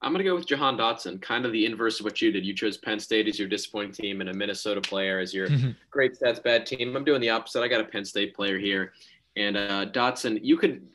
I'm 0.00 0.12
going 0.12 0.22
to 0.22 0.30
go 0.30 0.36
with 0.36 0.46
Jahan 0.46 0.76
Dotson, 0.76 1.20
kind 1.20 1.44
of 1.44 1.52
the 1.52 1.66
inverse 1.66 1.98
of 1.98 2.04
what 2.04 2.22
you 2.22 2.30
did. 2.30 2.46
You 2.46 2.54
chose 2.54 2.76
Penn 2.76 3.00
State 3.00 3.26
as 3.26 3.38
your 3.38 3.48
disappointing 3.48 3.92
team 3.92 4.20
and 4.20 4.30
a 4.30 4.34
Minnesota 4.34 4.80
player 4.80 5.18
as 5.18 5.34
your 5.34 5.48
great 5.90 6.16
stats 6.16 6.42
bad 6.42 6.66
team. 6.66 6.96
I'm 6.96 7.04
doing 7.04 7.20
the 7.20 7.30
opposite. 7.30 7.62
I 7.62 7.68
got 7.68 7.80
a 7.80 7.84
Penn 7.84 8.04
State 8.04 8.34
player 8.34 8.58
here. 8.58 8.92
And 9.36 9.56
uh, 9.56 9.86
Dotson, 9.86 10.38
you 10.42 10.56
could, 10.56 10.86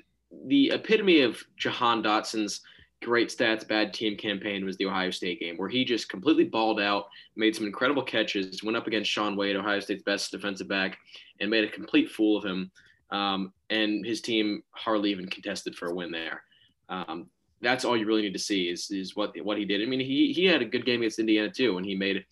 the 0.48 0.72
epitome 0.72 1.22
of 1.22 1.44
Jahan 1.58 2.02
Dotson's 2.02 2.62
great 3.04 3.30
stats, 3.30 3.68
bad 3.68 3.94
team 3.94 4.16
campaign 4.18 4.66
was 4.66 4.78
the 4.78 4.86
Ohio 4.86 5.12
State 5.12 5.40
game, 5.40 5.58
where 5.58 5.70
he 5.70 5.84
just 5.84 6.10
completely 6.10 6.46
balled 6.46 6.80
out, 6.80 7.08
made 7.36 7.56
some 7.56 7.66
incredible 7.66 8.04
catches, 8.04 8.64
went 8.64 8.78
up 8.78 8.88
against 8.88 9.12
Shaun 9.12 9.36
Wade, 9.36 9.58
Ohio 9.58 9.82
State's 9.82 10.04
best 10.04 10.32
defensive 10.32 10.70
back, 10.70 10.98
and 11.42 11.50
made 11.50 11.66
a 11.66 11.70
complete 11.70 12.10
fool 12.10 12.38
of 12.38 12.46
him. 12.46 12.72
Um, 13.12 13.54
and 13.70 14.06
his 14.06 14.22
team 14.22 14.64
hardly 14.72 15.12
even 15.12 15.28
contested 15.28 15.76
for 15.76 15.90
a 15.90 15.94
win 15.94 16.12
there. 16.12 16.44
Um, 16.90 17.28
that's 17.64 17.86
all 17.86 17.98
you 17.98 18.06
really 18.06 18.22
need 18.22 18.34
to 18.34 18.40
see 18.40 18.70
is, 18.70 18.92
is 18.92 19.16
what 19.16 19.34
what 19.44 19.58
he 19.58 19.66
did. 19.66 19.82
I 19.82 19.86
mean, 19.86 20.00
he 20.00 20.34
he 20.34 20.46
had 20.46 20.62
a 20.62 20.66
good 20.66 20.86
game 20.86 21.02
against 21.02 21.20
Indiana 21.20 21.50
too, 21.50 21.78
and 21.78 21.86
he 21.86 21.96
made 21.96 22.26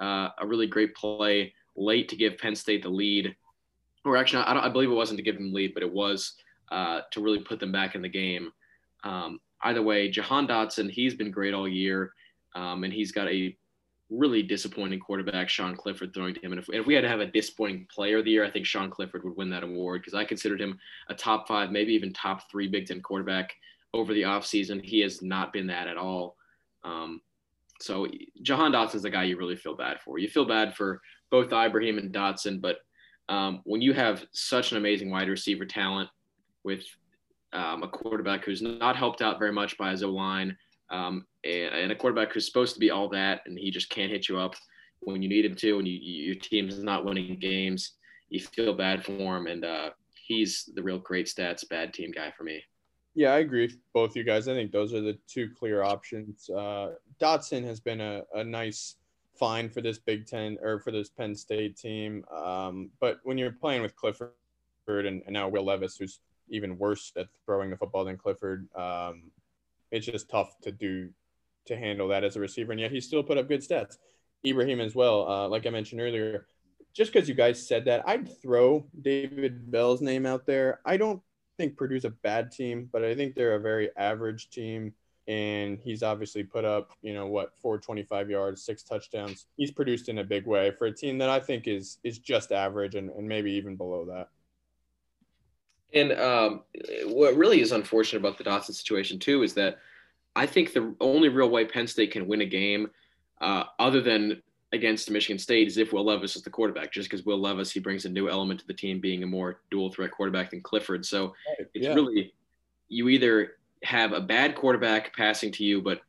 uh, 0.00 0.28
a 0.38 0.46
really 0.46 0.66
great 0.66 0.94
play 0.94 1.52
late 1.76 2.08
to 2.08 2.16
give 2.16 2.38
Penn 2.38 2.54
State 2.54 2.82
the 2.82 2.88
lead. 2.88 3.34
Or 4.04 4.16
actually, 4.16 4.42
I, 4.44 4.66
I 4.66 4.68
believe 4.68 4.90
it 4.90 4.94
wasn't 4.94 5.18
to 5.18 5.22
give 5.22 5.36
them 5.36 5.50
the 5.50 5.56
lead, 5.56 5.74
but 5.74 5.82
it 5.82 5.92
was 5.92 6.34
uh, 6.70 7.00
to 7.12 7.20
really 7.20 7.40
put 7.40 7.60
them 7.60 7.72
back 7.72 7.94
in 7.94 8.02
the 8.02 8.08
game. 8.08 8.52
Um, 9.04 9.40
either 9.62 9.82
way, 9.82 10.10
Jahan 10.10 10.46
Dotson, 10.46 10.90
he's 10.90 11.14
been 11.14 11.30
great 11.30 11.54
all 11.54 11.68
year, 11.68 12.12
um, 12.54 12.84
and 12.84 12.92
he's 12.92 13.12
got 13.12 13.28
a 13.28 13.56
really 14.10 14.42
disappointing 14.42 14.98
quarterback, 14.98 15.48
Sean 15.48 15.76
Clifford, 15.76 16.14
throwing 16.14 16.34
to 16.34 16.40
him. 16.40 16.52
And 16.52 16.60
if, 16.60 16.68
if, 16.70 16.86
we 16.86 16.94
had 16.94 17.02
to 17.02 17.08
have 17.08 17.20
a 17.20 17.26
disappointing 17.26 17.86
player 17.94 18.18
of 18.18 18.24
the 18.24 18.30
year, 18.30 18.44
I 18.44 18.50
think 18.50 18.64
Sean 18.64 18.90
Clifford 18.90 19.24
would 19.24 19.36
win 19.36 19.50
that 19.50 19.62
award 19.62 20.00
because 20.00 20.14
I 20.14 20.24
considered 20.24 20.60
him 20.60 20.78
a 21.08 21.14
top 21.14 21.46
five, 21.46 21.70
maybe 21.70 21.92
even 21.92 22.12
top 22.12 22.50
three 22.50 22.68
Big 22.68 22.86
Ten 22.86 23.02
quarterback 23.02 23.54
over 23.94 24.12
the 24.12 24.22
offseason. 24.22 24.84
He 24.84 25.00
has 25.00 25.22
not 25.22 25.52
been 25.52 25.66
that 25.68 25.88
at 25.88 25.96
all. 25.96 26.36
Um, 26.84 27.20
so 27.80 28.06
Jahan 28.42 28.72
Dotson's 28.72 29.02
the 29.02 29.10
guy 29.10 29.24
you 29.24 29.36
really 29.36 29.56
feel 29.56 29.76
bad 29.76 30.00
for. 30.00 30.18
You 30.18 30.28
feel 30.28 30.44
bad 30.46 30.74
for 30.74 31.00
both 31.30 31.52
Ibrahim 31.52 31.98
and 31.98 32.12
Dotson, 32.12 32.60
but 32.60 32.78
um, 33.28 33.60
when 33.64 33.82
you 33.82 33.92
have 33.92 34.24
such 34.32 34.72
an 34.72 34.78
amazing 34.78 35.10
wide 35.10 35.28
receiver 35.28 35.66
talent 35.66 36.08
with 36.64 36.82
um, 37.52 37.82
a 37.82 37.88
quarterback 37.88 38.44
who's 38.44 38.62
not 38.62 38.96
helped 38.96 39.22
out 39.22 39.38
very 39.38 39.52
much 39.52 39.76
by 39.78 39.90
his 39.90 40.02
O 40.02 40.10
line, 40.10 40.56
um, 40.90 41.26
and, 41.44 41.74
and, 41.74 41.92
a 41.92 41.94
quarterback 41.94 42.32
who's 42.32 42.46
supposed 42.46 42.72
to 42.74 42.80
be 42.80 42.90
all 42.90 43.08
that, 43.10 43.42
and 43.44 43.58
he 43.58 43.70
just 43.70 43.90
can't 43.90 44.10
hit 44.10 44.28
you 44.28 44.38
up 44.38 44.54
when 45.00 45.20
you 45.22 45.28
need 45.28 45.44
him 45.44 45.54
to, 45.54 45.78
and 45.78 45.86
you, 45.86 45.98
your 45.98 46.34
team's 46.34 46.82
not 46.82 47.04
winning 47.04 47.38
games. 47.38 47.92
You 48.30 48.40
feel 48.40 48.74
bad 48.74 49.04
for 49.04 49.36
him, 49.36 49.46
and 49.46 49.64
uh, 49.64 49.90
he's 50.14 50.68
the 50.74 50.82
real 50.82 50.98
great 50.98 51.26
stats 51.26 51.68
bad 51.68 51.92
team 51.92 52.10
guy 52.10 52.32
for 52.36 52.44
me. 52.44 52.62
Yeah, 53.14 53.32
I 53.32 53.38
agree 53.38 53.62
with 53.62 53.76
both 53.92 54.14
you 54.14 54.22
guys. 54.22 54.48
I 54.48 54.54
think 54.54 54.70
those 54.70 54.94
are 54.94 55.00
the 55.00 55.18
two 55.26 55.50
clear 55.58 55.82
options. 55.82 56.48
Uh, 56.48 56.94
Dotson 57.20 57.64
has 57.64 57.80
been 57.80 58.00
a, 58.00 58.22
a 58.34 58.44
nice 58.44 58.96
find 59.38 59.72
for 59.72 59.80
this 59.80 59.98
Big 59.98 60.26
Ten 60.26 60.58
or 60.62 60.80
for 60.80 60.90
this 60.90 61.08
Penn 61.08 61.34
State 61.34 61.76
team. 61.76 62.24
Um, 62.34 62.90
but 63.00 63.20
when 63.24 63.38
you're 63.38 63.52
playing 63.52 63.82
with 63.82 63.96
Clifford 63.96 64.32
and, 64.88 65.22
and, 65.24 65.30
now 65.30 65.48
Will 65.48 65.64
Levis, 65.64 65.96
who's 65.96 66.20
even 66.48 66.78
worse 66.78 67.12
at 67.16 67.26
throwing 67.44 67.70
the 67.70 67.76
football 67.76 68.04
than 68.04 68.16
Clifford, 68.16 68.68
um, 68.74 69.30
it's 69.90 70.06
just 70.06 70.28
tough 70.28 70.60
to 70.62 70.72
do 70.72 71.10
to 71.66 71.76
handle 71.76 72.08
that 72.08 72.24
as 72.24 72.36
a 72.36 72.40
receiver. 72.40 72.72
And 72.72 72.80
yet 72.80 72.90
he 72.90 73.00
still 73.00 73.22
put 73.22 73.38
up 73.38 73.48
good 73.48 73.60
stats. 73.60 73.98
Ibrahim 74.46 74.80
as 74.80 74.94
well. 74.94 75.28
Uh, 75.28 75.48
like 75.48 75.66
I 75.66 75.70
mentioned 75.70 76.00
earlier, 76.00 76.46
just 76.94 77.12
because 77.12 77.28
you 77.28 77.34
guys 77.34 77.66
said 77.66 77.84
that, 77.84 78.08
I'd 78.08 78.40
throw 78.40 78.86
David 79.02 79.70
Bell's 79.70 80.00
name 80.00 80.26
out 80.26 80.46
there. 80.46 80.80
I 80.84 80.96
don't 80.96 81.22
think 81.58 81.76
Purdue's 81.76 82.06
a 82.06 82.10
bad 82.10 82.50
team, 82.50 82.88
but 82.90 83.04
I 83.04 83.14
think 83.14 83.34
they're 83.34 83.56
a 83.56 83.60
very 83.60 83.90
average 83.96 84.48
team. 84.48 84.94
And 85.26 85.78
he's 85.78 86.02
obviously 86.02 86.42
put 86.42 86.64
up, 86.64 86.92
you 87.02 87.12
know, 87.12 87.26
what, 87.26 87.52
425 87.60 88.30
yards, 88.30 88.62
six 88.62 88.82
touchdowns. 88.82 89.44
He's 89.58 89.70
produced 89.70 90.08
in 90.08 90.20
a 90.20 90.24
big 90.24 90.46
way 90.46 90.70
for 90.70 90.86
a 90.86 90.92
team 90.92 91.18
that 91.18 91.28
I 91.28 91.38
think 91.38 91.68
is 91.68 91.98
is 92.02 92.18
just 92.18 92.50
average 92.50 92.94
and, 92.94 93.10
and 93.10 93.28
maybe 93.28 93.52
even 93.52 93.76
below 93.76 94.06
that. 94.06 94.30
And 95.92 96.12
um, 96.12 96.62
what 97.04 97.36
really 97.36 97.60
is 97.60 97.72
unfortunate 97.72 98.20
about 98.20 98.38
the 98.38 98.44
Dotson 98.44 98.74
situation 98.74 99.18
too 99.18 99.42
is 99.42 99.52
that 99.54 99.78
I 100.34 100.46
think 100.46 100.72
the 100.72 100.94
only 101.00 101.28
real 101.28 101.50
way 101.50 101.66
Penn 101.66 101.86
State 101.86 102.12
can 102.12 102.26
win 102.26 102.40
a 102.40 102.46
game, 102.46 102.90
uh, 103.40 103.64
other 103.78 104.00
than 104.00 104.42
against 104.72 105.10
Michigan 105.10 105.38
State, 105.38 105.66
is 105.66 105.78
if 105.78 105.92
Will 105.92 106.04
Levis 106.04 106.36
is 106.36 106.42
the 106.42 106.50
quarterback. 106.50 106.92
Just 106.92 107.08
because 107.08 107.24
Will 107.24 107.40
Levis 107.40 107.70
he 107.70 107.80
brings 107.80 108.04
a 108.04 108.08
new 108.08 108.28
element 108.28 108.60
to 108.60 108.66
the 108.66 108.74
team, 108.74 109.00
being 109.00 109.22
a 109.22 109.26
more 109.26 109.60
dual 109.70 109.90
threat 109.90 110.10
quarterback 110.10 110.50
than 110.50 110.60
Clifford. 110.60 111.04
So 111.04 111.34
right. 111.48 111.68
it's 111.74 111.86
yeah. 111.86 111.94
really 111.94 112.32
you 112.88 113.08
either 113.08 113.52
have 113.82 114.12
a 114.12 114.20
bad 114.20 114.54
quarterback 114.54 115.14
passing 115.16 115.52
to 115.52 115.64
you, 115.64 115.80
but 115.80 116.00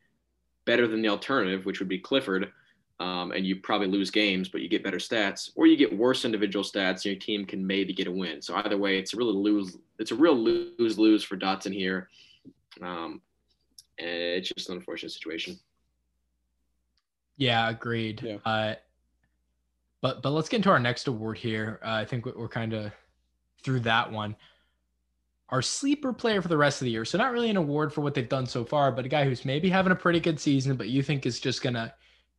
better 0.65 0.87
than 0.87 1.01
the 1.01 1.09
alternative, 1.09 1.65
which 1.65 1.79
would 1.79 1.89
be 1.89 1.99
Clifford, 1.99 2.51
um, 2.99 3.31
and 3.31 3.45
you 3.45 3.57
probably 3.57 3.87
lose 3.87 4.11
games, 4.11 4.49
but 4.49 4.61
you 4.61 4.67
get 4.67 4.83
better 4.83 4.97
stats, 4.97 5.51
or 5.55 5.67
you 5.67 5.77
get 5.77 5.95
worse 5.95 6.25
individual 6.25 6.65
stats, 6.65 7.05
and 7.05 7.05
your 7.05 7.15
team 7.15 7.45
can 7.45 7.65
maybe 7.65 7.93
get 7.93 8.07
a 8.07 8.11
win. 8.11 8.41
So 8.41 8.55
either 8.55 8.77
way, 8.77 8.97
it's 8.97 9.13
a 9.13 9.17
really 9.17 9.33
lose. 9.33 9.77
It's 9.99 10.11
a 10.11 10.15
real 10.15 10.35
lose 10.35 10.99
lose 10.99 11.23
for 11.23 11.37
Dotson 11.37 11.73
here, 11.73 12.09
um, 12.81 13.21
and 13.97 14.09
it's 14.09 14.49
just 14.49 14.69
an 14.69 14.75
unfortunate 14.75 15.11
situation. 15.11 15.59
Yeah, 17.39 17.69
agreed. 17.69 18.21
Yeah. 18.21 18.37
Uh, 18.45 18.75
but 20.01 20.21
but 20.21 20.31
let's 20.31 20.49
get 20.49 20.57
into 20.57 20.69
our 20.69 20.79
next 20.79 21.07
award 21.07 21.37
here. 21.37 21.79
Uh, 21.83 21.93
I 21.93 22.05
think 22.05 22.25
we're 22.25 22.49
kind 22.49 22.73
of 22.73 22.91
through 23.63 23.79
that 23.81 24.11
one. 24.11 24.35
Our 25.47 25.61
sleeper 25.61 26.13
player 26.13 26.41
for 26.41 26.47
the 26.49 26.57
rest 26.57 26.81
of 26.81 26.85
the 26.85 26.91
year. 26.91 27.05
So 27.05 27.17
not 27.17 27.31
really 27.31 27.49
an 27.49 27.57
award 27.57 27.91
for 27.91 28.01
what 28.01 28.13
they've 28.13 28.29
done 28.29 28.45
so 28.45 28.63
far, 28.63 28.91
but 28.91 29.05
a 29.05 29.09
guy 29.09 29.23
who's 29.23 29.45
maybe 29.45 29.69
having 29.69 29.91
a 29.91 29.95
pretty 29.95 30.19
good 30.19 30.39
season, 30.39 30.75
but 30.75 30.89
you 30.89 31.01
think 31.01 31.25
is 31.25 31.39
just 31.39 31.63
gonna 31.63 31.93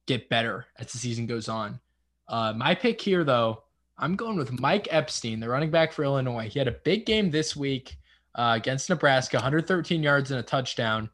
get 0.06 0.28
better 0.28 0.66
as 0.78 0.92
the 0.92 0.98
season 0.98 1.26
goes 1.26 1.48
on. 1.48 1.80
Uh, 2.28 2.52
my 2.54 2.74
pick 2.74 3.00
here, 3.00 3.24
though, 3.24 3.64
I'm 3.98 4.16
going 4.16 4.36
with 4.36 4.60
Mike 4.60 4.86
Epstein, 4.90 5.40
the 5.40 5.48
running 5.48 5.70
back 5.70 5.92
for 5.92 6.04
Illinois. 6.04 6.48
He 6.48 6.58
had 6.58 6.68
a 6.68 6.72
big 6.84 7.04
game 7.04 7.30
this 7.30 7.56
week 7.56 7.96
uh, 8.34 8.52
against 8.56 8.88
Nebraska, 8.88 9.38
113 9.38 10.02
yards 10.02 10.30
and 10.30 10.40
a 10.40 10.42
touchdown. 10.42 11.10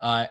Uh, 0.00 0.26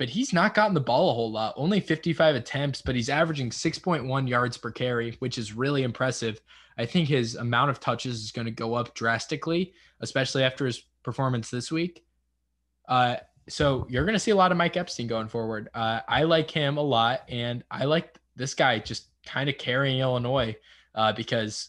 but 0.00 0.08
he's 0.08 0.32
not 0.32 0.54
gotten 0.54 0.72
the 0.72 0.80
ball 0.80 1.10
a 1.10 1.12
whole 1.12 1.30
lot, 1.30 1.52
only 1.58 1.78
55 1.78 2.34
attempts, 2.34 2.80
but 2.80 2.94
he's 2.94 3.10
averaging 3.10 3.50
6.1 3.50 4.26
yards 4.26 4.56
per 4.56 4.70
carry, 4.70 5.14
which 5.18 5.36
is 5.36 5.52
really 5.52 5.82
impressive. 5.82 6.40
I 6.78 6.86
think 6.86 7.06
his 7.06 7.34
amount 7.34 7.68
of 7.68 7.80
touches 7.80 8.24
is 8.24 8.32
going 8.32 8.46
to 8.46 8.50
go 8.50 8.72
up 8.72 8.94
drastically, 8.94 9.74
especially 10.00 10.42
after 10.42 10.64
his 10.64 10.84
performance 11.02 11.50
this 11.50 11.70
week. 11.70 12.02
Uh, 12.88 13.16
so 13.46 13.86
you're 13.90 14.06
going 14.06 14.14
to 14.14 14.18
see 14.18 14.30
a 14.30 14.36
lot 14.36 14.52
of 14.52 14.56
Mike 14.56 14.78
Epstein 14.78 15.06
going 15.06 15.28
forward. 15.28 15.68
Uh, 15.74 16.00
I 16.08 16.22
like 16.22 16.50
him 16.50 16.78
a 16.78 16.82
lot, 16.82 17.20
and 17.28 17.62
I 17.70 17.84
like 17.84 18.18
this 18.36 18.54
guy 18.54 18.78
just 18.78 19.08
kind 19.26 19.50
of 19.50 19.58
carrying 19.58 20.00
Illinois 20.00 20.56
uh, 20.94 21.12
because 21.12 21.68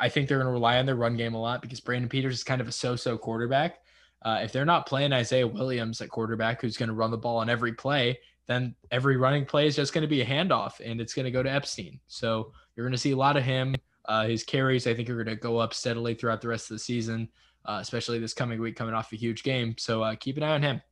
I 0.00 0.08
think 0.08 0.26
they're 0.26 0.38
going 0.38 0.46
to 0.46 0.52
rely 0.52 0.78
on 0.78 0.86
their 0.86 0.96
run 0.96 1.18
game 1.18 1.34
a 1.34 1.40
lot 1.40 1.60
because 1.60 1.80
Brandon 1.80 2.08
Peters 2.08 2.36
is 2.36 2.44
kind 2.44 2.62
of 2.62 2.68
a 2.68 2.72
so-so 2.72 3.18
quarterback. 3.18 3.80
Uh, 4.24 4.40
if 4.42 4.52
they're 4.52 4.64
not 4.64 4.86
playing 4.86 5.12
Isaiah 5.12 5.46
Williams 5.46 6.00
at 6.00 6.08
quarterback, 6.08 6.60
who's 6.60 6.76
going 6.76 6.88
to 6.88 6.94
run 6.94 7.10
the 7.10 7.16
ball 7.16 7.38
on 7.38 7.50
every 7.50 7.72
play, 7.72 8.18
then 8.46 8.74
every 8.90 9.16
running 9.16 9.44
play 9.44 9.66
is 9.66 9.76
just 9.76 9.92
going 9.92 10.02
to 10.02 10.08
be 10.08 10.20
a 10.20 10.26
handoff 10.26 10.80
and 10.84 11.00
it's 11.00 11.14
going 11.14 11.24
to 11.24 11.30
go 11.30 11.42
to 11.42 11.50
Epstein. 11.50 11.98
So 12.08 12.52
you're 12.76 12.86
going 12.86 12.92
to 12.92 12.98
see 12.98 13.12
a 13.12 13.16
lot 13.16 13.36
of 13.36 13.42
him. 13.42 13.74
Uh, 14.04 14.26
his 14.26 14.44
carries, 14.44 14.86
I 14.86 14.94
think, 14.94 15.08
are 15.08 15.14
going 15.14 15.36
to 15.36 15.40
go 15.40 15.58
up 15.58 15.74
steadily 15.74 16.14
throughout 16.14 16.40
the 16.40 16.48
rest 16.48 16.70
of 16.70 16.74
the 16.74 16.80
season, 16.80 17.28
uh, 17.64 17.78
especially 17.80 18.18
this 18.18 18.34
coming 18.34 18.60
week 18.60 18.76
coming 18.76 18.94
off 18.94 19.12
a 19.12 19.16
huge 19.16 19.42
game. 19.42 19.76
So 19.78 20.02
uh, 20.02 20.14
keep 20.16 20.36
an 20.36 20.42
eye 20.42 20.54
on 20.54 20.62
him. 20.62 20.82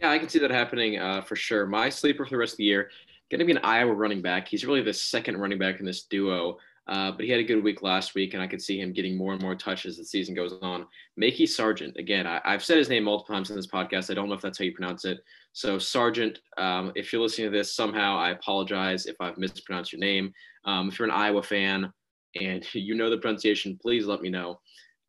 Yeah, 0.00 0.10
I 0.10 0.18
can 0.18 0.28
see 0.28 0.38
that 0.38 0.50
happening 0.50 0.98
uh, 0.98 1.20
for 1.22 1.36
sure. 1.36 1.66
My 1.66 1.90
sleeper 1.90 2.24
for 2.24 2.30
the 2.30 2.38
rest 2.38 2.54
of 2.54 2.58
the 2.58 2.64
year 2.64 2.90
going 3.30 3.38
to 3.38 3.44
be 3.44 3.52
an 3.52 3.60
Iowa 3.62 3.92
running 3.92 4.22
back. 4.22 4.48
He's 4.48 4.66
really 4.66 4.82
the 4.82 4.92
second 4.92 5.36
running 5.36 5.58
back 5.58 5.78
in 5.78 5.86
this 5.86 6.02
duo. 6.02 6.58
Uh, 6.90 7.12
but 7.12 7.24
he 7.24 7.30
had 7.30 7.38
a 7.38 7.44
good 7.44 7.62
week 7.62 7.82
last 7.82 8.16
week, 8.16 8.34
and 8.34 8.42
I 8.42 8.48
could 8.48 8.60
see 8.60 8.80
him 8.80 8.92
getting 8.92 9.16
more 9.16 9.32
and 9.32 9.40
more 9.40 9.54
touches 9.54 9.92
as 9.92 9.98
the 9.98 10.04
season 10.04 10.34
goes 10.34 10.54
on. 10.60 10.86
Mekhi 11.20 11.48
Sargent, 11.48 11.96
again, 11.96 12.26
I, 12.26 12.40
have 12.44 12.64
said 12.64 12.78
his 12.78 12.88
name 12.88 13.04
multiple 13.04 13.32
times 13.32 13.48
in 13.48 13.54
this 13.54 13.68
podcast. 13.68 14.10
I 14.10 14.14
don't 14.14 14.28
know 14.28 14.34
if 14.34 14.40
that's 14.40 14.58
how 14.58 14.64
you 14.64 14.74
pronounce 14.74 15.04
it. 15.04 15.20
So, 15.52 15.78
Sargent, 15.78 16.40
um, 16.58 16.90
if 16.96 17.12
you're 17.12 17.22
listening 17.22 17.52
to 17.52 17.56
this 17.56 17.76
somehow, 17.76 18.18
I 18.18 18.30
apologize 18.30 19.06
if 19.06 19.14
I've 19.20 19.38
mispronounced 19.38 19.92
your 19.92 20.00
name. 20.00 20.32
Um, 20.64 20.88
if 20.88 20.98
you're 20.98 21.06
an 21.06 21.14
Iowa 21.14 21.44
fan 21.44 21.92
and 22.40 22.66
you 22.74 22.96
know 22.96 23.08
the 23.08 23.18
pronunciation, 23.18 23.78
please 23.80 24.06
let 24.06 24.20
me 24.20 24.28
know. 24.28 24.58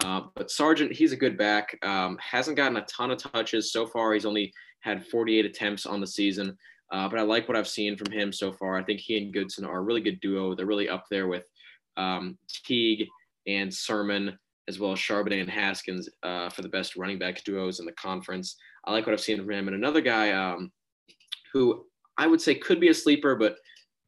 Uh, 0.04 0.22
but 0.36 0.52
Sargent, 0.52 0.92
he's 0.92 1.14
a 1.14 1.18
good 1.18 1.36
back. 1.36 1.80
Um, 1.82 2.16
hasn't 2.22 2.58
gotten 2.58 2.78
a 2.78 2.86
ton 2.86 3.10
of 3.10 3.18
touches 3.18 3.72
so 3.72 3.88
far. 3.88 4.14
He's 4.14 4.26
only 4.26 4.54
had 4.82 5.08
48 5.08 5.46
attempts 5.46 5.88
on 5.88 6.00
the 6.00 6.08
season. 6.08 6.56
Uh, 6.92 7.08
but 7.08 7.18
I 7.18 7.24
like 7.24 7.48
what 7.48 7.58
I've 7.58 7.68
seen 7.68 7.98
from 7.98 8.12
him 8.12 8.32
so 8.32 8.52
far. 8.52 8.78
I 8.78 8.84
think 8.84 9.00
he 9.00 9.18
and 9.18 9.34
Goodson 9.34 9.66
are 9.66 9.78
a 9.78 9.82
really 9.82 10.02
good 10.02 10.20
duo. 10.20 10.54
They're 10.54 10.66
really 10.66 10.90
up 10.90 11.06
there 11.10 11.28
with 11.28 11.46
um, 11.98 12.38
Teague 12.48 13.08
and 13.48 13.74
Sermon, 13.74 14.38
as 14.68 14.80
well 14.80 14.94
as 14.94 15.00
Charbonnet 15.00 15.42
and 15.42 15.50
Haskins 15.50 16.10
uh, 16.24 16.50
for 16.50 16.62
the 16.62 16.70
best 16.70 16.96
running 16.96 17.20
back 17.20 17.44
duos 17.44 17.80
in 17.80 17.86
the 17.86 17.92
conference. 17.94 18.58
I 18.86 18.92
like 18.92 19.06
what 19.06 19.14
I've 19.14 19.22
seen 19.22 19.38
from 19.38 19.52
him. 19.52 19.68
And 19.68 19.76
another 19.76 20.02
guy 20.02 20.32
um, 20.32 20.72
who 21.54 21.86
I 22.18 22.28
would 22.28 22.42
say 22.42 22.56
could 22.56 22.80
be 22.80 22.90
a 22.90 22.94
sleeper, 22.94 23.36
but 23.36 23.58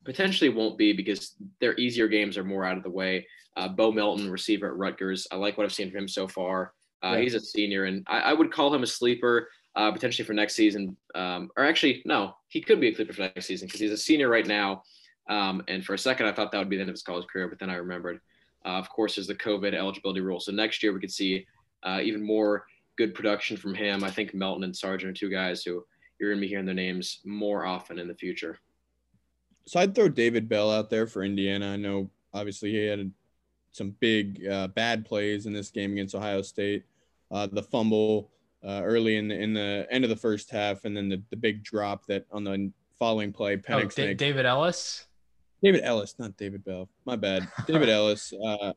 potentially 0.03 0.49
won't 0.49 0.77
be 0.77 0.93
because 0.93 1.35
their 1.59 1.75
easier 1.75 2.07
games 2.07 2.37
are 2.37 2.43
more 2.43 2.65
out 2.65 2.77
of 2.77 2.83
the 2.83 2.89
way. 2.89 3.25
Uh, 3.55 3.67
Bo 3.67 3.91
Melton, 3.91 4.31
receiver 4.31 4.67
at 4.67 4.77
Rutgers. 4.77 5.27
I 5.31 5.35
like 5.35 5.57
what 5.57 5.65
I've 5.65 5.73
seen 5.73 5.91
from 5.91 6.01
him 6.01 6.07
so 6.07 6.27
far. 6.27 6.73
Uh, 7.03 7.13
yeah. 7.13 7.21
He's 7.21 7.35
a 7.35 7.39
senior, 7.39 7.85
and 7.85 8.03
I, 8.07 8.19
I, 8.19 8.33
would 8.33 8.51
call 8.51 8.73
him 8.73 8.81
a 8.81 8.87
sleeper 8.87 9.49
uh, 9.75 9.91
potentially 9.91 10.25
for 10.25 10.33
next 10.33 10.55
season. 10.55 10.95
Um, 11.15 11.49
or 11.57 11.65
actually, 11.65 12.01
no, 12.05 12.33
he 12.47 12.61
could 12.61 12.79
be 12.79 12.89
a 12.89 12.95
sleeper 12.95 13.13
for 13.13 13.21
next 13.21 13.45
season 13.45 13.67
because 13.67 13.81
he's 13.81 13.91
a 13.91 13.97
senior 13.97 14.29
right 14.29 14.47
now. 14.47 14.83
Um, 15.29 15.63
and 15.67 15.83
for 15.85 15.93
a 15.93 15.97
second, 15.97 16.27
I 16.27 16.33
thought 16.33 16.51
that 16.51 16.57
would 16.57 16.69
be 16.69 16.75
the 16.75 16.81
end 16.81 16.89
of 16.89 16.93
his 16.93 17.03
college 17.03 17.27
career, 17.27 17.47
but 17.47 17.59
then 17.59 17.69
I 17.69 17.75
remembered, 17.75 18.19
uh, 18.65 18.69
of 18.79 18.89
course, 18.89 19.15
there's 19.15 19.27
the 19.27 19.35
COVID 19.35 19.73
eligibility 19.73 20.21
rule. 20.21 20.39
So 20.39 20.51
next 20.51 20.83
year 20.83 20.93
we 20.93 20.99
could 20.99 21.11
see 21.11 21.45
uh, 21.83 21.99
even 22.03 22.25
more 22.25 22.65
good 22.97 23.13
production 23.13 23.57
from 23.57 23.73
him. 23.73 24.03
I 24.03 24.11
think 24.11 24.33
Melton 24.33 24.63
and 24.63 24.75
Sargent 24.75 25.11
are 25.11 25.13
two 25.13 25.29
guys 25.29 25.63
who 25.63 25.83
you're 26.19 26.31
going 26.31 26.39
to 26.39 26.45
be 26.45 26.49
hearing 26.49 26.65
their 26.65 26.75
names 26.75 27.19
more 27.25 27.65
often 27.65 27.99
in 27.99 28.07
the 28.07 28.15
future. 28.15 28.59
So 29.65 29.79
I'd 29.79 29.95
throw 29.95 30.09
David 30.09 30.49
Bell 30.49 30.71
out 30.71 30.89
there 30.89 31.07
for 31.07 31.23
Indiana. 31.23 31.73
I 31.73 31.77
know 31.77 32.09
obviously 32.33 32.71
he 32.71 32.85
had 32.85 33.11
some 33.71 33.95
big 33.99 34.45
uh, 34.47 34.67
bad 34.67 35.05
plays 35.05 35.45
in 35.45 35.53
this 35.53 35.71
game 35.71 35.93
against 35.93 36.15
Ohio 36.15 36.41
State. 36.41 36.83
Uh, 37.31 37.47
the 37.47 37.63
fumble 37.63 38.29
uh, 38.63 38.81
early 38.83 39.17
in 39.17 39.27
the 39.27 39.35
in 39.35 39.53
the 39.53 39.87
end 39.89 40.03
of 40.03 40.09
the 40.09 40.15
first 40.15 40.51
half, 40.51 40.85
and 40.85 40.95
then 40.95 41.09
the, 41.09 41.21
the 41.31 41.35
big 41.35 41.63
drop 41.63 42.05
that 42.05 42.25
on 42.31 42.43
the 42.43 42.71
following 42.97 43.33
play. 43.33 43.57
Penix 43.57 43.99
oh, 43.99 44.07
D- 44.07 44.13
David 44.13 44.45
Ellis. 44.45 45.07
David 45.63 45.81
Ellis, 45.83 46.15
not 46.19 46.35
David 46.35 46.65
Bell. 46.65 46.89
My 47.05 47.15
bad. 47.15 47.47
David 47.65 47.87
Ellis. 47.97 48.33
Uh, 48.33 48.73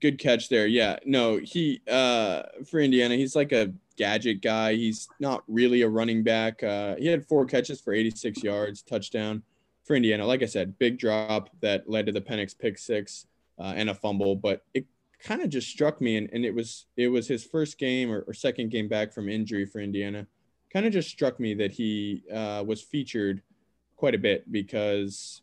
good 0.00 0.18
catch 0.18 0.48
there. 0.48 0.66
Yeah. 0.66 0.98
No, 1.06 1.38
he 1.38 1.80
uh, 1.88 2.42
for 2.68 2.80
Indiana, 2.80 3.14
he's 3.14 3.36
like 3.36 3.52
a 3.52 3.72
gadget 3.96 4.42
guy. 4.42 4.74
He's 4.74 5.08
not 5.20 5.44
really 5.46 5.82
a 5.82 5.88
running 5.88 6.24
back. 6.24 6.62
Uh, 6.62 6.96
he 6.96 7.06
had 7.06 7.24
four 7.24 7.46
catches 7.46 7.80
for 7.80 7.94
86 7.94 8.42
yards, 8.42 8.82
touchdown 8.82 9.44
for 9.84 9.94
Indiana. 9.94 10.26
Like 10.26 10.42
I 10.42 10.46
said, 10.46 10.78
big 10.80 10.98
drop 10.98 11.48
that 11.60 11.88
led 11.88 12.06
to 12.06 12.12
the 12.12 12.20
Penix 12.20 12.58
pick 12.58 12.76
six 12.76 13.26
uh, 13.58 13.72
and 13.76 13.88
a 13.88 13.94
fumble. 13.94 14.34
But 14.34 14.64
it 14.74 14.86
kind 15.22 15.42
of 15.42 15.48
just 15.48 15.68
struck 15.68 16.00
me, 16.00 16.16
and, 16.16 16.28
and 16.32 16.44
it 16.44 16.54
was 16.54 16.86
it 16.96 17.08
was 17.08 17.28
his 17.28 17.44
first 17.44 17.78
game 17.78 18.10
or, 18.10 18.24
or 18.26 18.34
second 18.34 18.70
game 18.70 18.88
back 18.88 19.12
from 19.12 19.28
injury 19.28 19.64
for 19.64 19.78
Indiana. 19.78 20.26
Kind 20.72 20.86
of 20.86 20.92
just 20.92 21.08
struck 21.08 21.38
me 21.38 21.54
that 21.54 21.70
he 21.70 22.24
uh, 22.34 22.64
was 22.66 22.82
featured 22.82 23.42
quite 23.96 24.16
a 24.16 24.18
bit 24.18 24.50
because 24.50 25.40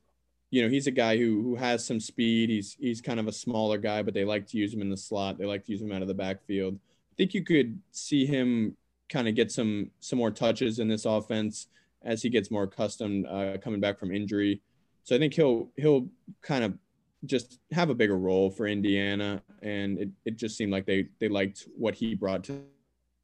you 0.52 0.62
know, 0.62 0.70
he's 0.70 0.88
a 0.88 0.92
guy 0.92 1.18
who 1.18 1.42
who 1.42 1.56
has 1.56 1.84
some 1.84 2.00
speed. 2.00 2.50
He's 2.50 2.76
he's 2.80 3.02
kind 3.02 3.20
of 3.20 3.28
a 3.28 3.32
smaller 3.32 3.78
guy, 3.78 4.04
but 4.04 4.14
they 4.14 4.26
like 4.26 4.46
to 4.48 4.58
use 4.58 4.74
him 4.74 4.82
in 4.82 4.90
the 4.90 4.98
slot. 4.98 5.38
They 5.38 5.46
like 5.46 5.66
to 5.66 5.72
use 5.72 5.82
him 5.82 5.92
out 5.92 6.02
of 6.02 6.10
the 6.10 6.14
backfield. 6.14 6.76
I 6.76 7.16
think 7.16 7.34
you 7.34 7.44
could 7.44 7.80
see 7.92 8.26
him 8.26 8.76
kind 9.10 9.28
of 9.28 9.36
get 9.36 9.52
some 9.52 9.90
some 10.02 10.20
more 10.20 10.30
touches 10.30 10.80
in 10.80 10.90
this 10.90 11.06
offense 11.06 11.68
as 12.04 12.22
he 12.22 12.30
gets 12.30 12.52
more 12.52 12.64
accustomed 12.64 13.26
uh, 13.28 13.58
coming 13.64 13.80
back 13.80 13.98
from 13.98 14.12
injury. 14.12 14.62
So 15.04 15.16
I 15.16 15.20
think 15.20 15.34
he'll 15.34 15.70
he'll 15.78 16.08
kind 16.42 16.66
of 16.66 16.78
just 17.26 17.60
have 17.72 17.90
a 17.90 17.96
bigger 17.96 18.18
role 18.18 18.50
for 18.50 18.68
Indiana, 18.68 19.42
and 19.62 20.00
it, 20.00 20.10
it 20.26 20.36
just 20.38 20.58
seemed 20.58 20.74
like 20.74 20.86
they 20.86 21.08
they 21.20 21.30
liked 21.30 21.68
what 21.78 21.96
he 21.96 22.14
brought 22.14 22.44
to 22.46 22.62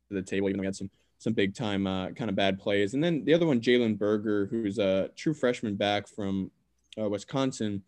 the 0.10 0.22
table, 0.22 0.48
even 0.48 0.58
though 0.58 0.64
he 0.64 0.68
had 0.68 0.76
some 0.78 0.90
some 1.18 1.34
big 1.34 1.56
time 1.56 1.88
uh, 1.88 2.12
kind 2.12 2.30
of 2.30 2.38
bad 2.38 2.58
plays. 2.58 2.94
And 2.94 3.04
then 3.04 3.26
the 3.26 3.34
other 3.34 3.48
one, 3.48 3.60
Jalen 3.60 3.98
Berger, 3.98 4.46
who's 4.46 4.78
a 4.80 5.10
true 5.16 5.34
freshman 5.34 5.76
back 5.76 6.08
from 6.08 6.52
uh, 7.00 7.10
Wisconsin, 7.10 7.84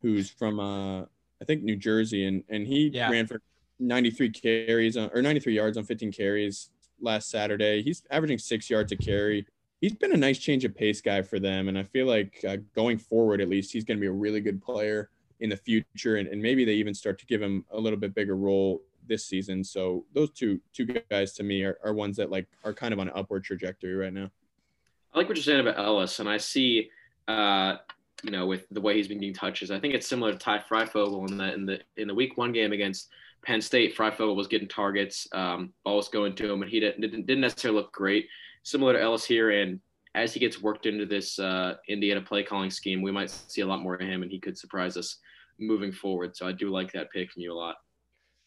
who's 0.00 0.30
from 0.30 0.60
uh, 0.60 1.02
I 1.02 1.44
think 1.46 1.62
New 1.62 1.76
Jersey, 1.76 2.26
and 2.26 2.44
and 2.48 2.66
he 2.66 2.90
yeah. 2.92 3.10
ran 3.10 3.26
for 3.26 3.40
93 3.78 4.30
carries 4.30 4.96
on, 4.96 5.10
or 5.12 5.22
93 5.22 5.54
yards 5.54 5.76
on 5.76 5.84
15 5.84 6.12
carries 6.12 6.70
last 7.00 7.30
Saturday. 7.30 7.82
He's 7.82 8.02
averaging 8.10 8.38
six 8.38 8.70
yards 8.70 8.92
a 8.92 8.96
carry. 8.96 9.46
He's 9.80 9.94
been 9.94 10.12
a 10.12 10.16
nice 10.16 10.38
change 10.38 10.64
of 10.64 10.76
pace 10.76 11.00
guy 11.00 11.22
for 11.22 11.40
them, 11.40 11.68
and 11.68 11.76
I 11.76 11.82
feel 11.82 12.06
like 12.06 12.44
uh, 12.48 12.58
going 12.74 12.98
forward, 12.98 13.40
at 13.40 13.48
least, 13.48 13.72
he's 13.72 13.84
going 13.84 13.96
to 13.96 14.00
be 14.00 14.06
a 14.06 14.12
really 14.12 14.40
good 14.40 14.62
player 14.62 15.10
in 15.40 15.50
the 15.50 15.56
future, 15.56 16.16
and, 16.16 16.28
and 16.28 16.40
maybe 16.40 16.64
they 16.64 16.74
even 16.74 16.94
start 16.94 17.18
to 17.18 17.26
give 17.26 17.42
him 17.42 17.64
a 17.72 17.78
little 17.78 17.98
bit 17.98 18.14
bigger 18.14 18.36
role 18.36 18.82
this 19.08 19.26
season. 19.26 19.64
So 19.64 20.04
those 20.14 20.30
two 20.30 20.60
two 20.72 20.86
guys 21.10 21.32
to 21.34 21.42
me 21.42 21.64
are, 21.64 21.76
are 21.84 21.92
ones 21.92 22.16
that 22.18 22.30
like 22.30 22.46
are 22.64 22.72
kind 22.72 22.94
of 22.94 23.00
on 23.00 23.08
an 23.08 23.14
upward 23.16 23.42
trajectory 23.42 23.94
right 23.94 24.12
now. 24.12 24.30
I 25.12 25.18
like 25.18 25.28
what 25.28 25.36
you're 25.36 25.42
saying 25.42 25.60
about 25.60 25.78
Ellis, 25.78 26.20
and 26.20 26.28
I 26.28 26.38
see 26.38 26.90
uh, 27.26 27.76
you 28.22 28.30
know, 28.30 28.46
with 28.46 28.68
the 28.70 28.80
way 28.80 28.96
he's 28.96 29.08
been 29.08 29.18
getting 29.18 29.34
touches. 29.34 29.70
I 29.70 29.80
think 29.80 29.94
it's 29.94 30.06
similar 30.06 30.32
to 30.32 30.38
Ty 30.38 30.62
Fryfogle 30.70 31.28
in 31.28 31.36
the 31.36 31.54
in 31.54 31.66
the 31.66 31.80
in 31.96 32.08
the 32.08 32.14
week 32.14 32.36
one 32.36 32.52
game 32.52 32.72
against 32.72 33.08
Penn 33.44 33.60
State. 33.60 33.96
Fryfogle 33.96 34.36
was 34.36 34.46
getting 34.46 34.68
targets, 34.68 35.26
um, 35.32 35.72
ball 35.84 35.96
was 35.96 36.08
going 36.08 36.34
to 36.36 36.52
him, 36.52 36.62
and 36.62 36.70
he 36.70 36.80
didn't, 36.80 37.00
didn't 37.00 37.40
necessarily 37.40 37.80
look 37.80 37.92
great. 37.92 38.26
Similar 38.62 38.94
to 38.94 39.02
Ellis 39.02 39.24
here, 39.24 39.50
and 39.50 39.80
as 40.14 40.32
he 40.32 40.40
gets 40.40 40.62
worked 40.62 40.86
into 40.86 41.06
this 41.06 41.38
uh, 41.38 41.74
Indiana 41.88 42.20
play 42.20 42.42
calling 42.42 42.70
scheme, 42.70 43.02
we 43.02 43.10
might 43.10 43.30
see 43.30 43.62
a 43.62 43.66
lot 43.66 43.82
more 43.82 43.94
of 43.94 44.00
him, 44.00 44.22
and 44.22 44.30
he 44.30 44.38
could 44.38 44.56
surprise 44.56 44.96
us 44.96 45.16
moving 45.58 45.92
forward. 45.92 46.36
So 46.36 46.46
I 46.46 46.52
do 46.52 46.70
like 46.70 46.92
that 46.92 47.10
pick 47.10 47.32
from 47.32 47.42
you 47.42 47.52
a 47.52 47.54
lot. 47.54 47.76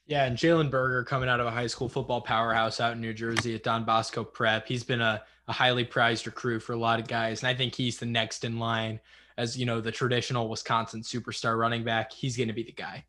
Yeah, 0.08 0.26
and 0.26 0.38
Jalen 0.38 0.70
Berger 0.70 1.04
coming 1.04 1.28
out 1.28 1.40
of 1.40 1.48
a 1.48 1.52
high 1.52 1.68
school 1.68 1.90
football 1.90 2.22
powerhouse 2.22 2.80
out 2.80 2.94
in 2.94 3.02
New 3.02 3.14
Jersey 3.14 3.56
at 3.56 3.64
Don 3.64 3.84
Bosco 3.84 4.24
Prep. 4.24 4.68
He's 4.68 4.84
been 4.84 5.02
a, 5.02 5.24
a 5.48 5.54
highly 5.54 5.84
prized 5.84 6.28
recruit 6.28 6.60
for 6.60 6.74
a 6.74 6.78
lot 6.78 7.00
of 7.00 7.08
guys, 7.08 7.42
and 7.42 7.50
I 7.50 7.56
think 7.56 7.74
he's 7.74 7.98
the 7.98 8.06
next 8.06 8.46
in 8.46 8.60
line 8.60 9.00
as 9.38 9.58
you 9.58 9.66
know 9.66 9.82
the 9.82 9.92
traditional 9.92 10.50
Wisconsin 10.50 11.02
superstar 11.02 11.58
running 11.58 11.84
back. 11.84 12.12
He's 12.12 12.38
going 12.38 12.48
to 12.48 12.54
be 12.54 12.64
the 12.64 12.72
guy. 12.72 13.06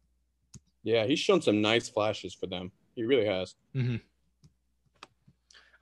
Yeah, 0.83 1.05
he's 1.05 1.19
shown 1.19 1.43
some 1.43 1.61
nice 1.61 1.89
flashes 1.89 2.35
for 2.35 2.47
them. 2.47 2.71
He 2.95 3.05
really 3.05 3.27
has. 3.27 3.55
Mm-hmm. 3.75 3.97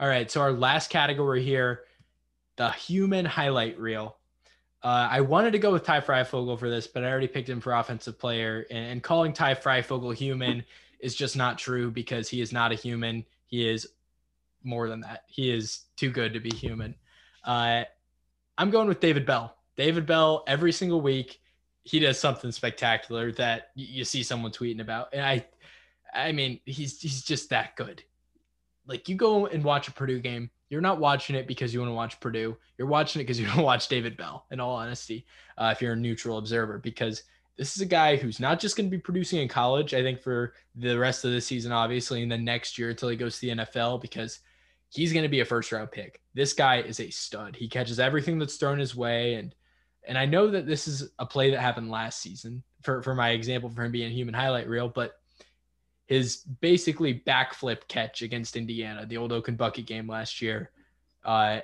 All 0.01 0.09
right, 0.09 0.31
so 0.31 0.41
our 0.41 0.53
last 0.53 0.91
category 0.91 1.45
here, 1.45 1.85
the 2.57 2.71
human 2.71 3.25
highlight 3.25 3.79
reel. 3.79 4.17
Uh, 4.83 5.09
I 5.11 5.23
wanted 5.23 5.53
to 5.53 5.59
go 5.59 5.73
with 5.73 5.85
Ty 5.85 6.01
Fryfogle 6.01 6.59
for 6.59 6.69
this, 6.69 6.87
but 6.87 7.05
I 7.05 7.11
already 7.11 7.29
picked 7.29 7.49
him 7.49 7.61
for 7.61 7.73
offensive 7.73 8.19
player. 8.19 8.67
And, 8.71 8.93
and 8.93 9.03
calling 9.03 9.33
Ty 9.33 9.55
Fryfogle 9.55 10.15
human 10.15 10.65
is 11.01 11.15
just 11.15 11.37
not 11.37 11.59
true 11.59 11.91
because 11.91 12.29
he 12.29 12.41
is 12.41 12.53
not 12.53 12.73
a 12.73 12.75
human. 12.75 13.25
He 13.47 13.69
is 13.69 13.89
more 14.63 14.89
than 14.89 15.01
that. 15.01 15.25
He 15.27 15.51
is 15.51 15.83
too 15.97 16.11
good 16.11 16.35
to 16.35 16.41
be 16.41 16.51
human. 16.51 16.95
Uh, 17.45 17.85
I'm 18.59 18.71
going 18.71 18.89
with 18.89 19.01
David 19.01 19.27
Bell. 19.27 19.57
David 19.77 20.07
Bell 20.07 20.45
every 20.47 20.73
single 20.73 21.01
week 21.01 21.41
he 21.83 21.99
does 21.99 22.19
something 22.19 22.51
spectacular 22.51 23.31
that 23.33 23.71
you 23.75 24.05
see 24.05 24.23
someone 24.23 24.51
tweeting 24.53 24.81
about 24.81 25.09
and 25.13 25.25
I 25.25 25.47
I 26.15 26.33
mean 26.33 26.61
he's 26.65 27.01
he's 27.01 27.23
just 27.23 27.51
that 27.51 27.77
good. 27.77 28.03
Like 28.87 29.09
you 29.09 29.17
go 29.17 29.47
and 29.47 29.65
watch 29.65 29.89
a 29.89 29.93
Purdue 29.93 30.21
game, 30.21 30.51
you're 30.69 30.81
not 30.81 30.99
watching 30.99 31.37
it 31.37 31.47
because 31.47 31.73
you 31.73 31.81
want 31.81 31.91
to 31.91 31.95
watch 31.95 32.21
Purdue. 32.21 32.57
You're 32.77 32.89
watching 32.89 33.21
it 33.21 33.25
because 33.25 33.41
you 33.41 33.47
want 33.49 33.59
to 33.59 33.65
watch 33.65 33.89
David 33.89 34.17
Bell. 34.17 34.47
In 34.51 34.61
all 34.61 34.75
honesty, 34.75 35.27
uh, 35.57 35.71
if 35.75 35.81
you're 35.81 35.93
a 35.93 35.97
neutral 35.97 36.39
observer, 36.39 36.79
because 36.79 37.23
this 37.57 37.77
is 37.77 37.83
a 37.83 37.87
guy 37.87 38.17
who's 38.17 38.41
not 38.41 38.59
just 38.59 38.77
going 38.77 38.87
to 38.87 38.97
be 38.97 39.01
producing 39.01 39.41
in 39.41 39.49
college. 39.49 39.95
I 39.95 40.03
think 40.03 40.21
for 40.21 40.55
the 40.75 40.99
rest 40.99 41.25
of 41.25 41.33
the 41.33 41.41
season, 41.41 41.73
obviously, 41.73 42.23
and 42.23 42.31
then 42.31 42.45
next 42.45 42.79
year 42.79 42.91
until 42.91 43.09
he 43.09 43.17
goes 43.17 43.39
to 43.39 43.41
the 43.43 43.65
NFL, 43.65 44.01
because 44.01 44.41
he's 44.89 45.13
going 45.13 45.23
to 45.23 45.29
be 45.29 45.41
a 45.41 45.45
first 45.45 45.71
round 45.71 45.93
pick. 45.93 46.21
This 46.35 46.53
guy 46.53 46.81
is 46.81 46.99
a 46.99 47.11
stud. 47.11 47.57
He 47.57 47.69
catches 47.69 48.01
everything 48.01 48.39
that's 48.39 48.57
thrown 48.57 48.79
his 48.79 48.97
way, 48.97 49.35
and 49.35 49.55
and 50.07 50.19
I 50.19 50.27
know 50.27 50.49
that 50.51 50.67
this 50.67 50.87
is 50.87 51.11
a 51.19 51.27
play 51.27 51.51
that 51.51 51.61
happened 51.61 51.91
last 51.91 52.21
season 52.21 52.63
for 52.83 53.03
for 53.03 53.15
my 53.15 53.31
example 53.31 53.71
for 53.71 53.85
him 53.85 53.93
being 53.93 54.11
a 54.11 54.15
human 54.15 54.35
highlight 54.35 54.69
reel, 54.69 54.89
but 54.89 55.19
his 56.07 56.37
basically 56.61 57.23
backflip 57.27 57.89
catch 57.89 58.23
against 58.23 58.57
Indiana, 58.57 59.07
the 59.07 59.17
old 59.17 59.33
Oaken 59.33 59.57
Bucket 59.57 59.87
game 59.87 60.07
last 60.07 60.43
year, 60.43 60.71
uh, 61.25 61.61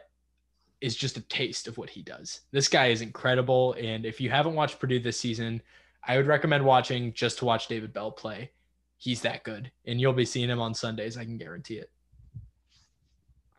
is 0.81 0.97
just 0.97 1.19
a 1.19 1.23
taste 1.23 1.69
of 1.69 1.77
what 1.77 1.91
he 1.91 2.03
does. 2.03 2.41
This 2.51 2.67
guy 2.67 2.87
is 2.87 3.03
incredible, 3.03 3.75
and 3.75 4.07
if 4.07 4.21
you 4.21 4.31
haven't 4.31 4.55
watched 4.55 4.81
Purdue 4.81 4.99
this 4.99 5.21
season, 5.21 5.61
I 6.07 6.17
would 6.17 6.27
recommend 6.27 6.65
watching 6.65 7.13
just 7.13 7.39
to 7.39 7.45
watch 7.45 7.69
David 7.69 7.93
Bell 7.93 8.11
play. 8.11 8.53
He's 8.97 9.21
that 9.23 9.45
good, 9.45 9.71
and 9.87 10.01
you'll 10.01 10.15
be 10.15 10.25
seeing 10.25 10.49
him 10.49 10.61
on 10.61 10.73
Sundays. 10.73 11.19
I 11.19 11.25
can 11.25 11.37
guarantee 11.37 11.77
it. 11.77 11.91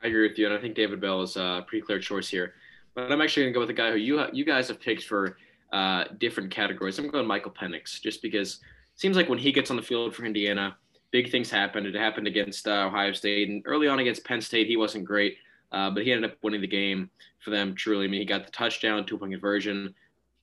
I 0.03 0.07
agree 0.07 0.27
with 0.27 0.37
you, 0.39 0.47
and 0.47 0.55
I 0.55 0.59
think 0.59 0.73
David 0.73 0.99
Bell 0.99 1.21
is 1.21 1.35
a 1.35 1.63
pretty 1.67 1.85
clear 1.85 1.99
choice 1.99 2.27
here. 2.27 2.55
But 2.95 3.11
I'm 3.11 3.21
actually 3.21 3.43
going 3.43 3.53
to 3.53 3.55
go 3.55 3.59
with 3.61 3.69
a 3.69 3.73
guy 3.73 3.91
who 3.91 3.97
you 3.97 4.23
you 4.33 4.45
guys 4.45 4.67
have 4.67 4.79
picked 4.79 5.03
for 5.03 5.37
uh, 5.71 6.05
different 6.19 6.51
categories. 6.51 6.99
I'm 6.99 7.09
going 7.09 7.25
Michael 7.25 7.51
Penix, 7.51 8.01
just 8.01 8.21
because 8.21 8.55
it 8.55 8.99
seems 8.99 9.15
like 9.15 9.29
when 9.29 9.39
he 9.39 9.51
gets 9.51 9.69
on 9.71 9.77
the 9.77 9.81
field 9.81 10.13
for 10.13 10.25
Indiana, 10.25 10.75
big 11.11 11.31
things 11.31 11.49
happen. 11.49 11.85
It 11.85 11.95
happened 11.95 12.27
against 12.27 12.67
uh, 12.67 12.87
Ohio 12.87 13.13
State, 13.13 13.49
and 13.49 13.61
early 13.65 13.87
on 13.87 13.99
against 13.99 14.25
Penn 14.25 14.41
State, 14.41 14.67
he 14.67 14.77
wasn't 14.77 15.05
great, 15.05 15.37
uh, 15.71 15.89
but 15.89 16.03
he 16.03 16.11
ended 16.11 16.29
up 16.29 16.37
winning 16.43 16.61
the 16.61 16.67
game 16.67 17.09
for 17.39 17.51
them. 17.51 17.75
Truly, 17.75 18.05
I 18.05 18.07
mean, 18.09 18.21
he 18.21 18.25
got 18.25 18.45
the 18.45 18.51
touchdown, 18.51 19.05
two 19.05 19.17
point 19.17 19.31
conversion, 19.31 19.93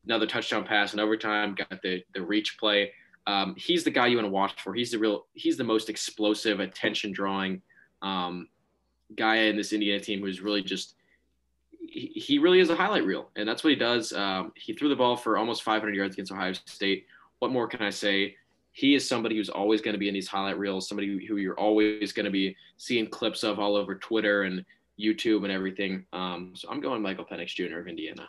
another 0.07 0.27
touchdown 0.27 0.65
pass 0.65 0.95
in 0.95 1.01
overtime, 1.01 1.55
got 1.55 1.83
the 1.83 2.03
the 2.15 2.23
reach 2.23 2.57
play. 2.59 2.93
Um, 3.27 3.55
he's 3.59 3.85
the 3.85 3.91
guy 3.91 4.07
you 4.07 4.17
want 4.17 4.27
to 4.27 4.33
watch 4.33 4.63
for. 4.63 4.75
He's 4.75 4.91
the 4.91 4.99
real. 4.99 5.27
He's 5.35 5.59
the 5.59 5.65
most 5.65 5.91
explosive, 5.91 6.61
attention 6.61 7.13
drawing 7.13 7.61
um, 8.01 8.49
guy 9.17 9.37
in 9.37 9.57
this 9.57 9.75
Indiana 9.75 10.01
team 10.01 10.21
who's 10.21 10.41
really 10.41 10.63
just 10.63 10.95
he, 11.91 12.39
really 12.39 12.61
is 12.61 12.71
a 12.71 12.77
highlight 12.77 13.05
reel, 13.05 13.31
and 13.37 13.49
that's 13.49 13.65
what 13.65 13.71
he 13.71 13.77
does. 13.77 14.13
Um, 14.13 14.53
he 14.57 14.75
threw 14.75 14.89
the 14.89 14.97
ball 14.97 15.17
for 15.17 15.39
almost 15.39 15.63
500 15.63 15.95
yards 15.95 16.15
against 16.15 16.33
Ohio 16.33 16.53
State. 16.53 17.07
What 17.39 17.51
more 17.51 17.67
can 17.67 17.83
I 17.83 17.91
say? 17.91 18.37
He 18.73 18.95
is 18.95 19.09
somebody 19.09 19.37
who's 19.37 19.49
always 19.49 19.81
going 19.81 19.95
to 19.95 19.99
be 19.99 20.09
in 20.09 20.15
these 20.15 20.29
highlight 20.29 20.59
reels, 20.59 20.89
somebody 20.89 21.25
who 21.27 21.37
you're 21.37 21.59
always 21.59 22.13
going 22.13 22.25
to 22.25 22.31
be 22.31 22.57
seeing 22.77 23.07
clips 23.09 23.43
of 23.43 23.59
all 23.59 23.75
over 23.75 23.95
Twitter 23.95 24.43
and 24.43 24.65
YouTube 25.01 25.45
and 25.45 25.53
everything. 25.53 26.05
Um, 26.13 26.53
so 26.55 26.69
I'm 26.71 26.81
going 26.81 27.03
Michael 27.03 27.25
Penix 27.25 27.49
Jr. 27.49 27.79
of 27.79 27.89
Indiana. 27.89 28.29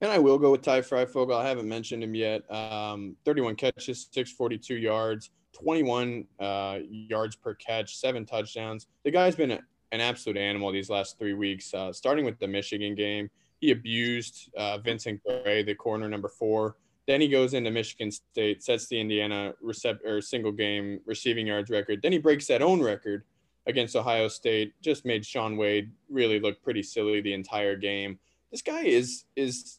And 0.00 0.10
I 0.10 0.18
will 0.18 0.38
go 0.38 0.50
with 0.50 0.62
Ty 0.62 0.80
Fryfogle. 0.80 1.36
I 1.36 1.48
haven't 1.48 1.68
mentioned 1.68 2.02
him 2.02 2.14
yet. 2.14 2.42
Um, 2.52 3.14
31 3.24 3.54
catches, 3.54 4.08
642 4.10 4.76
yards, 4.76 5.30
21 5.52 6.24
uh, 6.40 6.78
yards 6.90 7.36
per 7.36 7.54
catch, 7.54 7.96
seven 7.96 8.26
touchdowns. 8.26 8.88
The 9.04 9.12
guy's 9.12 9.36
been 9.36 9.60
an 9.92 10.00
absolute 10.00 10.38
animal 10.38 10.72
these 10.72 10.90
last 10.90 11.18
three 11.18 11.34
weeks. 11.34 11.72
Uh, 11.72 11.92
starting 11.92 12.24
with 12.24 12.38
the 12.38 12.48
Michigan 12.48 12.94
game, 12.94 13.30
he 13.60 13.70
abused 13.70 14.50
uh, 14.56 14.78
Vincent 14.78 15.20
Gray, 15.24 15.62
the 15.62 15.74
corner 15.74 16.08
number 16.08 16.28
four. 16.28 16.76
Then 17.06 17.20
he 17.20 17.28
goes 17.28 17.54
into 17.54 17.70
Michigan 17.70 18.10
State, 18.10 18.62
sets 18.62 18.86
the 18.88 19.00
Indiana 19.00 19.54
recept 19.64 20.04
or 20.04 20.20
single 20.20 20.52
game 20.52 21.00
receiving 21.04 21.46
yards 21.46 21.70
record. 21.70 22.00
Then 22.02 22.12
he 22.12 22.18
breaks 22.18 22.46
that 22.46 22.62
own 22.62 22.82
record 22.82 23.24
against 23.66 23.94
Ohio 23.94 24.28
State. 24.28 24.72
Just 24.80 25.04
made 25.04 25.24
Shaun 25.24 25.56
Wade 25.56 25.92
really 26.08 26.40
look 26.40 26.62
pretty 26.62 26.82
silly 26.82 27.20
the 27.20 27.34
entire 27.34 27.76
game. 27.76 28.18
This 28.50 28.62
guy 28.62 28.82
is 28.82 29.24
is 29.36 29.78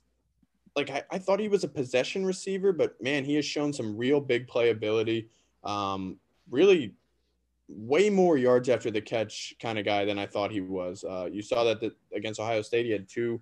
like 0.76 0.90
I, 0.90 1.04
I 1.12 1.18
thought 1.18 1.40
he 1.40 1.48
was 1.48 1.64
a 1.64 1.68
possession 1.68 2.26
receiver, 2.26 2.72
but 2.74 3.02
man, 3.02 3.24
he 3.24 3.36
has 3.36 3.46
shown 3.46 3.72
some 3.72 3.96
real 3.96 4.20
big 4.20 4.48
playability. 4.48 5.28
Um, 5.64 6.18
really 6.50 6.94
way 7.68 8.10
more 8.10 8.38
yards 8.38 8.70
after 8.70 8.92
the 8.92 9.02
catch 9.02 9.56
kind 9.62 9.80
of 9.80 9.86
guy 9.86 10.06
than 10.06 10.20
I 10.20 10.26
thought 10.26 10.52
he 10.52 10.62
was. 10.62 11.04
Uh, 11.04 11.28
you 11.32 11.42
saw 11.42 11.64
that 11.64 11.80
the, 11.80 11.94
against 12.14 12.40
Ohio 12.40 12.62
State, 12.62 12.86
he 12.86 12.92
had 12.92 13.08
two 13.08 13.42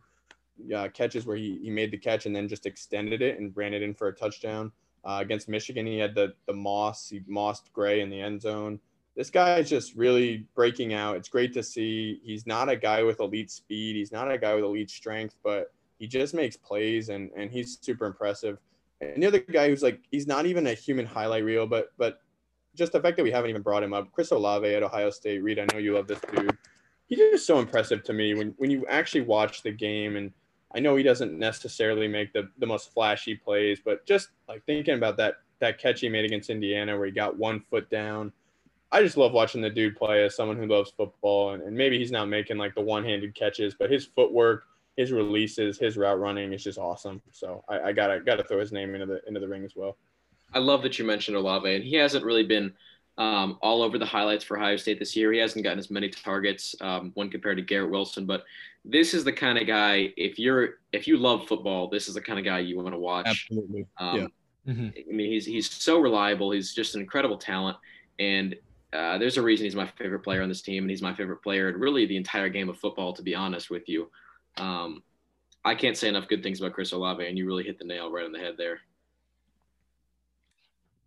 uh, 0.76 0.90
catches 0.90 1.26
where 1.26 1.38
he, 1.38 1.60
he 1.62 1.70
made 1.70 1.92
the 1.92 1.98
catch 1.98 2.26
and 2.26 2.36
then 2.36 2.48
just 2.48 2.66
extended 2.66 3.22
it 3.22 3.40
and 3.40 3.56
ran 3.56 3.74
it 3.74 3.82
in 3.82 3.94
for 3.94 4.08
a 4.08 4.14
touchdown. 4.14 4.72
Uh, 5.04 5.18
against 5.22 5.50
Michigan, 5.50 5.86
he 5.86 5.98
had 5.98 6.14
the 6.14 6.34
the 6.46 6.54
moss, 6.54 7.10
he 7.10 7.22
mossed 7.28 7.74
Gray 7.74 8.02
in 8.02 8.10
the 8.10 8.22
end 8.22 8.42
zone. 8.42 8.80
This 9.16 9.30
guy 9.30 9.58
is 9.58 9.70
just 9.70 9.96
really 9.96 10.46
breaking 10.56 10.94
out. 10.94 11.18
It's 11.18 11.28
great 11.28 11.54
to 11.54 11.64
see. 11.64 12.22
He's 12.24 12.46
not 12.46 12.70
a 12.70 12.76
guy 12.76 13.04
with 13.04 13.20
elite 13.20 13.52
speed. 13.52 13.96
He's 13.96 14.12
not 14.12 14.32
a 14.32 14.38
guy 14.38 14.54
with 14.54 14.64
elite 14.64 14.92
strength, 14.92 15.36
but 15.44 15.74
he 15.98 16.08
just 16.08 16.34
makes 16.34 16.56
plays 16.56 17.10
and 17.10 17.32
and 17.36 17.52
he's 17.52 17.80
super 17.82 18.06
impressive. 18.06 18.60
And 19.02 19.24
the 19.24 19.28
other 19.28 19.40
guy 19.40 19.70
who's 19.70 19.82
like 19.82 20.02
he's 20.12 20.28
not 20.28 20.46
even 20.46 20.68
a 20.68 20.74
human 20.74 21.08
highlight 21.08 21.44
reel, 21.44 21.66
but 21.66 21.94
but 21.98 22.22
just 22.76 22.92
the 22.92 23.02
fact 23.02 23.18
that 23.18 23.24
we 23.24 23.32
haven't 23.32 23.50
even 23.50 23.62
brought 23.62 23.84
him 23.84 23.94
up. 23.94 24.12
Chris 24.12 24.32
Olave 24.32 24.68
at 24.68 24.84
Ohio 24.84 25.10
State. 25.10 25.44
Reid, 25.44 25.60
I 25.60 25.66
know 25.72 25.80
you 25.80 25.96
love 25.96 26.08
this 26.08 26.22
dude. 26.34 26.58
He's 27.08 27.20
just 27.20 27.46
so 27.46 27.60
impressive 27.60 28.04
to 28.04 28.14
me 28.14 28.34
when, 28.34 28.54
when 28.58 28.72
you 28.72 28.86
actually 28.88 29.22
watch 29.22 29.64
the 29.64 29.72
game. 29.72 30.16
And 30.16 30.32
I 30.74 30.80
know 30.80 30.96
he 30.96 31.04
doesn't 31.04 31.38
necessarily 31.38 32.08
make 32.08 32.32
the, 32.32 32.50
the 32.60 32.66
most 32.66 32.94
flashy 32.94 33.36
plays, 33.36 33.82
but 33.84 34.06
just 34.06 34.30
like 34.48 34.64
thinking 34.66 34.96
about 34.96 35.18
that 35.18 35.36
that 35.60 35.78
catch 35.78 36.02
he 36.02 36.10
made 36.10 36.26
against 36.26 36.50
Indiana 36.50 36.98
where 36.98 37.06
he 37.06 37.12
got 37.12 37.38
one 37.38 37.60
foot 37.70 37.90
down. 37.90 38.32
I 38.92 39.02
just 39.02 39.16
love 39.16 39.32
watching 39.32 39.62
the 39.62 39.70
dude 39.70 39.96
play 39.96 40.24
as 40.26 40.36
someone 40.36 40.58
who 40.58 40.66
loves 40.66 40.92
football. 40.92 41.54
And, 41.54 41.64
and 41.64 41.78
maybe 41.78 41.98
he's 42.00 42.12
not 42.12 42.28
making 42.28 42.58
like 42.58 42.76
the 42.76 42.82
one 42.82 43.06
handed 43.06 43.36
catches, 43.36 43.76
but 43.76 43.92
his 43.92 44.06
footwork, 44.06 44.66
his 44.98 45.12
releases, 45.12 45.78
his 45.78 45.98
route 45.98 46.20
running 46.20 46.52
is 46.52 46.64
just 46.64 46.80
awesome. 46.80 47.22
So 47.32 47.64
I, 47.70 47.80
I 47.80 47.92
gotta 47.92 48.22
gotta 48.22 48.44
throw 48.44 48.60
his 48.60 48.72
name 48.72 48.94
into 48.96 49.06
the 49.06 49.22
into 49.28 49.40
the 49.40 49.48
ring 49.48 49.64
as 49.64 49.76
well. 49.76 49.98
I 50.54 50.60
love 50.60 50.82
that 50.84 51.00
you 51.00 51.06
mentioned 51.06 51.38
Olave, 51.38 51.74
and 51.74 51.84
he 51.84 51.96
hasn't 51.96 52.26
really 52.26 52.44
been 52.44 52.74
um, 53.18 53.58
all 53.62 53.82
over 53.82 53.98
the 53.98 54.06
highlights 54.06 54.44
for 54.44 54.58
Ohio 54.58 54.78
State 54.78 55.00
this 55.00 55.16
year. 55.16 55.32
He 55.32 55.40
hasn't 55.40 55.64
gotten 55.64 55.80
as 55.80 55.92
many 55.92 56.10
targets 56.10 56.76
um, 56.82 57.12
when 57.14 57.30
compared 57.30 57.58
to 57.58 57.64
Garrett 57.64 57.92
Wilson, 57.92 58.26
but 58.26 58.44
this 58.84 59.14
is 59.14 59.24
the 59.24 59.34
kind 59.34 59.58
of 59.58 59.68
guy. 59.68 60.14
If 60.18 60.40
you're 60.40 60.80
if 60.92 61.08
you 61.08 61.18
love 61.18 61.48
football, 61.48 61.90
this 61.90 62.08
is 62.08 62.16
the 62.16 62.22
kind 62.22 62.40
of 62.40 62.46
guy 62.46 62.60
you 62.60 62.78
want 62.78 62.94
to 62.94 62.98
watch. 62.98 63.28
Absolutely. 63.28 63.86
Um, 63.98 64.18
yeah. 64.18 64.28
Mm-hmm. 64.68 64.88
I 65.10 65.14
mean, 65.14 65.32
he's 65.32 65.46
he's 65.46 65.70
so 65.70 66.00
reliable. 66.00 66.52
He's 66.52 66.74
just 66.74 66.96
an 66.96 67.02
incredible 67.02 67.38
talent, 67.38 67.78
and 68.20 68.56
uh, 68.94 69.18
there's 69.18 69.38
a 69.38 69.42
reason 69.42 69.66
he's 69.66 69.76
my 69.76 69.88
favorite 69.98 70.20
player 70.20 70.42
on 70.42 70.50
this 70.50 70.62
team, 70.62 70.84
and 70.84 70.90
he's 70.90 71.02
my 71.02 71.14
favorite 71.14 71.42
player 71.42 71.70
in 71.70 71.76
really 71.76 72.06
the 72.06 72.18
entire 72.18 72.50
game 72.50 72.70
of 72.70 72.78
football. 72.78 73.14
To 73.14 73.24
be 73.24 73.36
honest 73.36 73.70
with 73.70 73.88
you, 73.88 74.10
um, 74.58 75.04
I 75.64 75.76
can't 75.76 75.98
say 75.98 76.10
enough 76.10 76.28
good 76.28 76.44
things 76.44 76.60
about 76.60 76.74
Chris 76.74 76.92
Olave, 76.92 77.26
and 77.26 77.38
you 77.38 77.46
really 77.46 77.64
hit 77.64 77.78
the 77.78 77.86
nail 77.86 78.12
right 78.12 78.26
on 78.26 78.32
the 78.32 78.40
head 78.40 78.56
there. 78.58 78.80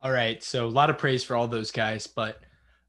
All 0.04 0.12
right. 0.12 0.42
So 0.42 0.66
a 0.66 0.68
lot 0.68 0.90
of 0.90 0.98
praise 0.98 1.24
for 1.24 1.34
all 1.34 1.48
those 1.48 1.70
guys, 1.70 2.06
but 2.06 2.40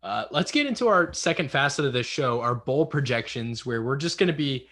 uh, 0.04 0.26
let's 0.32 0.52
get 0.52 0.68
into 0.68 0.90
our 0.90 1.14
second 1.14 1.50
facet 1.50 1.86
of 1.86 1.94
this 1.94 2.06
show, 2.06 2.42
our 2.42 2.54
bowl 2.54 2.86
projections, 2.86 3.66
where 3.66 3.82
we're 3.82 3.96
just 3.96 4.18
going 4.18 4.28
to 4.28 4.34
be, 4.34 4.68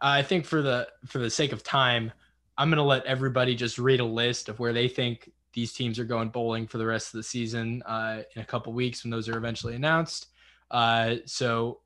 I 0.00 0.22
think 0.22 0.44
for 0.44 0.62
the 0.62 0.86
for 1.06 1.18
the 1.18 1.28
sake 1.28 1.50
of 1.52 1.64
time, 1.64 2.12
I'm 2.56 2.70
going 2.70 2.76
to 2.76 2.84
let 2.84 3.04
everybody 3.06 3.56
just 3.56 3.76
read 3.76 3.98
a 3.98 4.04
list 4.04 4.48
of 4.48 4.60
where 4.60 4.72
they 4.72 4.86
think 4.86 5.32
these 5.52 5.72
teams 5.72 5.98
are 5.98 6.04
going 6.04 6.28
bowling 6.28 6.68
for 6.68 6.78
the 6.78 6.86
rest 6.86 7.08
of 7.08 7.18
the 7.18 7.24
season 7.24 7.82
uh, 7.86 8.22
in 8.36 8.42
a 8.42 8.44
couple 8.44 8.72
weeks 8.72 9.02
when 9.02 9.10
those 9.10 9.28
are 9.28 9.36
eventually 9.36 9.74
announced. 9.74 10.28
Uh, 10.70 11.16
so, 11.26 11.80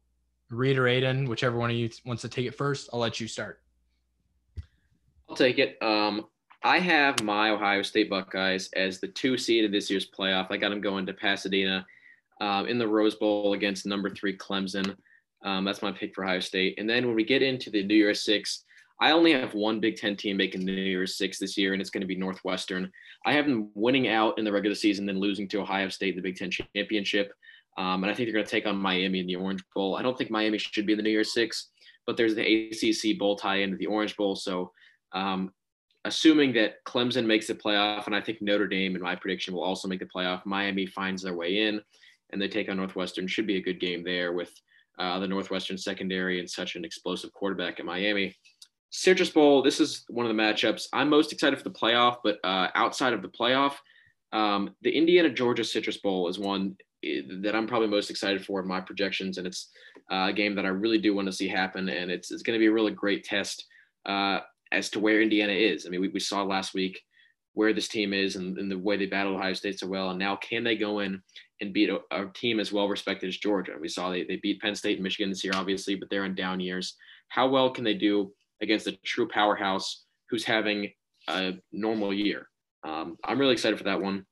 Reid 0.50 0.76
or 0.76 0.86
Aidan, 0.86 1.30
whichever 1.30 1.56
one 1.56 1.70
of 1.70 1.76
you 1.76 1.88
wants 2.04 2.20
to 2.22 2.28
take 2.28 2.44
it 2.44 2.54
first, 2.54 2.90
I'll 2.92 3.00
let 3.00 3.20
you 3.20 3.26
start. 3.26 3.62
I'll 5.30 5.36
take 5.36 5.58
it. 5.58 5.82
Um, 5.82 6.26
I 6.64 6.78
have 6.78 7.22
my 7.22 7.50
Ohio 7.50 7.82
State 7.82 8.08
Buckeyes 8.08 8.70
as 8.74 8.98
the 8.98 9.08
two 9.08 9.36
seed 9.36 9.66
of 9.66 9.70
this 9.70 9.90
year's 9.90 10.10
playoff. 10.10 10.46
I 10.50 10.56
got 10.56 10.70
them 10.70 10.80
going 10.80 11.04
to 11.04 11.12
Pasadena 11.12 11.84
um, 12.40 12.66
in 12.66 12.78
the 12.78 12.88
Rose 12.88 13.16
Bowl 13.16 13.52
against 13.52 13.84
number 13.84 14.08
three 14.08 14.34
Clemson. 14.34 14.96
Um, 15.44 15.66
that's 15.66 15.82
my 15.82 15.92
pick 15.92 16.14
for 16.14 16.24
Ohio 16.24 16.40
State. 16.40 16.76
And 16.78 16.88
then 16.88 17.06
when 17.06 17.14
we 17.14 17.22
get 17.22 17.42
into 17.42 17.68
the 17.68 17.84
New 17.84 17.94
Year's 17.94 18.24
Six, 18.24 18.64
I 18.98 19.10
only 19.10 19.32
have 19.32 19.52
one 19.52 19.78
Big 19.78 19.96
Ten 19.96 20.16
team 20.16 20.38
making 20.38 20.64
the 20.64 20.74
New 20.74 20.80
Year's 20.80 21.18
Six 21.18 21.38
this 21.38 21.58
year, 21.58 21.74
and 21.74 21.82
it's 21.82 21.90
going 21.90 22.00
to 22.00 22.06
be 22.06 22.16
Northwestern. 22.16 22.90
I 23.26 23.34
have 23.34 23.44
them 23.44 23.70
winning 23.74 24.08
out 24.08 24.38
in 24.38 24.44
the 24.46 24.52
regular 24.52 24.74
season, 24.74 25.04
then 25.04 25.20
losing 25.20 25.46
to 25.48 25.60
Ohio 25.60 25.90
State 25.90 26.10
in 26.10 26.16
the 26.16 26.22
Big 26.22 26.36
Ten 26.36 26.50
championship. 26.50 27.30
Um, 27.76 28.04
and 28.04 28.10
I 28.10 28.14
think 28.14 28.26
they're 28.26 28.32
going 28.34 28.46
to 28.46 28.50
take 28.50 28.66
on 28.66 28.76
Miami 28.76 29.20
in 29.20 29.26
the 29.26 29.36
Orange 29.36 29.62
Bowl. 29.74 29.96
I 29.96 30.02
don't 30.02 30.16
think 30.16 30.30
Miami 30.30 30.56
should 30.56 30.86
be 30.86 30.94
in 30.94 30.96
the 30.96 31.02
New 31.02 31.10
Year's 31.10 31.34
Six, 31.34 31.72
but 32.06 32.16
there's 32.16 32.34
the 32.34 32.70
ACC 32.70 33.18
Bowl 33.18 33.36
tie 33.36 33.56
into 33.56 33.76
the 33.76 33.86
Orange 33.86 34.16
Bowl. 34.16 34.34
So 34.34 34.72
um, 35.12 35.52
assuming 36.04 36.52
that 36.54 36.84
Clemson 36.84 37.26
makes 37.26 37.46
the 37.46 37.54
playoff, 37.54 38.06
and 38.06 38.14
I 38.14 38.20
think 38.20 38.42
Notre 38.42 38.68
Dame, 38.68 38.94
in 38.94 39.02
my 39.02 39.16
prediction, 39.16 39.54
will 39.54 39.62
also 39.62 39.88
make 39.88 40.00
the 40.00 40.06
playoff. 40.06 40.44
Miami 40.44 40.86
finds 40.86 41.22
their 41.22 41.34
way 41.34 41.66
in, 41.66 41.80
and 42.30 42.40
they 42.40 42.48
take 42.48 42.68
on 42.68 42.76
Northwestern. 42.76 43.26
Should 43.26 43.46
be 43.46 43.56
a 43.56 43.62
good 43.62 43.80
game 43.80 44.04
there 44.04 44.32
with 44.32 44.52
uh, 44.98 45.18
the 45.18 45.28
Northwestern 45.28 45.78
secondary 45.78 46.38
and 46.40 46.48
such 46.48 46.76
an 46.76 46.84
explosive 46.84 47.32
quarterback 47.32 47.80
at 47.80 47.86
Miami. 47.86 48.36
Citrus 48.90 49.30
Bowl. 49.30 49.60
This 49.60 49.80
is 49.80 50.04
one 50.08 50.24
of 50.24 50.34
the 50.34 50.40
matchups 50.40 50.86
I'm 50.92 51.08
most 51.08 51.32
excited 51.32 51.58
for 51.58 51.64
the 51.64 51.74
playoff, 51.74 52.18
but 52.22 52.38
uh, 52.44 52.68
outside 52.76 53.12
of 53.12 53.22
the 53.22 53.28
playoff, 53.28 53.74
um, 54.32 54.74
the 54.82 54.90
Indiana 54.90 55.30
Georgia 55.30 55.64
Citrus 55.64 55.96
Bowl 55.96 56.28
is 56.28 56.38
one 56.38 56.76
eh, 57.02 57.22
that 57.42 57.56
I'm 57.56 57.66
probably 57.66 57.88
most 57.88 58.10
excited 58.10 58.44
for 58.44 58.60
in 58.60 58.68
my 58.68 58.80
projections, 58.80 59.38
and 59.38 59.46
it's 59.46 59.70
uh, 60.12 60.26
a 60.28 60.32
game 60.32 60.54
that 60.54 60.64
I 60.64 60.68
really 60.68 60.98
do 60.98 61.14
want 61.14 61.26
to 61.26 61.32
see 61.32 61.48
happen, 61.48 61.88
and 61.88 62.10
it's 62.10 62.30
it's 62.30 62.42
going 62.42 62.56
to 62.56 62.60
be 62.60 62.66
a 62.66 62.72
really 62.72 62.92
great 62.92 63.24
test. 63.24 63.66
Uh, 64.06 64.40
as 64.74 64.90
to 64.90 65.00
where 65.00 65.22
Indiana 65.22 65.52
is. 65.52 65.86
I 65.86 65.90
mean, 65.90 66.00
we, 66.00 66.08
we 66.08 66.20
saw 66.20 66.42
last 66.42 66.74
week 66.74 67.00
where 67.54 67.72
this 67.72 67.88
team 67.88 68.12
is 68.12 68.36
and, 68.36 68.58
and, 68.58 68.70
the 68.70 68.78
way 68.78 68.96
they 68.96 69.06
battled 69.06 69.36
Ohio 69.36 69.54
State 69.54 69.78
so 69.78 69.86
well. 69.86 70.10
And 70.10 70.18
now 70.18 70.36
can 70.36 70.64
they 70.64 70.76
go 70.76 70.98
in 70.98 71.22
and 71.60 71.72
beat 71.72 71.88
a, 71.88 72.00
a, 72.10 72.26
team 72.34 72.58
as 72.58 72.72
well 72.72 72.88
respected 72.88 73.28
as 73.28 73.38
Georgia? 73.38 73.74
We 73.80 73.88
saw 73.88 74.10
they, 74.10 74.24
they 74.24 74.36
beat 74.36 74.60
Penn 74.60 74.74
State 74.74 74.96
and 74.96 75.04
Michigan 75.04 75.30
this 75.30 75.44
year, 75.44 75.52
obviously, 75.54 75.94
but 75.94 76.10
they're 76.10 76.24
in 76.24 76.34
down 76.34 76.58
years. 76.60 76.96
How 77.28 77.48
well 77.48 77.70
can 77.70 77.84
they 77.84 77.94
do 77.94 78.32
against 78.60 78.88
a 78.88 78.96
true 79.04 79.28
powerhouse 79.28 80.04
who's 80.28 80.44
having 80.44 80.90
a 81.28 81.52
normal 81.72 82.12
year? 82.12 82.48
Um, 82.82 83.16
I'm 83.24 83.38
really 83.38 83.52
excited 83.52 83.78
for 83.78 83.84
that 83.84 84.02
one. 84.02 84.26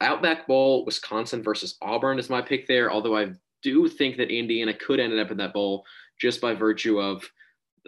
Outback 0.00 0.46
Bowl, 0.46 0.84
Wisconsin 0.84 1.42
versus 1.42 1.76
Auburn 1.82 2.18
is 2.18 2.30
my 2.30 2.42
pick 2.42 2.66
there. 2.66 2.90
Although 2.90 3.16
I 3.16 3.32
do 3.62 3.86
think 3.88 4.16
that 4.16 4.30
Indiana 4.30 4.74
could 4.74 5.00
end 5.00 5.18
up 5.18 5.30
in 5.30 5.36
that 5.38 5.52
bowl 5.52 5.84
just 6.18 6.40
by 6.40 6.54
virtue 6.54 7.00
of 7.00 7.22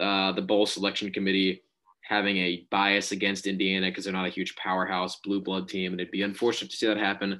uh, 0.00 0.32
the 0.32 0.42
bowl 0.42 0.66
selection 0.66 1.10
committee 1.10 1.62
having 2.08 2.38
a 2.38 2.66
bias 2.70 3.12
against 3.12 3.46
Indiana 3.46 3.88
because 3.88 4.04
they're 4.04 4.14
not 4.14 4.26
a 4.26 4.30
huge 4.30 4.56
powerhouse 4.56 5.20
blue 5.22 5.42
blood 5.42 5.68
team, 5.68 5.92
and 5.92 6.00
it'd 6.00 6.10
be 6.10 6.22
unfortunate 6.22 6.70
to 6.70 6.76
see 6.76 6.86
that 6.86 6.96
happen. 6.96 7.38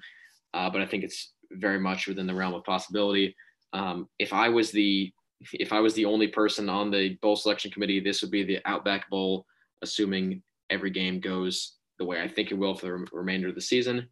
Uh, 0.53 0.69
but 0.69 0.83
I 0.83 0.87
think 0.87 1.05
it's 1.05 1.33
very 1.53 1.81
much 1.81 2.07
within 2.07 2.27
the 2.27 2.35
realm 2.35 2.53
of 2.53 2.65
possibility. 2.65 3.35
Um, 3.73 4.09
if 4.19 4.35
I 4.35 4.51
was 4.51 4.71
the 4.71 5.11
if 5.55 5.73
I 5.73 5.81
was 5.81 5.95
the 5.95 6.05
only 6.05 6.29
person 6.29 6.69
on 6.69 6.91
the 6.91 7.17
bowl 7.23 7.37
selection 7.37 7.71
committee, 7.71 8.01
this 8.01 8.21
would 8.21 8.31
be 8.31 8.45
the 8.45 8.59
Outback 8.67 9.09
Bowl, 9.09 9.47
assuming 9.83 10.43
every 10.69 10.91
game 10.91 11.19
goes 11.21 11.77
the 11.99 12.05
way 12.05 12.21
I 12.21 12.29
think 12.29 12.51
it 12.51 12.59
will 12.59 12.75
for 12.75 12.87
the 12.87 13.07
remainder 13.17 13.49
of 13.49 13.55
the 13.55 13.61
season. 13.61 14.07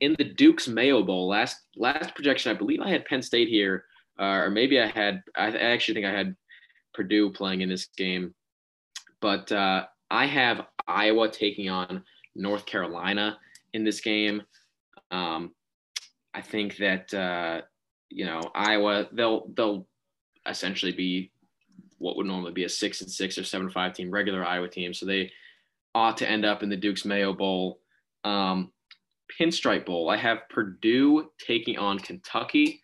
In 0.00 0.14
the 0.16 0.24
Duke's 0.24 0.66
Mayo 0.66 1.02
Bowl, 1.02 1.28
last 1.28 1.58
last 1.76 2.14
projection, 2.14 2.54
I 2.54 2.58
believe 2.58 2.80
I 2.80 2.88
had 2.88 3.04
Penn 3.04 3.20
State 3.20 3.48
here, 3.48 3.84
uh, 4.18 4.44
or 4.44 4.50
maybe 4.50 4.80
I 4.80 4.86
had. 4.86 5.22
I 5.36 5.48
actually 5.48 5.94
think 5.94 6.06
I 6.06 6.16
had 6.16 6.34
Purdue 6.94 7.32
playing 7.32 7.60
in 7.60 7.68
this 7.68 7.88
game, 7.98 8.34
but 9.24 9.50
uh, 9.52 9.86
I 10.10 10.26
have 10.26 10.66
Iowa 10.86 11.30
taking 11.30 11.70
on 11.70 12.04
North 12.36 12.66
Carolina 12.66 13.38
in 13.72 13.82
this 13.82 14.02
game. 14.02 14.42
Um, 15.10 15.54
I 16.34 16.42
think 16.42 16.76
that 16.76 17.14
uh, 17.14 17.62
you 18.10 18.26
know 18.26 18.42
Iowa 18.54 19.08
they'll 19.12 19.48
they'll 19.56 19.86
essentially 20.46 20.92
be 20.92 21.32
what 21.96 22.18
would 22.18 22.26
normally 22.26 22.52
be 22.52 22.64
a 22.64 22.68
six 22.68 23.00
and 23.00 23.10
six 23.10 23.38
or 23.38 23.44
seven 23.44 23.70
five 23.70 23.94
team 23.94 24.10
regular 24.10 24.44
Iowa 24.44 24.68
team, 24.68 24.92
so 24.92 25.06
they 25.06 25.32
ought 25.94 26.18
to 26.18 26.28
end 26.28 26.44
up 26.44 26.62
in 26.62 26.68
the 26.68 26.76
Duke's 26.76 27.06
Mayo 27.06 27.32
Bowl. 27.32 27.80
Um, 28.24 28.72
Pinstripe 29.40 29.86
Bowl. 29.86 30.10
I 30.10 30.18
have 30.18 30.50
Purdue 30.50 31.30
taking 31.38 31.78
on 31.78 31.98
Kentucky. 31.98 32.82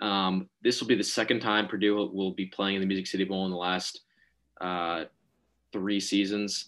Um, 0.00 0.48
this 0.62 0.80
will 0.80 0.88
be 0.88 0.94
the 0.94 1.04
second 1.04 1.40
time 1.40 1.68
Purdue 1.68 1.94
will, 2.14 2.32
be 2.32 2.46
playing 2.46 2.76
in 2.76 2.80
the 2.80 2.86
Music 2.86 3.06
City 3.06 3.24
Bowl 3.24 3.44
in 3.44 3.50
the 3.50 3.58
last 3.58 4.00
uh, 4.58 5.04
three 5.72 6.00
seasons. 6.00 6.66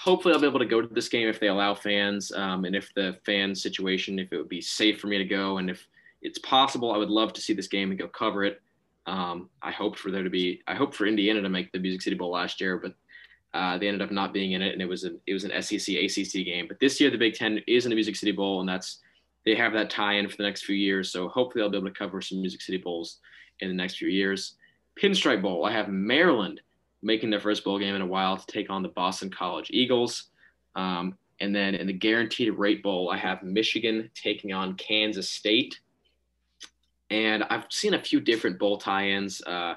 Hopefully, 0.00 0.34
I'll 0.34 0.40
be 0.40 0.46
able 0.46 0.58
to 0.58 0.66
go 0.66 0.80
to 0.80 0.94
this 0.94 1.08
game 1.08 1.28
if 1.28 1.40
they 1.40 1.48
allow 1.48 1.74
fans, 1.74 2.32
um, 2.32 2.64
and 2.64 2.76
if 2.76 2.92
the 2.94 3.18
fan 3.24 3.54
situation, 3.54 4.18
if 4.18 4.32
it 4.32 4.36
would 4.36 4.48
be 4.48 4.60
safe 4.60 5.00
for 5.00 5.06
me 5.06 5.18
to 5.18 5.24
go, 5.24 5.58
and 5.58 5.70
if 5.70 5.86
it's 6.22 6.38
possible, 6.38 6.92
I 6.92 6.98
would 6.98 7.10
love 7.10 7.32
to 7.34 7.40
see 7.40 7.52
this 7.52 7.68
game 7.68 7.90
and 7.90 7.98
go 7.98 8.08
cover 8.08 8.44
it. 8.44 8.60
Um, 9.06 9.48
I 9.62 9.70
hope 9.70 9.96
for 9.96 10.10
there 10.10 10.22
to 10.22 10.30
be, 10.30 10.62
I 10.66 10.74
hope 10.74 10.94
for 10.94 11.06
Indiana 11.06 11.40
to 11.40 11.48
make 11.48 11.72
the 11.72 11.78
Music 11.78 12.02
City 12.02 12.16
Bowl 12.16 12.30
last 12.30 12.60
year, 12.60 12.76
but 12.76 12.94
uh, 13.54 13.78
they 13.78 13.88
ended 13.88 14.02
up 14.02 14.10
not 14.10 14.34
being 14.34 14.52
in 14.52 14.62
it, 14.62 14.72
and 14.72 14.82
it 14.82 14.88
was 14.88 15.04
an 15.04 15.18
it 15.26 15.32
was 15.32 15.44
an 15.44 15.62
SEC 15.62 15.96
ACC 15.96 16.44
game. 16.44 16.66
But 16.68 16.80
this 16.80 17.00
year, 17.00 17.10
the 17.10 17.16
Big 17.16 17.34
Ten 17.34 17.60
is 17.66 17.86
in 17.86 17.90
the 17.90 17.94
Music 17.94 18.16
City 18.16 18.32
Bowl, 18.32 18.60
and 18.60 18.68
that's 18.68 18.98
they 19.44 19.54
have 19.54 19.72
that 19.72 19.88
tie-in 19.88 20.28
for 20.28 20.36
the 20.36 20.42
next 20.42 20.64
few 20.64 20.76
years. 20.76 21.10
So 21.10 21.28
hopefully, 21.28 21.64
I'll 21.64 21.70
be 21.70 21.78
able 21.78 21.88
to 21.88 21.94
cover 21.94 22.20
some 22.20 22.40
Music 22.40 22.60
City 22.60 22.78
Bowls 22.78 23.18
in 23.60 23.68
the 23.68 23.74
next 23.74 23.96
few 23.96 24.08
years. 24.08 24.54
Pinstripe 25.00 25.40
Bowl, 25.40 25.64
I 25.64 25.72
have 25.72 25.88
Maryland 25.88 26.60
making 27.02 27.30
their 27.30 27.40
first 27.40 27.64
bowl 27.64 27.78
game 27.78 27.94
in 27.94 28.02
a 28.02 28.06
while 28.06 28.36
to 28.36 28.46
take 28.46 28.70
on 28.70 28.82
the 28.82 28.88
Boston 28.88 29.30
College 29.30 29.70
Eagles. 29.70 30.24
Um, 30.74 31.16
and 31.40 31.54
then 31.54 31.74
in 31.74 31.86
the 31.86 31.92
Guaranteed 31.92 32.52
Rate 32.54 32.82
Bowl, 32.82 33.10
I 33.10 33.16
have 33.16 33.42
Michigan 33.42 34.10
taking 34.14 34.52
on 34.52 34.74
Kansas 34.74 35.30
State. 35.30 35.78
And 37.10 37.44
I've 37.44 37.66
seen 37.70 37.94
a 37.94 38.02
few 38.02 38.20
different 38.20 38.58
bowl 38.58 38.78
tie-ins. 38.78 39.40
Uh, 39.42 39.74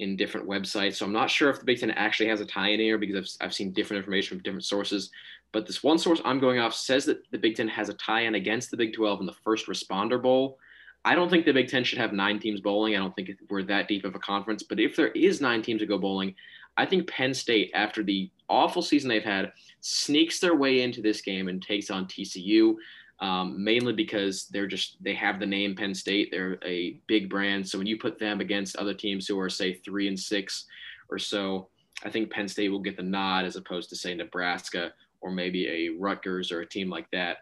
in 0.00 0.16
different 0.16 0.48
websites. 0.48 0.96
So 0.96 1.04
I'm 1.04 1.12
not 1.12 1.30
sure 1.30 1.50
if 1.50 1.58
the 1.58 1.64
Big 1.64 1.78
Ten 1.78 1.90
actually 1.90 2.28
has 2.30 2.40
a 2.40 2.46
tie-in 2.46 2.80
here 2.80 2.98
because 2.98 3.36
I've, 3.40 3.46
I've 3.46 3.54
seen 3.54 3.72
different 3.72 3.98
information 3.98 4.36
from 4.36 4.42
different 4.42 4.64
sources. 4.64 5.10
But 5.52 5.66
this 5.66 5.82
one 5.82 5.98
source 5.98 6.20
I'm 6.24 6.40
going 6.40 6.58
off 6.58 6.74
says 6.74 7.04
that 7.04 7.30
the 7.30 7.38
Big 7.38 7.56
Ten 7.56 7.68
has 7.68 7.88
a 7.88 7.94
tie-in 7.94 8.34
against 8.34 8.70
the 8.70 8.76
Big 8.76 8.94
12 8.94 9.20
in 9.20 9.26
the 9.26 9.34
First 9.44 9.66
Responder 9.66 10.20
Bowl. 10.20 10.58
I 11.04 11.14
don't 11.14 11.30
think 11.30 11.46
the 11.46 11.52
Big 11.52 11.68
Ten 11.68 11.84
should 11.84 11.98
have 11.98 12.12
nine 12.12 12.38
teams 12.38 12.60
bowling. 12.60 12.94
I 12.94 12.98
don't 12.98 13.14
think 13.16 13.30
we're 13.48 13.62
that 13.64 13.88
deep 13.88 14.04
of 14.04 14.14
a 14.14 14.18
conference. 14.18 14.62
But 14.62 14.80
if 14.80 14.96
there 14.96 15.08
is 15.08 15.40
nine 15.40 15.62
teams 15.62 15.80
to 15.80 15.86
go 15.86 15.98
bowling, 15.98 16.34
I 16.76 16.86
think 16.86 17.08
Penn 17.08 17.32
State, 17.32 17.70
after 17.74 18.02
the 18.02 18.30
awful 18.48 18.82
season 18.82 19.08
they've 19.08 19.24
had, 19.24 19.52
sneaks 19.80 20.40
their 20.40 20.54
way 20.54 20.82
into 20.82 21.00
this 21.00 21.22
game 21.22 21.48
and 21.48 21.62
takes 21.62 21.90
on 21.90 22.06
TCU 22.06 22.76
um, 23.20 23.62
mainly 23.62 23.92
because 23.92 24.46
they're 24.46 24.66
just 24.66 25.02
they 25.02 25.14
have 25.14 25.38
the 25.38 25.46
name 25.46 25.76
Penn 25.76 25.94
State. 25.94 26.30
They're 26.30 26.58
a 26.64 26.98
big 27.06 27.28
brand, 27.28 27.68
so 27.68 27.78
when 27.78 27.86
you 27.86 27.98
put 27.98 28.18
them 28.18 28.40
against 28.40 28.76
other 28.76 28.94
teams 28.94 29.26
who 29.26 29.38
are 29.38 29.50
say 29.50 29.74
three 29.74 30.08
and 30.08 30.18
six 30.18 30.66
or 31.10 31.18
so, 31.18 31.68
I 32.02 32.10
think 32.10 32.30
Penn 32.30 32.48
State 32.48 32.70
will 32.70 32.80
get 32.80 32.96
the 32.96 33.02
nod 33.02 33.44
as 33.44 33.56
opposed 33.56 33.90
to 33.90 33.96
say 33.96 34.14
Nebraska 34.14 34.92
or 35.20 35.30
maybe 35.30 35.68
a 35.68 35.88
Rutgers 35.98 36.50
or 36.50 36.62
a 36.62 36.66
team 36.66 36.88
like 36.88 37.10
that, 37.10 37.38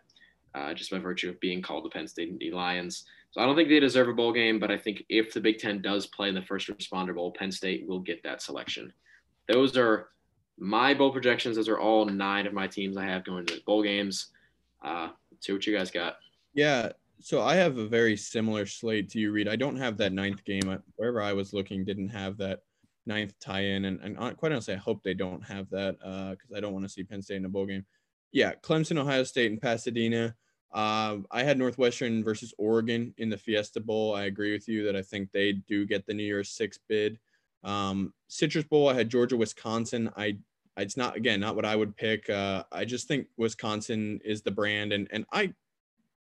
uh, 0.55 0.75
just 0.75 0.91
by 0.91 0.99
virtue 0.99 1.29
of 1.29 1.39
being 1.39 1.63
called 1.63 1.85
the 1.85 1.91
Penn 1.91 2.09
State 2.09 2.53
Lions. 2.53 3.05
So 3.31 3.41
I 3.41 3.47
don't 3.47 3.57
think 3.57 3.69
they 3.69 3.81
deserve 3.81 4.09
a 4.09 4.15
bowl 4.15 4.33
game, 4.33 4.59
but 4.59 4.71
I 4.71 4.79
think 4.79 5.05
if 5.09 5.35
the 5.35 5.41
Big 5.41 5.59
Ten 5.59 5.83
does 5.83 6.07
play 6.07 6.29
in 6.29 6.35
the 6.35 6.43
first 6.43 6.69
responder 6.69 7.15
bowl, 7.15 7.33
Penn 7.33 7.53
State 7.53 7.87
will 7.87 8.01
get 8.01 8.23
that 8.23 8.41
selection. 8.41 8.93
Those 9.49 9.77
are 9.77 10.09
my 10.59 10.95
bowl 10.95 11.13
projections. 11.13 11.57
Those 11.57 11.69
are 11.69 11.79
all 11.79 12.07
nine 12.07 12.47
of 12.47 12.53
my 12.53 12.67
teams 12.67 12.97
I 12.97 13.05
have 13.05 13.25
going 13.25 13.47
to 13.47 13.55
the 13.55 13.61
bowl 13.67 13.83
games. 13.83 14.29
Uh, 14.85 15.11
see 15.41 15.53
what 15.53 15.67
you 15.67 15.77
guys 15.77 15.91
got. 15.91 16.17
Yeah. 16.55 16.93
So 17.21 17.43
I 17.43 17.57
have 17.57 17.79
a 17.79 17.87
very 17.87 18.17
similar 18.17 18.65
slate 18.65 19.11
to 19.11 19.19
you, 19.19 19.33
Reid. 19.33 19.49
I 19.49 19.57
don't 19.57 19.77
have 19.77 19.97
that 19.99 20.13
ninth 20.13 20.45
game. 20.45 20.81
Wherever 20.97 21.21
I 21.21 21.33
was 21.33 21.53
looking, 21.53 21.85
didn't 21.85 22.11
have 22.11 22.39
that 22.39 22.61
ninth 23.07 23.35
tie-in, 23.41 23.87
and, 23.87 24.01
and 24.01 24.37
quite 24.37 24.53
honestly, 24.53 24.75
I 24.75 24.79
hope 24.79 25.03
they 25.03 25.15
don't 25.15 25.43
have 25.43 25.69
that 25.71 25.99
because 25.99 26.53
uh, 26.53 26.57
I 26.57 26.61
don't 26.61 26.73
want 26.73 26.85
to 26.85 26.89
see 26.89 27.03
Penn 27.03 27.23
State 27.23 27.39
in 27.39 27.45
a 27.45 27.49
bowl 27.49 27.67
game. 27.67 27.85
Yeah, 28.33 28.53
Clemson, 28.63 28.99
Ohio 28.99 29.25
State, 29.25 29.51
and 29.51 29.61
Pasadena. 29.61 30.37
Uh, 30.73 31.19
I 31.31 31.43
had 31.43 31.59
Northwestern 31.59 32.23
versus 32.23 32.53
Oregon 32.59 33.15
in 33.19 33.31
the 33.31 33.39
Fiesta 33.39 33.81
Bowl. 33.81 34.15
I 34.15 34.25
agree 34.25 34.53
with 34.53 34.69
you 34.69 34.85
that 34.85 34.97
I 34.97 35.03
think 35.03 35.31
they 35.33 35.53
do 35.53 35.87
get 35.87 36.07
the 36.07 36.15
New 36.15 36.25
Year's 36.25 36.51
Six 36.51 36.79
bid. 36.89 37.19
Um, 37.65 38.13
Citrus 38.29 38.65
Bowl, 38.65 38.89
I 38.89 38.95
had 38.95 39.09
Georgia, 39.09 39.37
Wisconsin. 39.37 40.11
I 40.17 40.39
it's 40.77 40.97
not 40.97 41.17
again 41.17 41.41
not 41.41 41.57
what 41.57 41.65
I 41.65 41.75
would 41.75 41.97
pick. 41.97 42.29
Uh, 42.31 42.65
I 42.71 42.85
just 42.85 43.09
think 43.09 43.27
Wisconsin 43.37 44.21
is 44.25 44.43
the 44.43 44.51
brand, 44.51 44.93
and 44.93 45.09
and 45.11 45.25
I 45.33 45.53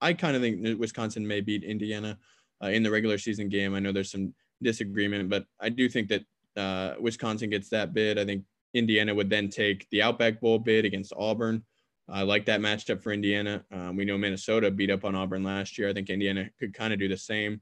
I 0.02 0.14
kind 0.14 0.36
of 0.36 0.42
think 0.42 0.80
Wisconsin 0.80 1.26
may 1.26 1.42
beat 1.42 1.64
Indiana 1.64 2.18
uh, 2.64 2.68
in 2.68 2.84
the 2.84 2.92
regular 2.92 3.18
season 3.18 3.50
game. 3.50 3.76
I 3.76 3.80
know 3.80 3.92
there's 3.92 4.12
some 4.12 4.34
disagreement, 4.62 5.30
but 5.30 5.46
I 5.60 5.70
do 5.70 5.88
think 5.88 6.10
that 6.10 6.26
uh, 6.58 6.96
Wisconsin 7.00 7.50
gets 7.50 7.70
that 7.70 7.94
bid. 7.94 8.18
I 8.20 8.26
think 8.26 8.44
Indiana 8.74 9.14
would 9.14 9.30
then 9.30 9.50
take 9.50 9.88
the 9.90 10.02
Outback 10.02 10.42
Bowl 10.42 10.60
bid 10.60 10.86
against 10.86 11.14
Auburn. 11.16 11.64
I 12.12 12.24
like 12.24 12.46
that 12.46 12.60
matchup 12.60 13.02
for 13.02 13.14
Indiana. 13.14 13.64
Um, 13.72 13.96
we 13.96 14.06
know 14.06 14.18
Minnesota 14.18 14.70
beat 14.70 14.92
up 14.92 15.06
on 15.06 15.16
Auburn 15.16 15.44
last 15.44 15.78
year. 15.78 15.90
I 15.90 15.94
think 15.94 16.10
Indiana 16.10 16.50
could 16.60 16.74
kind 16.74 16.92
of 16.94 17.00
do 17.00 17.08
the 17.08 17.18
same. 17.18 17.62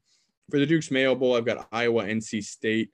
For 0.49 0.59
the 0.59 0.65
Duke's 0.65 0.89
Mayo 0.89 1.13
Bowl, 1.13 1.35
I've 1.35 1.45
got 1.45 1.67
Iowa, 1.71 2.03
NC 2.03 2.43
State. 2.43 2.89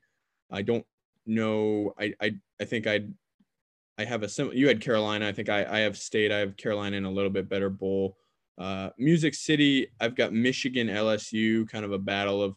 I 0.51 0.61
don't 0.61 0.85
know. 1.25 1.93
I 1.97 2.13
I, 2.21 2.35
I 2.59 2.65
think 2.65 2.87
I'd 2.87 3.13
I 3.97 4.03
have 4.03 4.23
a 4.23 4.29
sim. 4.29 4.51
You 4.53 4.67
had 4.67 4.81
Carolina. 4.81 5.27
I 5.27 5.31
think 5.31 5.49
I, 5.49 5.63
I 5.65 5.79
have 5.79 5.97
State. 5.97 6.31
I 6.31 6.39
have 6.39 6.57
Carolina 6.57 6.97
in 6.97 7.05
a 7.05 7.11
little 7.11 7.29
bit 7.29 7.47
better 7.47 7.69
bowl. 7.69 8.17
Uh, 8.57 8.89
Music 8.97 9.33
City. 9.33 9.87
I've 9.99 10.15
got 10.15 10.33
Michigan, 10.33 10.87
LSU. 10.87 11.69
Kind 11.69 11.85
of 11.85 11.93
a 11.93 11.97
battle 11.97 12.41
of 12.41 12.55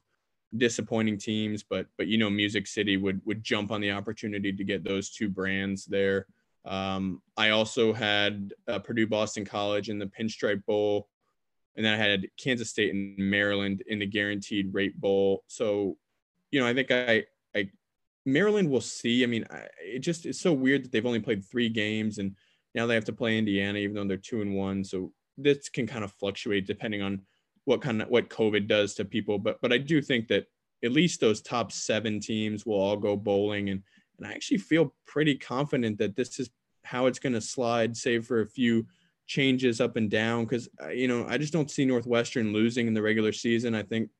disappointing 0.56 1.18
teams, 1.18 1.62
but 1.62 1.86
but 1.96 2.08
you 2.08 2.18
know 2.18 2.30
Music 2.30 2.66
City 2.66 2.96
would 2.96 3.20
would 3.24 3.44
jump 3.44 3.70
on 3.70 3.80
the 3.80 3.92
opportunity 3.92 4.52
to 4.52 4.64
get 4.64 4.82
those 4.82 5.10
two 5.10 5.28
brands 5.28 5.84
there. 5.84 6.26
Um, 6.64 7.22
I 7.36 7.50
also 7.50 7.92
had 7.92 8.52
uh, 8.66 8.78
Purdue 8.80 9.06
Boston 9.06 9.44
College 9.44 9.88
in 9.88 9.98
the 9.98 10.06
Pinstripe 10.06 10.64
Bowl, 10.66 11.08
and 11.76 11.84
then 11.84 11.94
I 11.94 11.96
had 11.96 12.28
Kansas 12.36 12.70
State 12.70 12.92
and 12.92 13.16
Maryland 13.16 13.82
in 13.86 13.98
the 13.98 14.06
Guaranteed 14.06 14.74
Rate 14.74 15.00
Bowl. 15.00 15.44
So, 15.46 15.96
you 16.50 16.60
know, 16.60 16.66
I 16.66 16.74
think 16.74 16.90
I 16.90 17.24
I 17.54 17.70
Maryland 18.26 18.68
will 18.68 18.80
see. 18.80 19.22
I 19.22 19.26
mean, 19.26 19.46
it 19.80 20.00
just 20.00 20.26
it's 20.26 20.40
so 20.40 20.52
weird 20.52 20.84
that 20.84 20.92
they've 20.92 21.06
only 21.06 21.20
played 21.20 21.44
three 21.44 21.68
games 21.68 22.18
and 22.18 22.34
now 22.74 22.86
they 22.86 22.94
have 22.94 23.04
to 23.06 23.12
play 23.12 23.38
Indiana, 23.38 23.78
even 23.78 23.94
though 23.94 24.06
they're 24.06 24.16
two 24.16 24.42
and 24.42 24.54
one. 24.54 24.84
So 24.84 25.12
this 25.36 25.68
can 25.68 25.86
kind 25.86 26.04
of 26.04 26.12
fluctuate 26.12 26.66
depending 26.66 27.02
on 27.02 27.22
what 27.64 27.82
kind 27.82 28.02
of 28.02 28.08
what 28.08 28.30
COVID 28.30 28.66
does 28.66 28.94
to 28.94 29.04
people. 29.04 29.38
But 29.38 29.60
but 29.60 29.72
I 29.72 29.78
do 29.78 30.02
think 30.02 30.28
that 30.28 30.46
at 30.84 30.92
least 30.92 31.20
those 31.20 31.42
top 31.42 31.72
seven 31.72 32.20
teams 32.20 32.64
will 32.64 32.80
all 32.80 32.96
go 32.96 33.16
bowling, 33.16 33.70
and 33.70 33.82
and 34.18 34.26
I 34.26 34.32
actually 34.32 34.58
feel 34.58 34.94
pretty 35.06 35.36
confident 35.36 35.98
that 35.98 36.16
this 36.16 36.38
is 36.40 36.50
how 36.82 37.06
it's 37.06 37.18
going 37.18 37.34
to 37.34 37.40
slide, 37.40 37.96
save 37.96 38.26
for 38.26 38.40
a 38.40 38.46
few 38.46 38.86
changes 39.26 39.80
up 39.80 39.96
and 39.96 40.10
down. 40.10 40.44
Because 40.44 40.68
uh, 40.82 40.88
you 40.88 41.08
know 41.08 41.26
I 41.28 41.38
just 41.38 41.52
don't 41.52 41.70
see 41.70 41.84
Northwestern 41.84 42.52
losing 42.52 42.86
in 42.86 42.94
the 42.94 43.02
regular 43.02 43.32
season. 43.32 43.74
I 43.74 43.82
think 43.82 44.10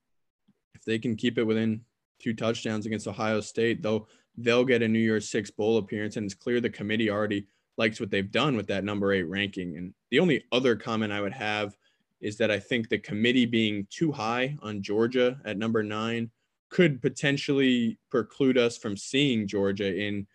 if 0.74 0.84
they 0.84 0.98
can 0.98 1.16
keep 1.16 1.38
it 1.38 1.44
within 1.44 1.82
two 2.20 2.34
touchdowns 2.34 2.86
against 2.86 3.08
Ohio 3.08 3.40
State, 3.40 3.82
they'll 3.82 4.08
they'll 4.36 4.64
get 4.64 4.82
a 4.82 4.88
New 4.88 4.98
Year's 4.98 5.28
Six 5.28 5.50
bowl 5.50 5.78
appearance, 5.78 6.16
and 6.16 6.24
it's 6.24 6.34
clear 6.34 6.60
the 6.60 6.70
committee 6.70 7.10
already 7.10 7.46
likes 7.76 8.00
what 8.00 8.10
they've 8.10 8.30
done 8.30 8.56
with 8.56 8.66
that 8.66 8.84
number 8.84 9.12
eight 9.12 9.28
ranking. 9.28 9.76
And 9.76 9.94
the 10.10 10.18
only 10.18 10.44
other 10.50 10.74
comment 10.76 11.12
I 11.12 11.20
would 11.20 11.32
have 11.32 11.76
is 12.20 12.36
that 12.38 12.50
I 12.50 12.58
think 12.58 12.88
the 12.88 12.98
committee 12.98 13.46
being 13.46 13.86
too 13.88 14.10
high 14.10 14.56
on 14.60 14.82
Georgia 14.82 15.40
at 15.44 15.56
number 15.56 15.84
nine 15.84 16.30
could 16.70 17.00
potentially 17.00 17.98
preclude 18.10 18.58
us 18.58 18.76
from 18.76 18.96
seeing 18.96 19.46
Georgia 19.46 19.94
in 19.94 20.26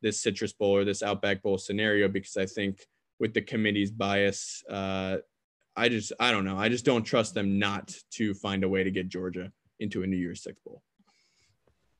this 0.00 0.20
Citrus 0.20 0.52
Bowl 0.52 0.74
or 0.74 0.84
this 0.84 1.02
Outback 1.02 1.42
Bowl 1.42 1.58
scenario 1.58 2.08
because 2.08 2.36
I 2.36 2.46
think 2.46 2.86
with 3.22 3.32
the 3.34 3.40
committee's 3.40 3.90
bias. 3.90 4.62
Uh, 4.68 5.18
I 5.76 5.88
just 5.88 6.12
I 6.20 6.32
don't 6.32 6.44
know. 6.44 6.58
I 6.58 6.68
just 6.68 6.84
don't 6.84 7.04
trust 7.04 7.34
them 7.34 7.58
not 7.58 7.94
to 8.12 8.34
find 8.34 8.64
a 8.64 8.68
way 8.68 8.84
to 8.84 8.90
get 8.90 9.08
Georgia 9.08 9.50
into 9.80 10.02
a 10.02 10.06
New 10.06 10.16
Year's 10.16 10.42
Six 10.42 10.60
bowl. 10.60 10.82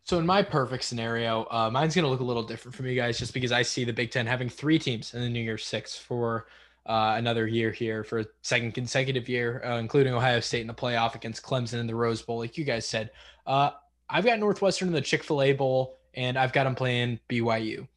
So 0.05 0.19
in 0.19 0.27
my 0.27 0.43
perfect 0.43 0.83
scenario, 0.83 1.47
uh, 1.51 1.71
mine's 1.71 1.95
going 1.95 2.05
to 2.05 2.11
look 2.11 2.21
a 2.21 2.25
little 2.25 2.43
different 2.43 2.75
from 2.75 2.87
you 2.87 2.97
guys, 2.97 3.19
just 3.19 3.33
because 3.33 3.53
I 3.53 3.63
see 3.63 3.85
the 3.85 3.93
Big 3.93 4.11
Ten 4.11 4.27
having 4.27 4.49
three 4.49 4.79
teams 4.79 5.15
in 5.15 5.21
the 5.21 5.29
New 5.29 5.41
Year's 5.41 5.65
Six 5.65 5.97
for 5.97 6.49
uh, 6.87 7.15
another 7.17 7.47
year 7.47 7.71
here 7.71 8.03
for 8.03 8.19
a 8.19 8.27
second 8.43 8.73
consecutive 8.73 9.29
year, 9.29 9.63
uh, 9.65 9.79
including 9.79 10.13
Ohio 10.13 10.41
State 10.41 10.63
in 10.63 10.67
the 10.67 10.75
playoff 10.75 11.15
against 11.15 11.45
Clemson 11.45 11.79
in 11.79 11.87
the 11.87 11.95
Rose 11.95 12.21
Bowl, 12.21 12.39
like 12.39 12.59
you 12.59 12.65
guys 12.65 12.87
said. 12.87 13.13
Uh, 13.47 13.71
I've 14.13 14.25
got 14.25 14.39
Northwestern 14.39 14.89
in 14.89 14.95
the 14.95 15.01
Chick 15.01 15.25
Fil 15.25 15.43
A 15.43 15.53
Bowl, 15.55 15.99
and 16.15 16.39
I've 16.39 16.53
got 16.53 16.65
them 16.65 16.75
playing 16.75 17.19
BYU. 17.29 17.89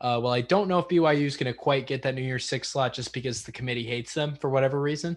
Uh, 0.00 0.20
well, 0.22 0.32
I 0.32 0.42
don't 0.42 0.68
know 0.68 0.78
if 0.78 0.88
BYU 0.88 1.24
is 1.24 1.36
going 1.36 1.52
to 1.52 1.58
quite 1.58 1.86
get 1.86 2.02
that 2.02 2.14
New 2.14 2.22
Year's 2.22 2.44
Six 2.44 2.68
slot 2.68 2.92
just 2.92 3.12
because 3.12 3.42
the 3.42 3.52
committee 3.52 3.84
hates 3.84 4.12
them 4.12 4.36
for 4.36 4.50
whatever 4.50 4.80
reason. 4.80 5.16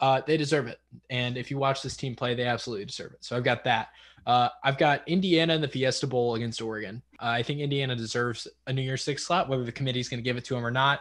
Uh, 0.00 0.20
they 0.26 0.36
deserve 0.36 0.68
it, 0.68 0.78
and 1.10 1.36
if 1.36 1.50
you 1.50 1.58
watch 1.58 1.82
this 1.82 1.96
team 1.96 2.14
play, 2.14 2.34
they 2.34 2.44
absolutely 2.44 2.84
deserve 2.84 3.12
it. 3.12 3.24
So 3.24 3.36
I've 3.36 3.44
got 3.44 3.64
that. 3.64 3.88
Uh, 4.26 4.48
I've 4.62 4.78
got 4.78 5.08
Indiana 5.08 5.54
in 5.54 5.60
the 5.60 5.68
Fiesta 5.68 6.06
Bowl 6.06 6.34
against 6.34 6.60
Oregon. 6.60 7.02
Uh, 7.20 7.26
I 7.26 7.42
think 7.42 7.60
Indiana 7.60 7.96
deserves 7.96 8.46
a 8.66 8.72
New 8.72 8.82
Year's 8.82 9.02
Six 9.02 9.26
slot. 9.26 9.48
Whether 9.48 9.64
the 9.64 9.72
committee 9.72 10.00
is 10.00 10.08
going 10.08 10.18
to 10.18 10.24
give 10.24 10.36
it 10.36 10.44
to 10.46 10.54
them 10.54 10.64
or 10.66 10.70
not 10.70 11.00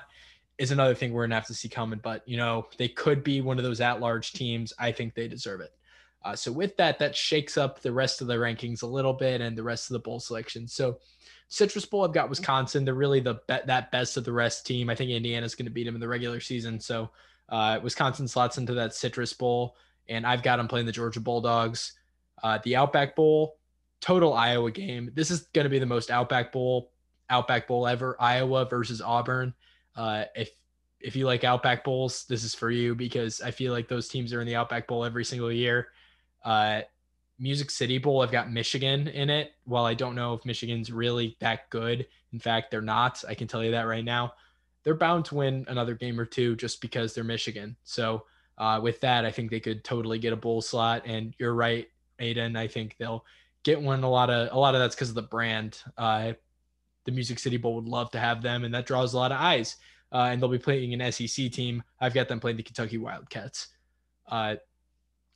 is 0.58 0.72
another 0.72 0.96
thing 0.96 1.12
we're 1.12 1.24
going 1.24 1.32
to 1.32 1.36
have 1.36 1.48
to 1.48 1.54
see 1.54 1.68
coming. 1.68 2.00
But, 2.02 2.28
you 2.28 2.38
know, 2.38 2.68
they 2.78 2.88
could 2.88 3.24
be 3.24 3.42
one 3.42 3.58
of 3.58 3.64
those 3.64 3.82
at 3.82 4.00
large 4.00 4.34
teams. 4.34 4.74
I 4.80 4.92
think 4.92 5.14
they 5.14 5.28
deserve 5.28 5.62
it. 5.62 5.72
Uh, 6.26 6.36
so, 6.36 6.52
with 6.52 6.76
that, 6.78 6.98
that 6.98 7.16
shakes 7.16 7.56
up 7.56 7.82
the 7.82 7.92
rest 7.92 8.20
of 8.20 8.28
the 8.28 8.34
rankings 8.34 8.82
a 8.82 8.88
little 8.88 9.14
bit 9.14 9.42
and 9.42 9.56
the 9.56 9.64
rest 9.64 9.90
of 9.90 9.94
the 9.94 10.00
bowl 10.00 10.20
selections. 10.20 10.74
So, 10.74 10.98
Citrus 11.50 11.86
Bowl, 11.86 12.04
I've 12.04 12.14
got 12.14 12.30
Wisconsin. 12.30 12.84
They're 12.84 12.96
really 12.96 13.20
the 13.20 13.36
be- 13.48 13.60
that 13.68 13.92
best 13.92 14.18
of 14.18 14.24
the 14.24 14.34
rest 14.34 14.66
team. 14.66 14.90
I 14.90 14.96
think 14.96 15.12
Indiana's 15.12 15.54
going 15.54 15.68
to 15.68 15.72
beat 15.72 15.84
them 15.84 15.94
in 15.94 16.02
the 16.02 16.08
regular 16.08 16.40
season. 16.40 16.80
So, 16.80 17.12
uh, 17.50 17.80
Wisconsin 17.84 18.28
slots 18.28 18.58
into 18.58 18.74
that 18.74 18.96
Citrus 18.96 19.34
Bowl, 19.34 19.76
and 20.10 20.26
I've 20.26 20.42
got 20.42 20.58
them 20.58 20.68
playing 20.68 20.88
the 20.88 20.92
Georgia 20.92 21.20
Bulldogs. 21.20 21.94
Uh, 22.42 22.58
the 22.64 22.76
Outback 22.76 23.16
Bowl, 23.16 23.58
total 24.02 24.34
Iowa 24.34 24.72
game. 24.72 25.12
This 25.14 25.30
is 25.30 25.42
going 25.54 25.66
to 25.66 25.70
be 25.70 25.80
the 25.80 25.86
most 25.86 26.10
Outback 26.10 26.52
Bowl 26.52 26.92
Outback 27.30 27.68
Bowl 27.68 27.88
ever. 27.88 28.18
Iowa 28.20 28.66
versus 28.66 29.00
Auburn. 29.00 29.54
Uh, 29.96 30.26
if 30.36 30.50
if 31.00 31.16
you 31.16 31.28
like 31.28 31.44
Outback 31.44 31.84
Bowls, 31.84 32.26
this 32.26 32.44
is 32.44 32.56
for 32.56 32.72
you 32.72 32.96
because 32.96 33.42
I 33.42 33.52
feel 33.52 33.72
like 33.72 33.88
those 33.88 34.08
teams 34.08 34.34
are 34.34 34.42
in 34.42 34.48
the 34.48 34.56
Outback 34.56 34.88
Bowl 34.88 35.06
every 35.06 35.24
single 35.24 35.52
year. 35.52 35.90
Uh, 36.46 36.82
Music 37.38 37.70
City 37.70 37.98
Bowl, 37.98 38.22
I've 38.22 38.32
got 38.32 38.52
Michigan 38.52 39.10
in 39.10 39.30
it. 39.30 39.52
While 39.66 39.86
I 39.86 39.94
don't 39.94 40.16
know 40.16 40.34
if 40.34 40.46
Michigan's 40.46 40.92
really 40.92 41.36
that 41.40 41.70
good, 41.70 42.08
in 42.32 42.40
fact, 42.40 42.72
they're 42.72 42.82
not. 42.82 43.24
I 43.28 43.34
can 43.34 43.48
tell 43.48 43.64
you 43.64 43.72
that 43.72 43.88
right 43.88 44.06
now. 44.06 44.34
They're 44.84 44.96
bound 44.96 45.26
to 45.26 45.36
win 45.36 45.66
another 45.68 45.96
game 45.96 46.20
or 46.20 46.26
two 46.26 46.56
just 46.56 46.80
because 46.80 47.14
they're 47.14 47.24
Michigan. 47.24 47.76
So 47.84 48.26
uh, 48.58 48.80
with 48.82 49.02
that, 49.02 49.26
I 49.26 49.32
think 49.32 49.52
they 49.52 49.60
could 49.60 49.84
totally 49.84 50.20
get 50.20 50.32
a 50.32 50.38
bowl 50.38 50.62
slot. 50.62 51.04
And 51.06 51.34
you're 51.38 51.56
right, 51.56 51.88
Aidan. 52.20 52.56
I 52.56 52.68
think 52.68 52.96
they'll 53.00 53.26
get 53.64 53.82
one. 53.82 54.04
A 54.04 54.10
lot 54.10 54.30
of 54.30 54.54
a 54.54 54.58
lot 54.58 54.76
of 54.76 54.80
that's 54.80 54.96
because 54.96 55.10
of 55.10 55.16
the 55.16 55.24
brand. 55.24 55.82
Uh, 55.98 56.34
the 57.04 57.12
Music 57.12 57.40
City 57.40 57.58
Bowl 57.58 57.76
would 57.76 57.86
love 57.86 58.12
to 58.12 58.20
have 58.20 58.42
them, 58.42 58.64
and 58.64 58.74
that 58.74 58.86
draws 58.86 59.14
a 59.14 59.18
lot 59.18 59.32
of 59.32 59.40
eyes. 59.40 59.76
Uh, 60.12 60.30
and 60.32 60.42
they'll 60.42 60.50
be 60.50 60.58
playing 60.58 60.94
an 60.94 61.12
SEC 61.12 61.52
team. 61.52 61.84
I've 62.00 62.14
got 62.14 62.30
them 62.30 62.40
playing 62.40 62.58
the 62.58 62.64
Kentucky 62.64 62.98
Wildcats. 62.98 63.68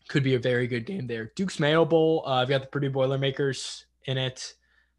Uh, 0.10 0.14
could 0.14 0.24
be 0.24 0.36
a 0.36 0.40
very 0.40 0.68
good 0.68 0.86
game 0.86 1.08
there. 1.08 1.32
Duke's 1.36 1.60
Mayo 1.60 1.86
Bowl. 1.86 2.24
Uh, 2.26 2.36
I've 2.42 2.50
got 2.50 2.62
the 2.62 2.68
Purdue 2.68 2.90
Boilermakers 2.90 3.86
in 4.06 4.18
it. 4.18 4.54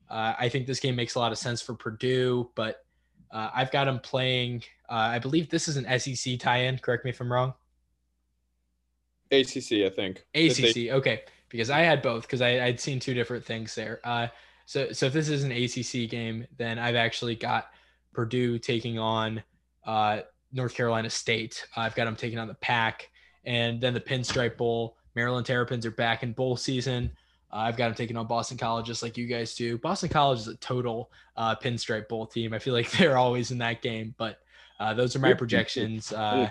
Uh, 0.09 0.35
I 0.39 0.49
think 0.49 0.67
this 0.67 0.81
game 0.81 0.97
makes 0.97 1.15
a 1.15 1.19
lot 1.19 1.33
of 1.33 1.39
sense 1.39 1.61
for 1.63 1.75
Purdue, 1.75 2.51
but 2.55 2.85
uh, 3.31 3.51
I've 3.55 3.71
got 3.71 3.85
them 3.85 4.01
playing. 4.01 4.63
I 4.89 5.21
believe 5.21 5.49
this 5.51 5.69
is 5.69 5.77
an 5.77 5.87
SEC 6.01 6.39
tie-in. 6.41 6.79
Correct 6.79 7.05
me 7.05 7.11
if 7.11 7.21
I'm 7.21 7.33
wrong. 7.33 7.55
ACC, 9.31 9.85
I 9.85 9.91
think. 9.91 10.25
ACC. 10.35 10.91
Okay 10.91 11.23
because 11.51 11.69
I 11.69 11.81
had 11.81 12.01
both 12.01 12.23
because 12.23 12.41
I, 12.41 12.65
would 12.65 12.81
seen 12.81 12.99
two 12.99 13.13
different 13.13 13.45
things 13.45 13.75
there. 13.75 14.01
Uh, 14.05 14.29
so 14.65 14.93
so 14.93 15.07
if 15.07 15.13
this 15.13 15.29
is 15.29 15.45
an 15.45 15.53
ACC 15.53 16.09
game, 16.09 16.47
then 16.57 16.79
I've 16.79 16.95
actually 16.95 17.35
got 17.35 17.67
Purdue 18.15 18.59
taking 18.59 18.99
on 18.99 19.43
uh, 19.85 20.21
North 20.53 20.75
Carolina 20.75 21.11
State. 21.11 21.67
I've 21.77 21.95
got 21.95 22.07
them 22.07 22.17
taking 22.17 22.39
on 22.39 22.49
the 22.49 22.55
Pack, 22.55 23.11
and 23.45 23.81
then 23.81 23.93
the 23.93 24.01
Pinstripe 24.01 24.57
Bowl. 24.57 24.97
Maryland 25.15 25.47
Terrapins 25.47 25.87
are 25.87 25.91
back 25.91 26.23
in 26.23 26.33
bowl 26.33 26.57
season. 26.57 27.11
Uh, 27.53 27.57
I've 27.57 27.77
got 27.77 27.89
them 27.89 27.95
taking 27.95 28.17
on 28.17 28.27
Boston 28.27 28.57
College 28.57 28.87
just 28.87 29.03
like 29.03 29.17
you 29.17 29.27
guys 29.27 29.55
do. 29.55 29.77
Boston 29.79 30.09
College 30.09 30.41
is 30.41 30.49
a 30.49 30.57
total 30.57 31.11
uh, 31.37 31.57
Pinstripe 31.57 32.09
Bowl 32.09 32.27
team. 32.27 32.55
I 32.55 32.59
feel 32.59 32.75
like 32.75 32.91
they're 32.99 33.19
always 33.19 33.51
in 33.51 33.59
that 33.59 33.83
game, 33.83 34.15
but 34.19 34.41
uh, 34.79 34.95
those 34.95 35.15
are 35.17 35.19
my 35.19 35.35
projections. 35.35 36.13
Uh, 36.13 36.51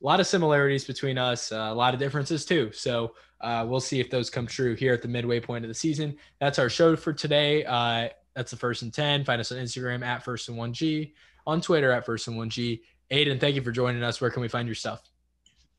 a 0.00 0.04
lot 0.04 0.20
of 0.20 0.26
similarities 0.26 0.84
between 0.84 1.18
us, 1.18 1.52
uh, 1.52 1.68
a 1.70 1.74
lot 1.74 1.92
of 1.92 2.00
differences 2.00 2.44
too. 2.44 2.70
So 2.72 3.14
uh, 3.40 3.64
we'll 3.68 3.80
see 3.80 4.00
if 4.00 4.10
those 4.10 4.30
come 4.30 4.46
true 4.46 4.74
here 4.74 4.92
at 4.92 5.02
the 5.02 5.08
midway 5.08 5.40
point 5.40 5.64
of 5.64 5.68
the 5.68 5.74
season. 5.74 6.16
That's 6.40 6.58
our 6.58 6.68
show 6.68 6.96
for 6.96 7.12
today. 7.12 7.64
Uh, 7.64 8.08
that's 8.34 8.50
the 8.50 8.56
first 8.56 8.82
and 8.82 8.92
10. 8.92 9.24
Find 9.24 9.40
us 9.40 9.52
on 9.52 9.58
Instagram 9.58 10.04
at 10.04 10.24
first 10.24 10.48
and 10.48 10.56
one 10.56 10.72
G, 10.72 11.14
on 11.46 11.60
Twitter 11.60 11.90
at 11.90 12.06
first 12.06 12.28
and 12.28 12.36
one 12.36 12.50
G. 12.50 12.82
Aidan, 13.10 13.38
thank 13.38 13.56
you 13.56 13.62
for 13.62 13.72
joining 13.72 14.02
us. 14.02 14.20
Where 14.20 14.30
can 14.30 14.42
we 14.42 14.48
find 14.48 14.68
your 14.68 14.74
stuff? 14.74 15.02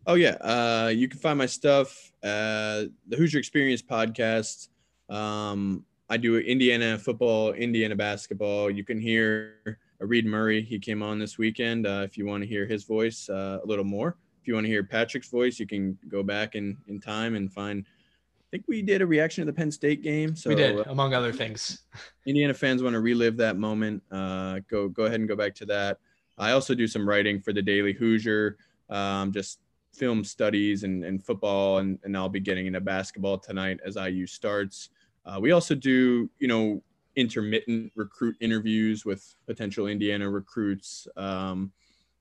Oh, 0.07 0.15
yeah. 0.15 0.35
Uh, 0.41 0.91
you 0.93 1.07
can 1.07 1.19
find 1.19 1.37
my 1.37 1.45
stuff, 1.45 2.11
uh, 2.23 2.85
the 3.07 3.15
Hoosier 3.17 3.39
Experience 3.39 3.81
podcast. 3.81 4.69
Um, 5.09 5.85
I 6.09 6.17
do 6.17 6.37
Indiana 6.39 6.97
football, 6.97 7.53
Indiana 7.53 7.95
basketball. 7.95 8.71
You 8.71 8.83
can 8.83 8.99
hear 8.99 9.79
Reid 9.99 10.25
Murray. 10.25 10.61
He 10.61 10.79
came 10.79 11.03
on 11.03 11.19
this 11.19 11.37
weekend. 11.37 11.85
Uh, 11.85 12.01
if 12.03 12.17
you 12.17 12.25
want 12.25 12.41
to 12.43 12.47
hear 12.47 12.65
his 12.65 12.85
voice 12.85 13.29
uh, 13.29 13.59
a 13.63 13.65
little 13.67 13.85
more 13.85 14.17
if 14.41 14.47
you 14.47 14.53
want 14.53 14.65
to 14.65 14.69
hear 14.69 14.83
Patrick's 14.83 15.29
voice, 15.29 15.59
you 15.59 15.67
can 15.67 15.97
go 16.07 16.23
back 16.23 16.55
in 16.55 16.77
in 16.87 16.99
time 16.99 17.35
and 17.35 17.51
find. 17.51 17.85
I 17.87 18.47
think 18.51 18.65
we 18.67 18.81
did 18.81 19.01
a 19.01 19.05
reaction 19.05 19.45
to 19.45 19.51
the 19.51 19.55
Penn 19.55 19.71
State 19.71 20.01
game. 20.01 20.35
So 20.35 20.49
we 20.49 20.55
did, 20.55 20.79
uh, 20.79 20.83
among 20.87 21.13
other 21.13 21.31
things. 21.31 21.83
Indiana 22.25 22.53
fans 22.53 22.81
want 22.81 22.93
to 22.93 22.99
relive 22.99 23.37
that 23.37 23.57
moment. 23.57 24.01
Uh, 24.11 24.59
go 24.69 24.87
go 24.87 25.03
ahead 25.03 25.19
and 25.19 25.29
go 25.29 25.35
back 25.35 25.53
to 25.55 25.65
that. 25.67 25.99
I 26.37 26.51
also 26.51 26.73
do 26.73 26.87
some 26.87 27.07
writing 27.07 27.41
for 27.41 27.51
the 27.51 27.61
Daily 27.61 27.93
Hoosier, 27.93 28.57
um, 28.89 29.33
just 29.33 29.59
film 29.93 30.23
studies 30.23 30.83
and, 30.83 31.03
and 31.03 31.23
football, 31.23 31.79
and, 31.79 31.99
and 32.03 32.15
I'll 32.15 32.29
be 32.29 32.39
getting 32.39 32.67
into 32.67 32.81
basketball 32.81 33.37
tonight 33.37 33.79
as 33.85 33.95
IU 33.95 34.25
starts. 34.27 34.89
Uh, 35.25 35.39
we 35.39 35.51
also 35.51 35.75
do, 35.75 36.29
you 36.39 36.47
know, 36.47 36.81
intermittent 37.15 37.91
recruit 37.95 38.35
interviews 38.39 39.05
with 39.05 39.35
potential 39.45 39.87
Indiana 39.87 40.29
recruits. 40.29 41.07
Um, 41.17 41.71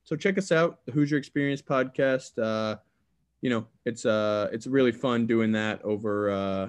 so 0.04 0.16
check 0.16 0.38
us 0.38 0.50
out, 0.50 0.84
the 0.86 0.92
Hoosier 0.92 1.16
Experience 1.16 1.62
podcast. 1.62 2.42
Uh, 2.42 2.78
you 3.40 3.50
know, 3.50 3.66
it's 3.84 4.04
uh, 4.04 4.48
it's 4.52 4.66
really 4.66 4.92
fun 4.92 5.26
doing 5.26 5.52
that 5.52 5.82
over, 5.84 6.30
uh, 6.30 6.68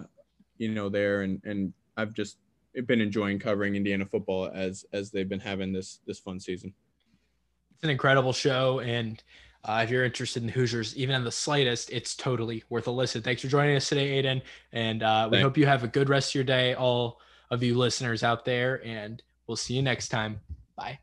you 0.57 0.69
know, 0.69 0.89
there, 0.89 1.21
and 1.21 1.41
and 1.43 1.73
I've 1.97 2.13
just 2.13 2.37
been 2.85 3.01
enjoying 3.01 3.39
covering 3.39 3.75
Indiana 3.75 4.05
football 4.05 4.51
as 4.53 4.85
as 4.93 5.09
they've 5.09 5.27
been 5.27 5.39
having 5.39 5.73
this 5.73 5.99
this 6.05 6.19
fun 6.19 6.39
season. 6.39 6.73
It's 7.73 7.83
an 7.83 7.89
incredible 7.89 8.33
show, 8.33 8.81
and 8.81 9.23
uh, 9.65 9.81
if 9.83 9.89
you're 9.89 10.05
interested 10.05 10.41
in 10.43 10.49
Hoosiers, 10.49 10.95
even 10.95 11.15
in 11.15 11.23
the 11.23 11.31
slightest, 11.31 11.89
it's 11.91 12.15
totally 12.15 12.63
worth 12.69 12.87
a 12.87 12.91
listen. 12.91 13.21
Thanks 13.21 13.41
for 13.41 13.47
joining 13.47 13.75
us 13.75 13.89
today, 13.89 14.09
Aidan, 14.11 14.41
and 14.71 15.03
uh, 15.03 15.27
we 15.29 15.37
Thanks. 15.37 15.43
hope 15.43 15.57
you 15.57 15.65
have 15.65 15.83
a 15.83 15.87
good 15.87 16.09
rest 16.09 16.31
of 16.31 16.35
your 16.35 16.43
day, 16.45 16.75
all 16.75 17.19
of 17.51 17.61
you 17.61 17.77
listeners 17.77 18.23
out 18.23 18.45
there, 18.45 18.85
and 18.85 19.21
we'll 19.47 19.57
see 19.57 19.73
you 19.73 19.81
next 19.81 20.09
time. 20.09 20.39
Bye. 20.75 20.99